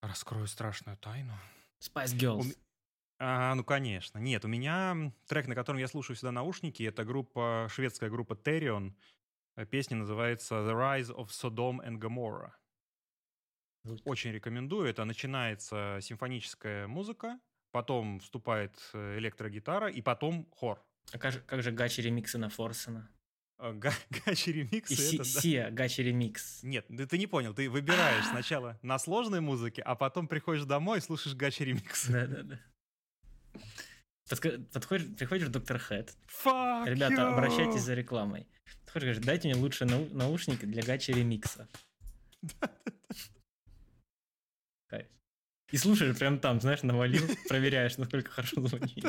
[0.00, 1.32] Раскрою страшную тайну.
[1.80, 2.52] Spice Girls.
[2.52, 2.54] У...
[3.18, 4.18] А, ну, конечно.
[4.18, 8.94] Нет, у меня трек, на котором я слушаю всегда наушники, это группа, шведская группа Terion.
[9.70, 12.52] Песня называется The Rise of Sodom and Gomorrah.
[14.04, 14.88] Очень рекомендую.
[14.88, 17.38] Это начинается симфоническая музыка,
[17.72, 20.82] потом вступает э, электрогитара и потом хор.
[21.12, 23.10] А как же, как же гачи ремиксы на Форсена?
[23.58, 23.72] А,
[24.26, 26.62] гачи ремиксы и это, си, Сия, гачи ремикс.
[26.62, 27.54] Нет, ты, ты не понял.
[27.54, 32.08] Ты выбираешь сначала на сложной музыке, а потом приходишь домой и слушаешь гачи ремикс.
[32.08, 32.60] Да-да-да.
[34.72, 36.14] Подходишь, приходишь в Доктор Хэт.
[36.84, 37.32] Ребята, you.
[37.32, 38.46] обращайтесь за рекламой.
[38.84, 41.66] Подходишь, говоришь, дайте мне лучше наушники для гачи ремикса.
[45.70, 49.04] И слушаешь прям там, знаешь, навалил, проверяешь, насколько хорошо звонит.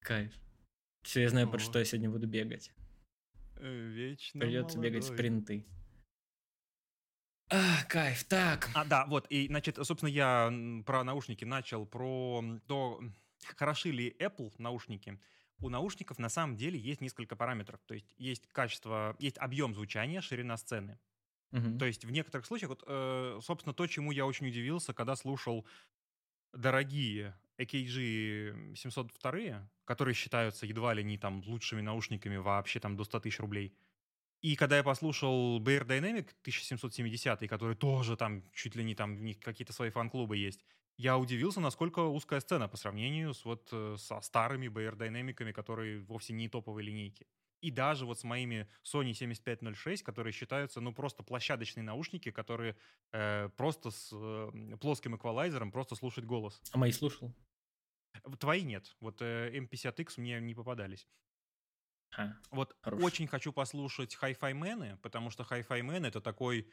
[0.00, 0.32] Кайф.
[1.02, 2.72] Все, я знаю, под что я сегодня буду бегать.
[3.56, 5.66] Э, вечно Придется бегать спринты.
[7.50, 8.70] А, кайф, так.
[8.74, 10.50] А, да, вот, и, значит, собственно, я
[10.86, 13.02] про наушники начал, про то,
[13.56, 15.20] хороши ли Apple наушники.
[15.58, 17.80] У наушников на самом деле есть несколько параметров.
[17.86, 20.98] То есть есть качество, есть объем звучания, ширина сцены.
[21.52, 21.78] Угу.
[21.78, 25.66] То есть в некоторых случаях, вот, э, собственно, то, чему я очень удивился, когда слушал
[26.52, 33.20] дорогие AKG 702, которые считаются едва ли не там лучшими наушниками вообще там до 100
[33.20, 33.74] тысяч рублей.
[34.40, 39.22] И когда я послушал Bear Dynamic 1770, который тоже там чуть ли не там, в
[39.22, 40.64] них какие-то свои фан-клубы есть,
[40.96, 46.00] я удивился, насколько узкая сцена по сравнению с вот э, со старыми Bear Dynamic, которые
[46.00, 47.26] вовсе не топовые линейки.
[47.62, 52.76] И даже вот с моими Sony 7506, которые считаются, ну, просто площадочные наушники, которые
[53.12, 56.60] э, просто с э, плоским эквалайзером просто слушать голос.
[56.72, 57.32] А мои слушал?
[58.40, 58.96] Твои нет.
[59.00, 61.06] Вот э, M50X мне не попадались.
[62.16, 63.02] А, вот хорош.
[63.02, 66.68] очень хочу послушать Hi-Fi Man, потому что Hi-Fi Man это такой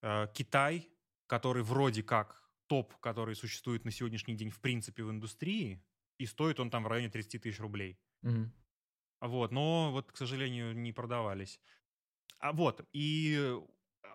[0.00, 0.88] э, Китай,
[1.26, 2.41] который вроде как
[2.72, 5.84] топ, который существует на сегодняшний день в принципе в индустрии,
[6.16, 7.98] и стоит он там в районе 30 тысяч рублей.
[8.22, 8.50] Угу.
[9.20, 11.60] Вот, но вот, к сожалению, не продавались.
[12.38, 13.58] А вот, и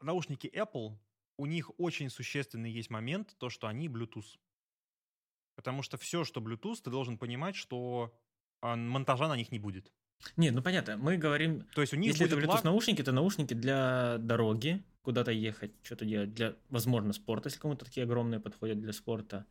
[0.01, 0.97] наушники Apple,
[1.37, 4.39] у них очень существенный есть момент, то, что они Bluetooth.
[5.53, 8.19] Потому что все, что Bluetooth, ты должен понимать, что
[8.61, 9.93] а, монтажа на них не будет.
[10.35, 11.61] Нет, ну понятно, мы говорим...
[11.73, 12.63] То есть у них Если будет это Bluetooth лаг...
[12.63, 18.03] наушники, это наушники для дороги, куда-то ехать, что-то делать, для, возможно, спорта, если кому-то такие
[18.03, 19.45] огромные подходят для спорта.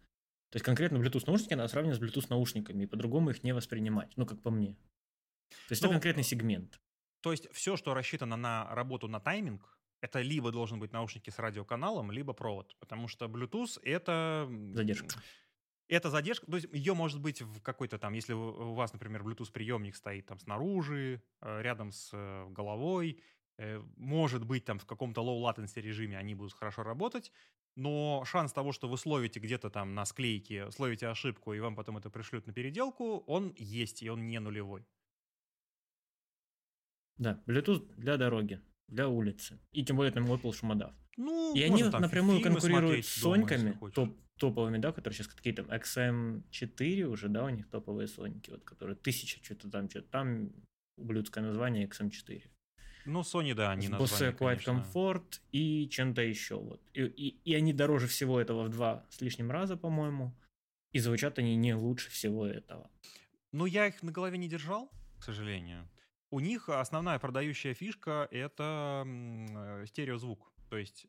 [0.50, 4.12] То есть конкретно Bluetooth наушники надо сравнивать с Bluetooth наушниками, и по-другому их не воспринимать,
[4.16, 4.76] ну, как по мне.
[5.68, 6.80] То есть ну, это конкретный сегмент.
[7.22, 11.38] То есть все, что рассчитано на работу на тайминг, это либо должен быть наушники с
[11.38, 12.76] радиоканалом, либо провод.
[12.78, 14.48] Потому что Bluetooth это...
[14.74, 15.20] Задержка.
[15.88, 19.52] Это задержка, то есть ее может быть в какой-то там, если у вас, например, Bluetooth
[19.52, 23.22] приемник стоит там снаружи, э, рядом с э, головой,
[23.58, 27.30] э, может быть там в каком-то low latency режиме они будут хорошо работать,
[27.76, 31.98] но шанс того, что вы словите где-то там на склейке, словите ошибку и вам потом
[31.98, 34.84] это пришлют на переделку, он есть, и он не нулевой.
[37.16, 39.60] Да, Bluetooth для дороги, для улицы.
[39.70, 40.92] И тем более там Apple шумодав.
[41.16, 47.04] Ну, и они там напрямую конкурируют с Соньками, топ, топовыми, да, которые сейчас какие-то XM4
[47.04, 50.50] уже, да, у них топовые Соньки, вот, которые тысяча что-то там, что-то там,
[50.96, 52.42] ублюдское название XM4.
[53.06, 56.80] Ну, Sony, да, они назвали, Bose Quiet Comfort и чем-то еще, вот.
[56.92, 60.34] И, и, и они дороже всего этого в два с лишним раза, по-моему,
[60.92, 62.90] и звучат они не лучше всего этого.
[63.52, 64.90] Ну, я их на голове не держал,
[65.20, 65.88] к сожалению.
[66.30, 70.52] У них основная продающая фишка— это э, стереозвук.
[70.68, 71.06] То есть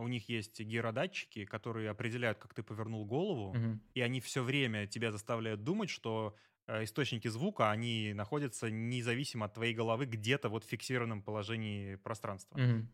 [0.00, 3.80] у них есть гиродатчики, которые определяют, как ты повернул голову, угу.
[3.94, 6.34] и они все время тебя заставляют думать, что
[6.66, 12.58] э, источники звука, они находятся независимо от твоей головы где-то вот в фиксированном положении пространства.
[12.58, 12.86] Угу.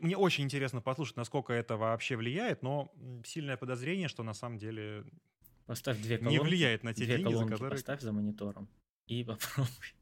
[0.00, 2.92] Мне очень интересно послушать, насколько это вообще влияет, но
[3.24, 5.04] сильное подозрение, что на самом деле
[5.66, 6.34] Поставь две колонки.
[6.34, 7.70] Не влияет на те две деньги, за которые...
[7.72, 8.68] Поставь за монитором
[9.06, 9.94] и попробуй.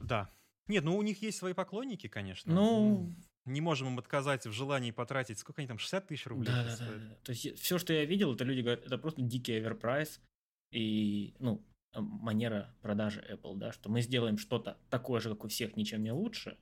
[0.00, 0.30] Да.
[0.66, 2.54] Нет, ну у них есть свои поклонники, конечно.
[2.54, 3.14] Ну,
[3.52, 6.46] не можем им отказать в желании потратить, сколько они там, 60 тысяч рублей?
[6.46, 7.14] Да, да, да, да.
[7.22, 10.20] То есть все, что я видел, это люди говорят, это просто дикий оверпрайс
[10.72, 11.64] и, ну,
[11.94, 16.12] манера продажи Apple, да, что мы сделаем что-то такое же, как у всех, ничем не
[16.12, 16.58] лучше.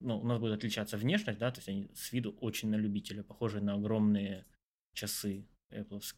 [0.00, 3.22] Ну, у нас будет отличаться внешность, да, то есть они с виду очень на любителя,
[3.22, 4.46] похожие на огромные
[4.94, 6.00] часы Apple.
[6.00, 6.14] С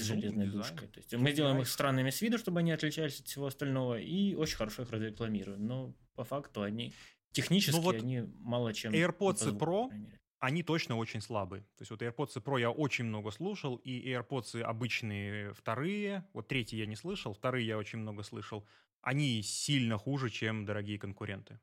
[0.00, 0.50] ну, железной дизайн.
[0.50, 0.88] душкой.
[0.88, 4.34] То есть мы сделаем их странными с виду, чтобы они отличались от всего остального, и
[4.34, 5.66] очень хорошо их разрекламируем.
[5.66, 6.92] Но по факту они
[7.32, 8.92] технически ну, вот они мало чем.
[8.92, 9.90] AirPods звуку, Pro,
[10.38, 11.62] они точно очень слабые.
[11.76, 16.76] То есть вот AirPods Pro я очень много слушал, и AirPods обычные вторые, вот третий
[16.76, 18.66] я не слышал, вторые я очень много слышал,
[19.00, 21.60] они сильно хуже, чем дорогие конкуренты.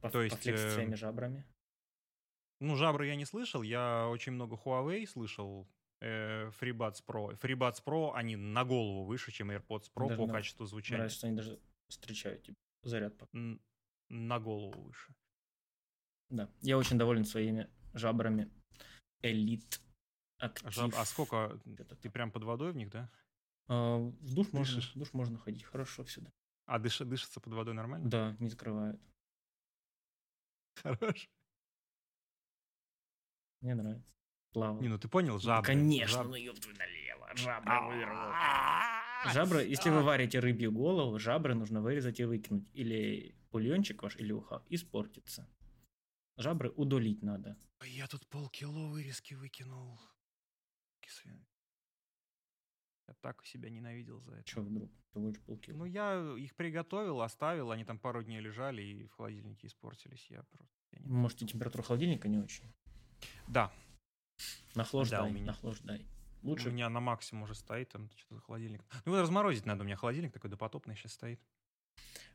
[0.00, 0.42] По, То есть...
[0.42, 1.44] С своими жабрами?
[2.60, 5.68] Ну, жабры я не слышал, я очень много Huawei слышал,
[6.00, 7.38] э, FreeBuds Pro.
[7.40, 10.32] FreeBuds Pro, они на голову выше, чем AirPods Pro даже по на...
[10.32, 10.98] качеству звучания.
[10.98, 13.14] Нравится, что они даже встречают типа, заряд.
[14.08, 15.14] На голову выше.
[16.30, 18.50] Да, я очень доволен своими жабрами.
[19.22, 19.80] Элит
[20.38, 20.72] Актив.
[20.72, 20.92] Жаб...
[20.96, 21.60] А сколько?
[21.78, 23.10] Это Ты прям под водой в них, да?
[23.66, 26.30] А, в душ можно, в душ можно ходить хорошо всегда.
[26.66, 26.98] А дыш...
[26.98, 28.08] дышится под водой нормально?
[28.08, 29.00] Да, не закрывают.
[30.76, 31.28] Хорошо.
[33.60, 34.18] Мне нравится
[34.58, 34.80] плавал.
[34.80, 35.66] Не, ну ты понял, жабры.
[35.66, 36.26] Конечно, жаб...
[36.28, 39.32] ну ёпту налево, жабры а, вырвал.
[39.32, 42.68] Жабры, если вы варите рыбью голову, жабры нужно вырезать и выкинуть.
[42.72, 45.48] Или бульончик ваш, или уха, испортится.
[46.36, 47.56] Жабры удалить надо.
[47.84, 49.98] Я тут полкило вырезки выкинул.
[53.08, 54.44] Я так себя ненавидел за это.
[54.44, 54.90] Че вдруг?
[55.12, 55.78] Ты будешь полкило?
[55.78, 60.26] Ну, я их приготовил, оставил, они там пару дней лежали и в холодильнике испортились.
[60.30, 60.74] Я просто...
[60.92, 62.70] Я не Может, и температура холодильника не очень?
[63.48, 63.72] Да,
[64.74, 65.46] Нахлаждай, да, у меня.
[65.46, 66.06] нахлаждай.
[66.42, 66.68] Лучше.
[66.68, 68.82] У меня на максимум уже стоит, там что-то холодильник.
[69.04, 71.40] Ну, вот разморозить надо, у меня холодильник такой допотопный сейчас стоит.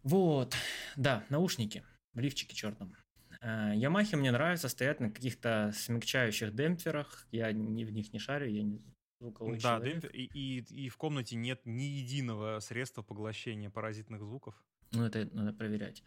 [0.04, 0.56] Вот,
[0.96, 2.96] да, наушники в лифчике черном.
[3.42, 7.28] А, Ямахи мне нравятся, стоят на каких-то смягчающих демпферах.
[7.32, 8.82] Я не, в них не шарю, я не
[9.20, 14.62] звуковой Да, демпфер, и, и, и в комнате нет ни единого средства поглощения паразитных звуков.
[14.92, 16.04] Ну, это надо проверять.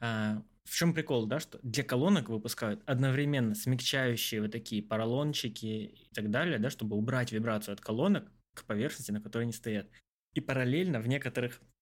[0.00, 6.08] А, в чем прикол, да, что для колонок выпускают одновременно смягчающие вот такие поролончики и
[6.14, 9.88] так далее, да, чтобы убрать вибрацию от колонок к поверхности, на которой они стоят.
[10.34, 11.75] И параллельно в некоторых э,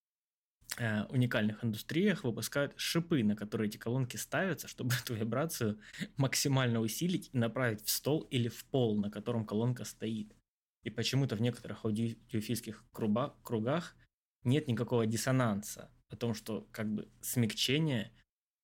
[1.09, 5.78] уникальных индустриях выпускают шипы, на которые эти колонки ставятся, чтобы эту вибрацию
[6.16, 10.35] максимально усилить и направить в стол или в пол, на котором колонка стоит.
[10.82, 13.97] И почему-то в некоторых аудиофильских кругах
[14.43, 18.12] нет никакого диссонанса о том, что как бы смягчение,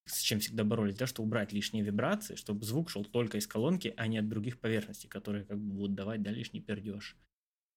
[0.07, 3.95] с чем всегда боролись, да, что убрать лишние вибрации, чтобы звук шел только из колонки,
[3.97, 7.17] а не от других поверхностей, которые как бы будут давать да, лишний пердеж.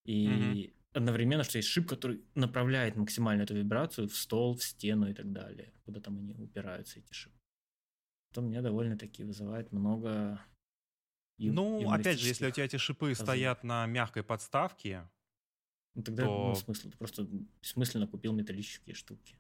[0.05, 5.09] И mm одновременно, что есть шип, который направляет максимально эту вибрацию в стол, в стену
[5.09, 7.37] и так далее, куда там они упираются, эти шипы.
[8.33, 10.39] То мне довольно-таки вызывает много
[11.39, 13.27] ну, опять же, если у тебя эти шипы разумов.
[13.27, 15.09] стоят на мягкой подставке,
[15.95, 16.47] ну, тогда то...
[16.49, 17.27] ну, смысл, ты просто
[17.61, 19.37] бессмысленно купил металлические штуки.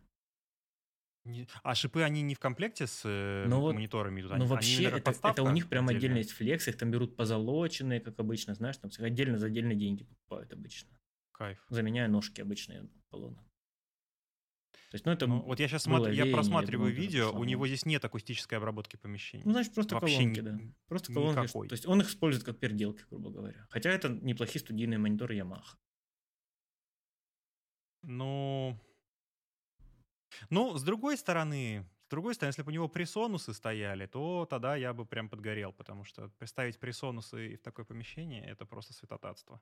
[1.61, 4.37] А шипы, они не в комплекте с э, ну, мониторами идут?
[4.37, 8.19] Ну, вообще, это, это у них прям отдельно есть флекс, их там берут позолоченные, как
[8.19, 10.89] обычно, знаешь, там отдельно за отдельные деньги покупают обычно.
[11.33, 11.65] Кайф.
[11.69, 13.43] Заменяя ножки обычные колонны.
[14.91, 17.65] То есть, ну, это ну, вот я сейчас смотрю, я просматриваю думаю, видео, у него
[17.65, 19.43] здесь нет акустической обработки помещений.
[19.43, 20.59] Ну, значит, просто Вообще колонки, да.
[20.87, 21.39] Просто колонки.
[21.39, 21.67] Никакой.
[21.67, 23.65] То есть он их использует как переделки, грубо говоря.
[23.71, 25.63] Хотя это неплохие студийные мониторы Yamaha.
[28.03, 28.79] Ну,
[30.51, 34.75] ну, с другой стороны, с другой стороны, если бы у него пресонусы стояли, то тогда
[34.75, 39.59] я бы прям подгорел, потому что представить пресонусы в такое помещение— это просто святотатство.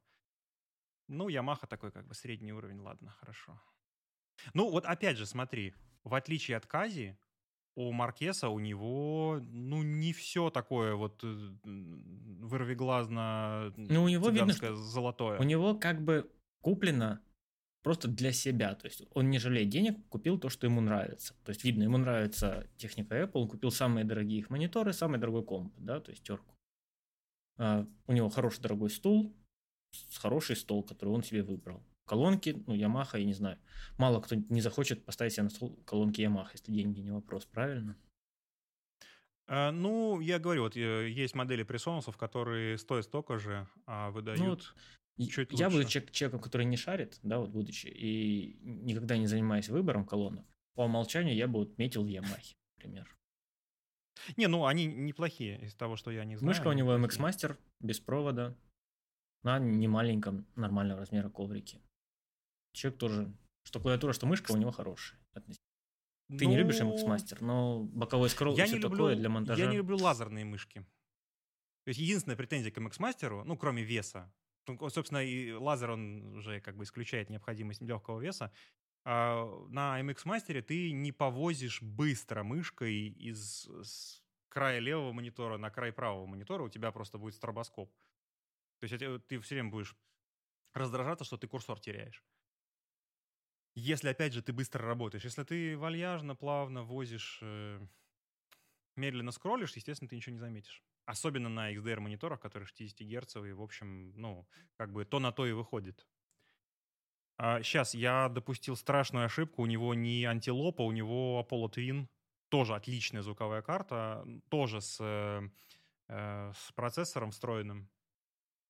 [1.11, 3.61] Ну, Ямаха такой как бы средний уровень, ладно, хорошо.
[4.53, 7.17] Ну, вот опять же, смотри, в отличие от Кази,
[7.75, 14.53] у Маркеса у него, ну, не все такое вот э, вырвиглазно ну, у него видно,
[14.53, 15.37] что золотое.
[15.37, 16.31] У него как бы
[16.61, 17.19] куплено
[17.83, 18.75] просто для себя.
[18.75, 21.35] То есть он не жалеет денег, купил то, что ему нравится.
[21.43, 25.43] То есть видно, ему нравится техника Apple, он купил самые дорогие их мониторы, самый дорогой
[25.43, 26.55] комп, да, то есть терку.
[27.57, 29.35] А, у него хороший дорогой стул,
[30.19, 31.83] хороший стол, который он себе выбрал.
[32.05, 33.57] Колонки, ну, Yamaha, я не знаю.
[33.97, 37.97] Мало кто не захочет поставить себе на стол колонки Yamaha, если деньги не вопрос, правильно?
[39.47, 44.39] А, ну, я говорю, вот э, есть модели пресонусов, которые стоят столько же, а выдают...
[44.39, 44.75] Ну, вот
[45.29, 49.69] Чуть я буду человек, человеком, который не шарит, да, вот будучи, и никогда не занимаясь
[49.69, 53.07] выбором колонок, по умолчанию я бы вот метил в Ямахе, например.
[54.37, 56.47] Не, ну они неплохие из того, что я не знаю.
[56.47, 56.95] Мышка у него.
[56.95, 58.55] MX Master без провода
[59.43, 61.79] на немаленьком нормального размера коврике.
[62.73, 65.19] Человек тоже, что клавиатура, что мышка у него хорошая.
[65.33, 65.67] относительно.
[66.37, 69.15] Ты не любишь MX Ну, Master, но боковой скролл Я и все не такое люблю,
[69.19, 69.61] для монтажа.
[69.63, 70.79] я не люблю лазерные мышки.
[71.83, 74.31] То есть единственная претензия к MX Master, ну, кроме веса,
[74.67, 78.51] ну, собственно, и лазер, он уже как бы исключает необходимость легкого веса,
[79.03, 83.67] а на MX Master ты не повозишь быстро мышкой из
[84.47, 87.91] края левого монитора на край правого монитора, у тебя просто будет стробоскоп.
[88.81, 89.95] То есть это ты все время будешь
[90.73, 92.23] раздражаться, что ты курсор теряешь.
[93.75, 97.79] Если, опять же, ты быстро работаешь, если ты вальяжно, плавно возишь, э,
[98.95, 100.83] медленно скроллишь, естественно, ты ничего не заметишь.
[101.05, 104.47] Особенно на XDR-мониторах, которые 60 герцовые, в общем, ну,
[104.77, 106.07] как бы то на то и выходит.
[107.37, 109.61] сейчас, я допустил страшную ошибку.
[109.61, 112.07] У него не антилопа, у него Apollo Twin.
[112.49, 115.49] Тоже отличная звуковая карта, тоже с, э,
[116.07, 117.89] э, с процессором встроенным.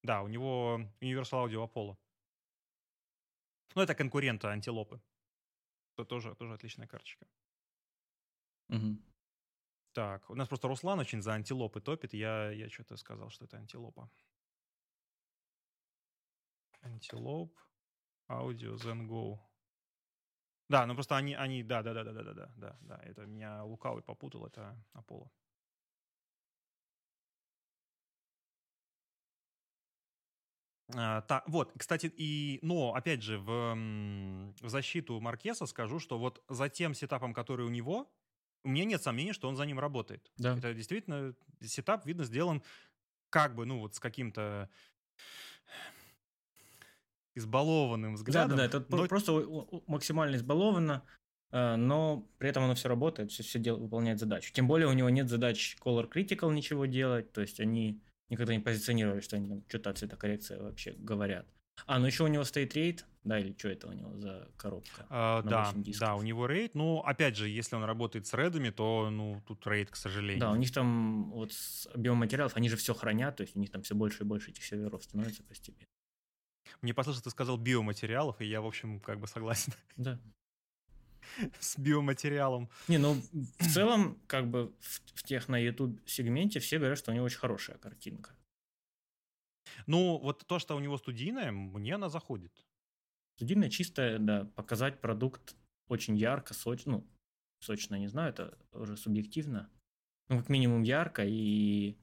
[0.03, 1.97] Да, у него Universal Audio Apollo.
[3.75, 4.99] Ну, это конкуренты антилопы.
[5.95, 7.27] Это тоже, тоже отличная карточка.
[8.69, 9.03] Мгм.
[9.93, 12.13] Так, у нас просто Руслан очень за антилопы топит.
[12.13, 14.09] Я, я что-то сказал, что это антилопа.
[16.81, 17.59] Антилоп,
[18.27, 19.39] аудио, Zen Go.
[20.69, 22.99] Да, ну просто они, они, да, да, да, да, да, да, да, да, да.
[23.03, 25.29] Это меня лукавый попутал, это Apollo.
[30.95, 33.75] А, та- вот, кстати, и, но, опять же, в,
[34.61, 38.11] в защиту Маркеса скажу, что вот за тем сетапом, который у него,
[38.63, 40.31] у меня нет сомнений, что он за ним работает.
[40.37, 40.57] Да.
[40.57, 42.61] Это действительно сетап, видно, сделан
[43.29, 44.69] как бы, ну, вот с каким-то
[47.35, 48.49] избалованным Да, взглядом.
[48.51, 49.31] да, да, это но- просто
[49.87, 51.03] максимально избаловано,
[51.51, 54.51] э, но при этом оно все работает, все, все дел, выполняет задачу.
[54.53, 58.01] Тем более у него нет задач Color Critical ничего делать, то есть они
[58.31, 61.45] никогда не позиционировали, что они там что-то цветокоррекция вообще говорят.
[61.85, 65.05] А, ну еще у него стоит рейд, да, или что это у него за коробка?
[65.09, 66.07] А, да, 8 дисков.
[66.07, 66.75] да, у него рейд.
[66.75, 70.39] Ну, опять же, если он работает с редами, то, ну, тут рейд, к сожалению.
[70.39, 73.69] Да, у них там вот с биоматериалов, они же все хранят, то есть у них
[73.71, 75.87] там все больше и больше этих серверов становится постепенно.
[76.81, 80.19] Мне послышалось, ты сказал биоматериалов, и я, в общем, как бы согласен Да.
[81.59, 82.69] с биоматериалом.
[82.87, 83.21] Не, ну
[83.59, 87.25] в целом, как бы в, в тех на YouTube сегменте все говорят, что у него
[87.25, 88.35] очень хорошая картинка.
[89.87, 92.51] Ну, вот то, что у него студийное, мне она заходит.
[93.37, 95.55] Студийная чистая, да, показать продукт
[95.87, 97.07] очень ярко, сочно, ну,
[97.59, 99.69] сочно, не знаю, это уже субъективно.
[100.29, 101.97] Ну, как минимум ярко, и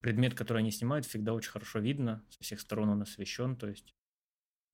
[0.00, 3.94] предмет, который они снимают, всегда очень хорошо видно, со всех сторон он освещен, то есть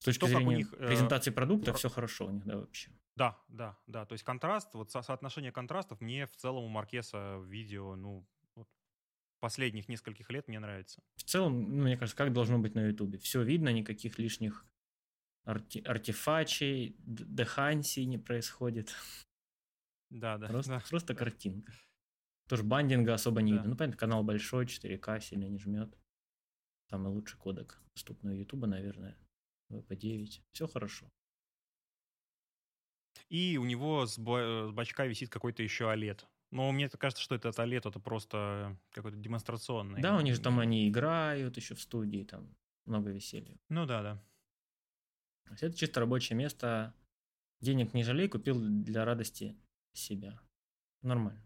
[0.01, 2.45] с точки То, как у зрения них, э, презентации продукта, про- все хорошо у них,
[2.45, 2.91] да, вообще.
[3.19, 4.07] Да, да, да.
[4.07, 8.25] То есть контраст, вот со- соотношение контрастов мне в целом у Маркеса видео, ну,
[8.55, 8.69] вот
[9.41, 11.03] последних нескольких лет мне нравится.
[11.17, 13.19] В целом, ну, мне кажется, как должно быть на Ютубе.
[13.19, 14.65] Все видно, никаких лишних
[15.45, 18.95] арти- артефачей, дехансий не происходит.
[20.11, 20.47] Да, да.
[20.47, 20.85] Просто, да.
[20.89, 21.73] просто картинка.
[22.49, 23.57] Тоже бандинга особо не Да.
[23.59, 23.71] видно.
[23.71, 25.93] Ну, понятно, канал большой, 4К сильно не жмет.
[26.89, 29.19] Самый лучший кодек доступный у Ютуба, наверное.
[29.71, 30.41] VP9.
[30.53, 31.11] Все хорошо.
[33.29, 36.25] И у него с, бо- с бачка висит какой-то еще OLED.
[36.51, 40.01] Но мне кажется, что этот OLED это просто какой-то демонстрационный.
[40.01, 42.55] Да, у них же там они играют еще в студии, там
[42.87, 43.59] много веселья.
[43.69, 44.25] Ну да, да.
[45.61, 46.95] Это чисто рабочее место.
[47.61, 49.57] Денег не жалей, купил для радости
[49.93, 50.41] себя.
[51.03, 51.45] Нормально.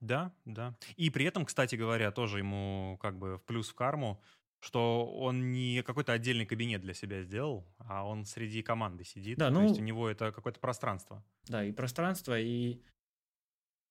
[0.00, 0.76] Да, да.
[0.96, 4.22] И при этом, кстати говоря, тоже ему как бы в плюс в карму,
[4.62, 9.36] что он не какой-то отдельный кабинет для себя сделал, а он среди команды сидит.
[9.36, 11.24] Да, То ну- есть у него это какое-то пространство.
[11.48, 12.78] Да, и пространство, и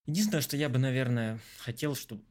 [0.06, 2.24] единственное, что я бы, наверное, хотел, чтобы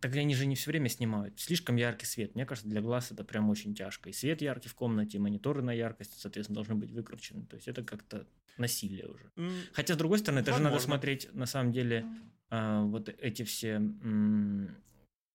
[0.00, 1.38] так они же не все время снимают.
[1.40, 2.34] Слишком яркий свет.
[2.34, 4.10] Мне кажется, для глаз это прям очень тяжко.
[4.10, 7.46] И свет яркий в комнате, и мониторы на яркость, соответственно, должны быть выкручены.
[7.46, 8.26] То есть это как-то
[8.56, 9.30] насилие уже.
[9.36, 10.94] М, Хотя, с другой стороны, это же надо Возможно.
[10.96, 12.06] смотреть, на самом деле,
[12.50, 13.80] а, вот эти все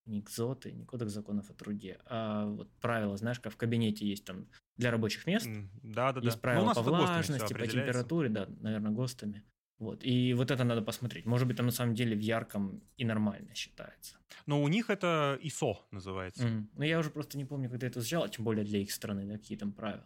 [0.06, 4.26] не экзоты, не кодекс законов о труде, а вот правила, знаешь, как в кабинете есть
[4.26, 4.48] там
[4.78, 6.26] для рабочих мест, м, Да, да, да.
[6.26, 9.44] есть Ну, у правила по всё влажности, по температуре, да, наверное, ГОСТами.
[9.80, 10.04] Вот.
[10.06, 11.26] И вот это надо посмотреть.
[11.26, 14.18] Может быть, там на самом деле в ярком и нормально считается.
[14.46, 16.46] Но у них это ISO называется.
[16.46, 16.70] Мгм.
[16.76, 19.26] Но я уже просто не помню, когда это изучал, а тем более для их страны,
[19.26, 20.06] да, какие там правила.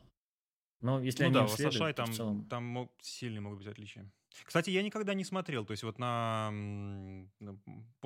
[0.81, 2.45] Но если Ну они да, в США там, целом...
[2.49, 4.11] там сильные могут быть отличия.
[4.43, 5.65] Кстати, я никогда не смотрел.
[5.65, 6.51] То есть вот на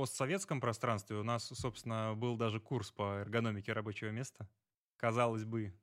[0.02, 4.50] постсоветском пространстве у нас, собственно, был даже курс по эргономике рабочего места.
[4.98, 5.80] Казалось бы,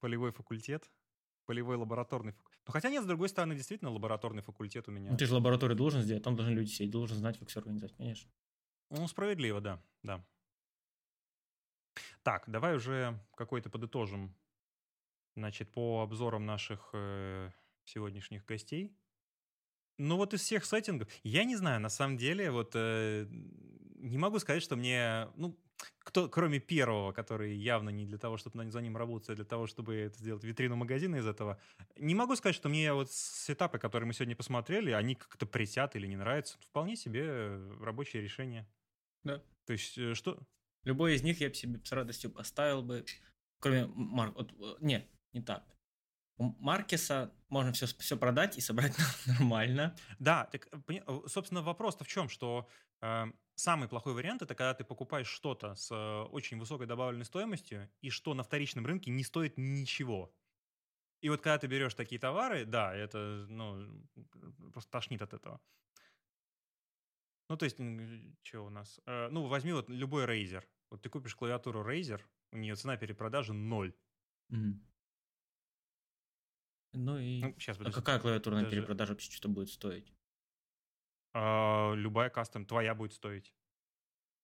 [0.00, 0.90] полевой факультет,
[1.46, 2.60] полевой лабораторный факультет.
[2.66, 5.12] Ну, хотя нет, с другой стороны, действительно, лабораторный факультет у меня.
[5.12, 7.94] Ну, ты же лабораторию должен сделать, там должны люди сидеть, должен знать, как все организовать,
[7.96, 8.28] конечно.
[8.90, 10.26] Ну, справедливо, да, да.
[12.24, 14.34] Так, давай уже какой-то подытожим,
[15.36, 17.52] значит, по обзорам наших э,
[17.84, 18.98] сегодняшних гостей.
[19.98, 23.26] Ну вот из всех сеттингов, я не знаю, на самом деле, вот э,
[24.04, 25.58] не могу сказать, что мне, ну,
[26.00, 29.66] кто, кроме первого, который явно не для того, чтобы за ним работать, а для того,
[29.66, 31.60] чтобы это сделать витрину магазина из этого,
[31.96, 36.06] не могу сказать, что мне вот сетапы, которые мы сегодня посмотрели, они как-то присят или
[36.06, 36.58] не нравятся.
[36.60, 38.68] Вполне себе рабочее решение.
[39.22, 39.42] Да.
[39.66, 40.38] То есть э, что?
[40.84, 43.04] Любой из них я бы себе с радостью поставил бы,
[43.58, 44.34] кроме Марк...
[44.36, 45.64] Вот, э, не, не так.
[46.36, 48.96] У Маркеса можно все, все продать и собрать
[49.26, 49.96] нормально.
[50.18, 52.68] Да, так, э, собственно, вопрос-то в чем, что
[53.02, 57.88] э, самый плохой вариант это когда ты покупаешь что-то с э, очень высокой добавленной стоимостью
[58.00, 60.34] и что на вторичном рынке не стоит ничего.
[61.20, 64.04] И вот когда ты берешь такие товары, да, это, ну,
[64.72, 65.60] просто тошнит от этого.
[67.48, 67.78] Ну, то есть,
[68.42, 69.00] что у нас?
[69.06, 70.64] Э, ну, возьми вот любой Razer.
[70.90, 72.20] Вот ты купишь клавиатуру Razer,
[72.52, 73.94] у нее цена перепродажи ноль.
[74.48, 74.84] Мгм.
[76.94, 77.40] Ну и...
[77.42, 80.14] Ну, сейчас, А какая клавиатура на перепродаже вообще что будет стоить?
[81.32, 83.52] А, любая кастом твоя будет стоить.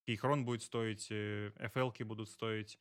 [0.09, 2.81] Keychron будет стоить, э, FL будут стоить,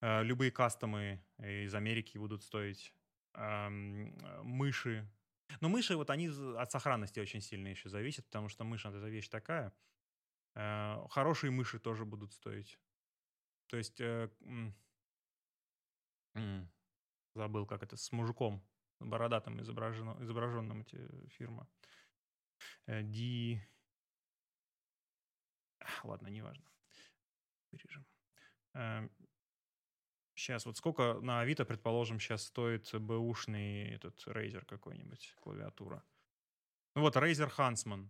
[0.00, 2.94] э, любые кастомы из Америки будут стоить,
[3.34, 5.06] мыши.
[5.60, 9.28] Но мыши, вот они от сохранности очень сильно еще зависят, потому что мышь это вещь
[9.28, 9.72] такая.
[10.54, 12.78] Э, хорошие мыши тоже будут стоить.
[13.66, 14.00] То есть,
[17.34, 18.64] забыл, как это, с мужиком
[19.00, 21.68] бородатым изображено, изображенным эти фирма.
[22.86, 23.60] Ди...
[26.04, 26.64] Ладно, неважно.
[27.70, 28.06] Вырежем.
[30.34, 36.02] Сейчас, вот сколько на Авито, предположим, сейчас стоит бэушный этот Razer какой-нибудь, клавиатура.
[36.94, 38.08] Ну вот, Razer Huntsman.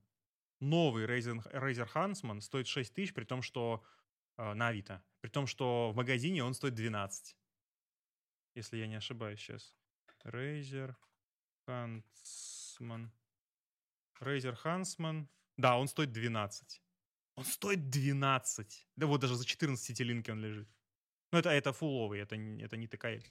[0.60, 3.82] Новый Razer, Razer Huntsman стоит 6 тысяч, при том, что
[4.36, 5.02] э, на Авито.
[5.20, 7.36] При том, что в магазине он стоит 12.
[8.54, 9.74] Если я не ошибаюсь сейчас.
[10.24, 10.94] Razer
[11.66, 13.10] Huntsman.
[14.20, 15.26] Razer Huntsman.
[15.56, 16.82] Да, он стоит 12.
[17.36, 18.88] Он стоит 12.
[18.97, 20.68] Да вот даже за 14 линки он лежит.
[21.32, 23.22] Ну, это, это фуловый, это, это не такая.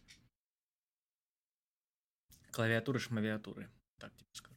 [2.52, 3.70] Клавиатуры, шмавиатуры.
[3.98, 4.56] Так тебе скажу.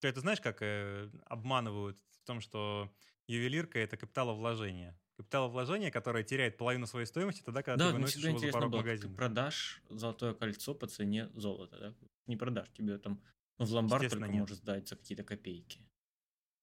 [0.00, 2.90] Ты это знаешь, как э, обманывают в том, что
[3.26, 4.98] ювелирка– это капиталовложение.
[5.20, 8.78] Капиталовложение, которое теряет половину своей стоимости тогда, когда да, ты выносишь его за порог было,
[8.78, 9.10] магазина.
[9.10, 11.94] Ты продашь золотое кольцо по цене золота, да?
[12.26, 13.22] Не продашь, тебе там
[13.58, 14.40] в ломбард только нет.
[14.40, 15.86] можешь сдать за какие-то копейки.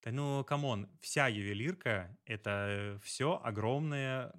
[0.04, 4.34] Да ну, come on, вся ювелирка– это все огромная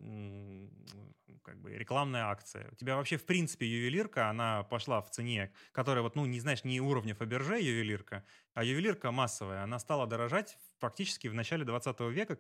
[1.49, 2.69] как бы рекламная акция.
[2.73, 6.65] У тебя вообще, в принципе, ювелирка, она пошла в цене, которая вот, ну, не знаешь,
[6.65, 8.25] не уровня Фаберже ювелирка,
[8.55, 9.63] а ювелирка массовая.
[9.63, 12.39] Она стала дорожать практически в начале 20 века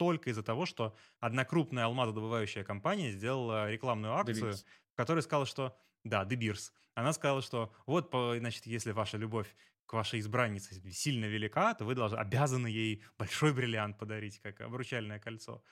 [0.00, 5.76] только из-за того, что одна крупная алмазодобывающая компания сделала рекламную акцию, в которой сказала, что
[6.04, 6.72] да, Beers.
[6.94, 8.08] Она сказала, что вот,
[8.38, 9.54] значит, если ваша любовь
[9.84, 15.18] к вашей избраннице сильно велика, то вы должны, обязаны ей большой бриллиант подарить, как обручальное
[15.18, 15.62] кольцо.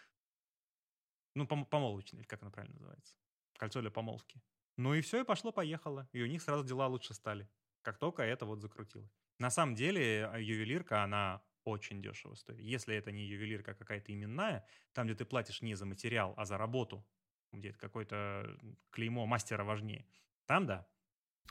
[1.34, 3.16] Ну, пом- помолвочное, или как оно правильно называется.
[3.56, 4.42] Кольцо для помолвки.
[4.76, 6.06] Ну и все, и пошло-поехало.
[6.12, 7.48] И у них сразу дела лучше стали.
[7.80, 9.18] Как только это вот закрутилось.
[9.38, 12.60] На самом деле а, ювелирка, она очень дешево стоит.
[12.60, 16.58] Если это не ювелирка какая-то именная, там, где ты платишь не за материал, а за
[16.58, 17.06] работу,
[17.52, 18.58] где это какое-то
[18.90, 20.06] клеймо мастера важнее,
[20.46, 20.86] там да.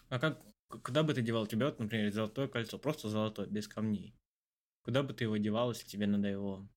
[0.10, 4.16] А как, куда бы ты девал тебя, вот, например, золотое кольцо, просто золотое, без камней?
[4.84, 6.68] Куда бы ты его девал, если тебе надо его,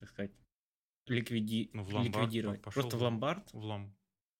[0.00, 0.32] так сказать,
[1.06, 1.70] ликвиди...
[1.72, 2.62] ну, в ломбард, ликвидировать?
[2.62, 3.52] Пошел просто в ломбард?
[3.52, 3.94] В лом.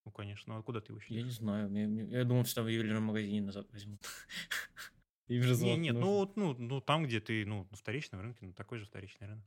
[0.05, 0.53] Ну, конечно.
[0.53, 1.71] Ну, а куда ты его Я не знаю.
[1.73, 4.01] Я, я думал, что в ювелирном магазине назад возьмут.
[5.27, 8.53] Им же не, нет, ну, ну, ну, там, где ты, ну, на вторичном рынке, ну,
[8.53, 9.45] такой же вторичный рынок.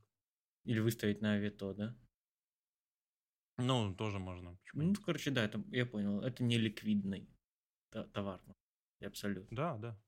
[0.65, 1.95] Или выставить на Авито, да?
[3.57, 4.57] Ну, тоже можно.
[4.57, 6.21] Почему ну, короче, да, это, я понял.
[6.21, 7.29] Это не ликвидный
[7.91, 8.41] товар.
[9.01, 9.55] Абсолютно.
[9.55, 10.01] Да, да.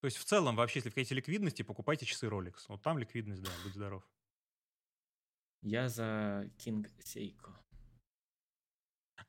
[0.00, 2.54] То есть в целом, вообще, если вы хотите ликвидности, покупайте часы Rolex.
[2.68, 4.08] Вот там ликвидность, да, будь здоров.
[5.62, 7.52] Я за King Seiko.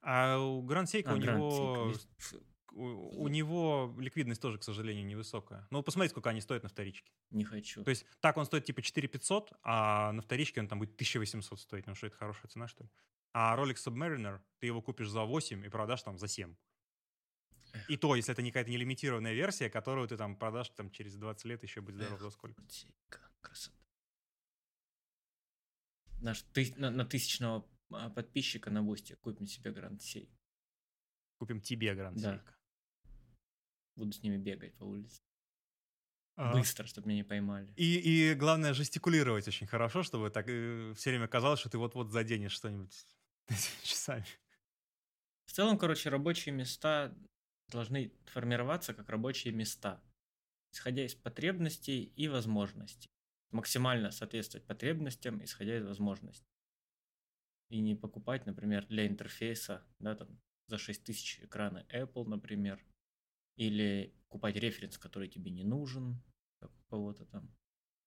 [0.02, 1.92] А у Grand Seiko а, у Grand него...
[1.92, 5.68] Seiko у, у него ликвидность тоже, к сожалению, невысокая.
[5.72, 7.12] Ну, посмотрите, сколько они стоят на вторичке.
[7.30, 7.84] Не хочу.
[7.84, 11.60] То есть так он стоит типа 4 500, а на вторичке он там будет 1800
[11.60, 11.88] стоить.
[11.88, 12.90] Ну что, это хорошая цена, что ли?
[13.34, 16.56] А Rolex Submariner, ты его купишь за 8 и продашь там за 7.
[17.88, 21.46] И то, если это не какая-то нелимитированная версия, которую ты там продашь там через 20
[21.46, 22.62] лет, еще будет здоров за сколько.
[23.42, 23.78] Красота.
[26.22, 30.30] Наш, ты, на, на тысячного а, подписчика на Boosty купим себе Grand Seiko.
[31.38, 32.44] Купим тебе Grand, да.
[34.02, 35.22] Буду с ними бегать по улице.
[36.36, 36.54] А.
[36.54, 37.72] Быстро, чтобы меня не поймали.
[37.76, 42.10] И, и главное, жестикулировать очень хорошо, чтобы так э, все время казалось, что ты вот-вот
[42.10, 43.06] заденешь что-нибудь
[43.84, 44.26] часами.
[45.46, 47.16] В целом, короче, рабочие места
[47.68, 50.02] должны формироваться как рабочие места,
[50.72, 53.12] исходя из потребностей и возможностей.
[53.52, 56.50] Максимально соответствовать потребностям, исходя из возможностей.
[57.70, 62.84] И не покупать, например, для интерфейса, да, там, за 6 тысяч экрана Apple, например,
[63.56, 66.22] или покупать референс, который тебе не нужен,
[66.60, 67.48] как у кого-то там.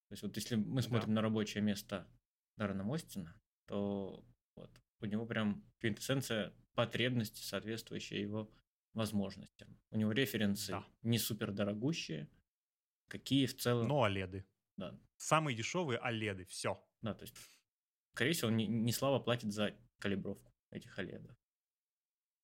[0.08, 1.14] То есть вот если мы смотрим да.
[1.14, 2.08] на рабочее место
[2.56, 4.24] Даррена Мостина, то
[4.56, 8.50] вот, у него прям квинтэссенция потребности, соответствующие его
[8.94, 9.78] возможностям.
[9.90, 10.86] У него референсы да.
[11.02, 12.28] не супер дорогущие,
[13.08, 13.88] какие в целом...
[13.88, 14.46] Но оледы.
[14.76, 14.98] Да.
[15.16, 16.82] Самые дешевые оледы, все.
[17.02, 17.34] Да, то есть,
[18.12, 21.36] скорее всего, он не, не слабо платит за калибровку этих оледов.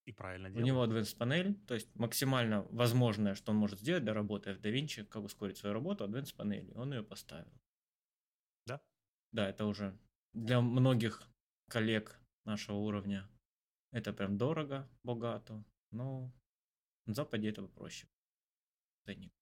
[0.05, 0.63] И правильно делает.
[0.63, 4.59] У него Advanced панель, то есть максимально возможное, что он может сделать, да, работая в
[4.59, 6.73] DaVinci, как ускорить свою работу, Advanced панели.
[6.73, 7.51] Он ее поставил.
[8.65, 8.81] Да?
[9.31, 9.97] Да, это уже
[10.33, 11.21] для многих
[11.69, 13.29] коллег нашего уровня
[13.91, 16.31] это прям дорого, богато, но
[17.05, 18.07] на Западе это проще.
[19.05, 19.33] Ценник.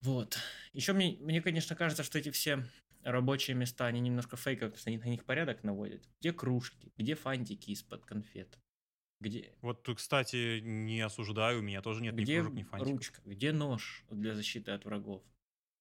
[0.00, 0.36] Вот.
[0.72, 2.68] Еще мне, мне, конечно, кажется, что эти все
[3.02, 6.08] рабочие места, они немножко фейковые, потому что они на них порядок наводят.
[6.20, 8.58] Где кружки, где фантики из-под конфет?
[9.20, 9.54] Где...
[9.60, 12.92] Вот, кстати, не осуждаю, у меня тоже нет где ни кружек, ни фантиков.
[12.92, 15.22] ручка, где нож для защиты от врагов?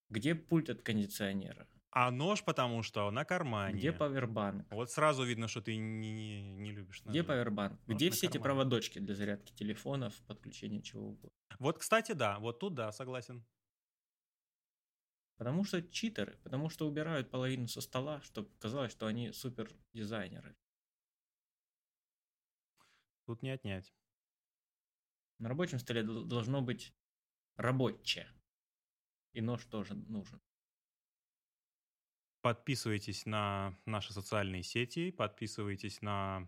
[0.09, 1.67] Где пульт от кондиционера?
[1.93, 3.77] А нож потому что на кармане.
[3.77, 4.65] Где павербанк?
[4.71, 7.11] Вот сразу видно, что ты не, не, не любишь ножи.
[7.11, 7.79] Где павербанк?
[7.87, 8.37] Нож Где все кармане.
[8.37, 11.29] эти проводочки для зарядки телефонов, подключения чего угодно?
[11.59, 13.43] Вот, кстати, да, вот тут да, согласен.
[15.41, 20.55] Потому что читеры, потому что убирают половину со стола, чтобы казалось, что они супер дизайнеры.
[23.25, 23.91] Тут не отнять.
[25.39, 26.93] На рабочем столе должно быть
[27.55, 28.31] рабочее.
[29.33, 30.39] И нож тоже нужен.
[32.41, 36.47] Подписывайтесь на наши социальные сети, подписывайтесь на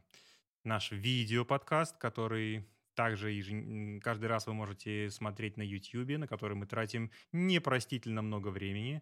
[0.64, 7.12] наш видео-подкаст, который также каждый раз вы можете смотреть на YouTube, на который мы тратим
[7.32, 9.02] непростительно много времени.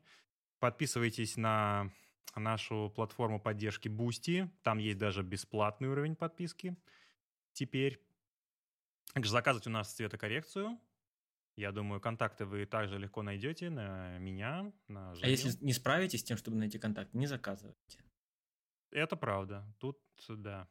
[0.60, 1.92] Подписывайтесь на
[2.36, 4.50] нашу платформу поддержки Boosty.
[4.64, 6.76] Там есть даже бесплатный уровень подписки.
[7.54, 8.00] Теперь
[9.14, 10.80] также заказывать у нас цветокоррекцию.
[11.58, 15.28] Я думаю, контакты вы также легко найдете на меня, на Женю.
[15.28, 18.04] А если не справитесь с тем, чтобы найти контакт, не заказывайте.
[18.90, 19.66] Это правда.
[19.80, 20.00] Тут,
[20.30, 20.70] да.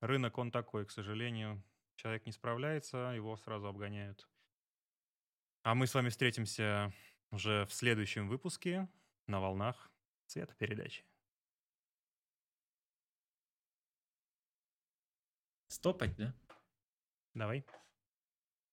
[0.00, 1.62] Рынок он такой, к сожалению.
[1.96, 4.28] Человек не справляется, его сразу обгоняют.
[5.62, 6.92] А мы с вами встретимся
[7.30, 8.88] уже в следующем выпуске
[9.26, 9.90] на волнах
[10.26, 11.04] цветопередачи.
[15.68, 16.34] Стопать, да?
[17.34, 17.64] Давай.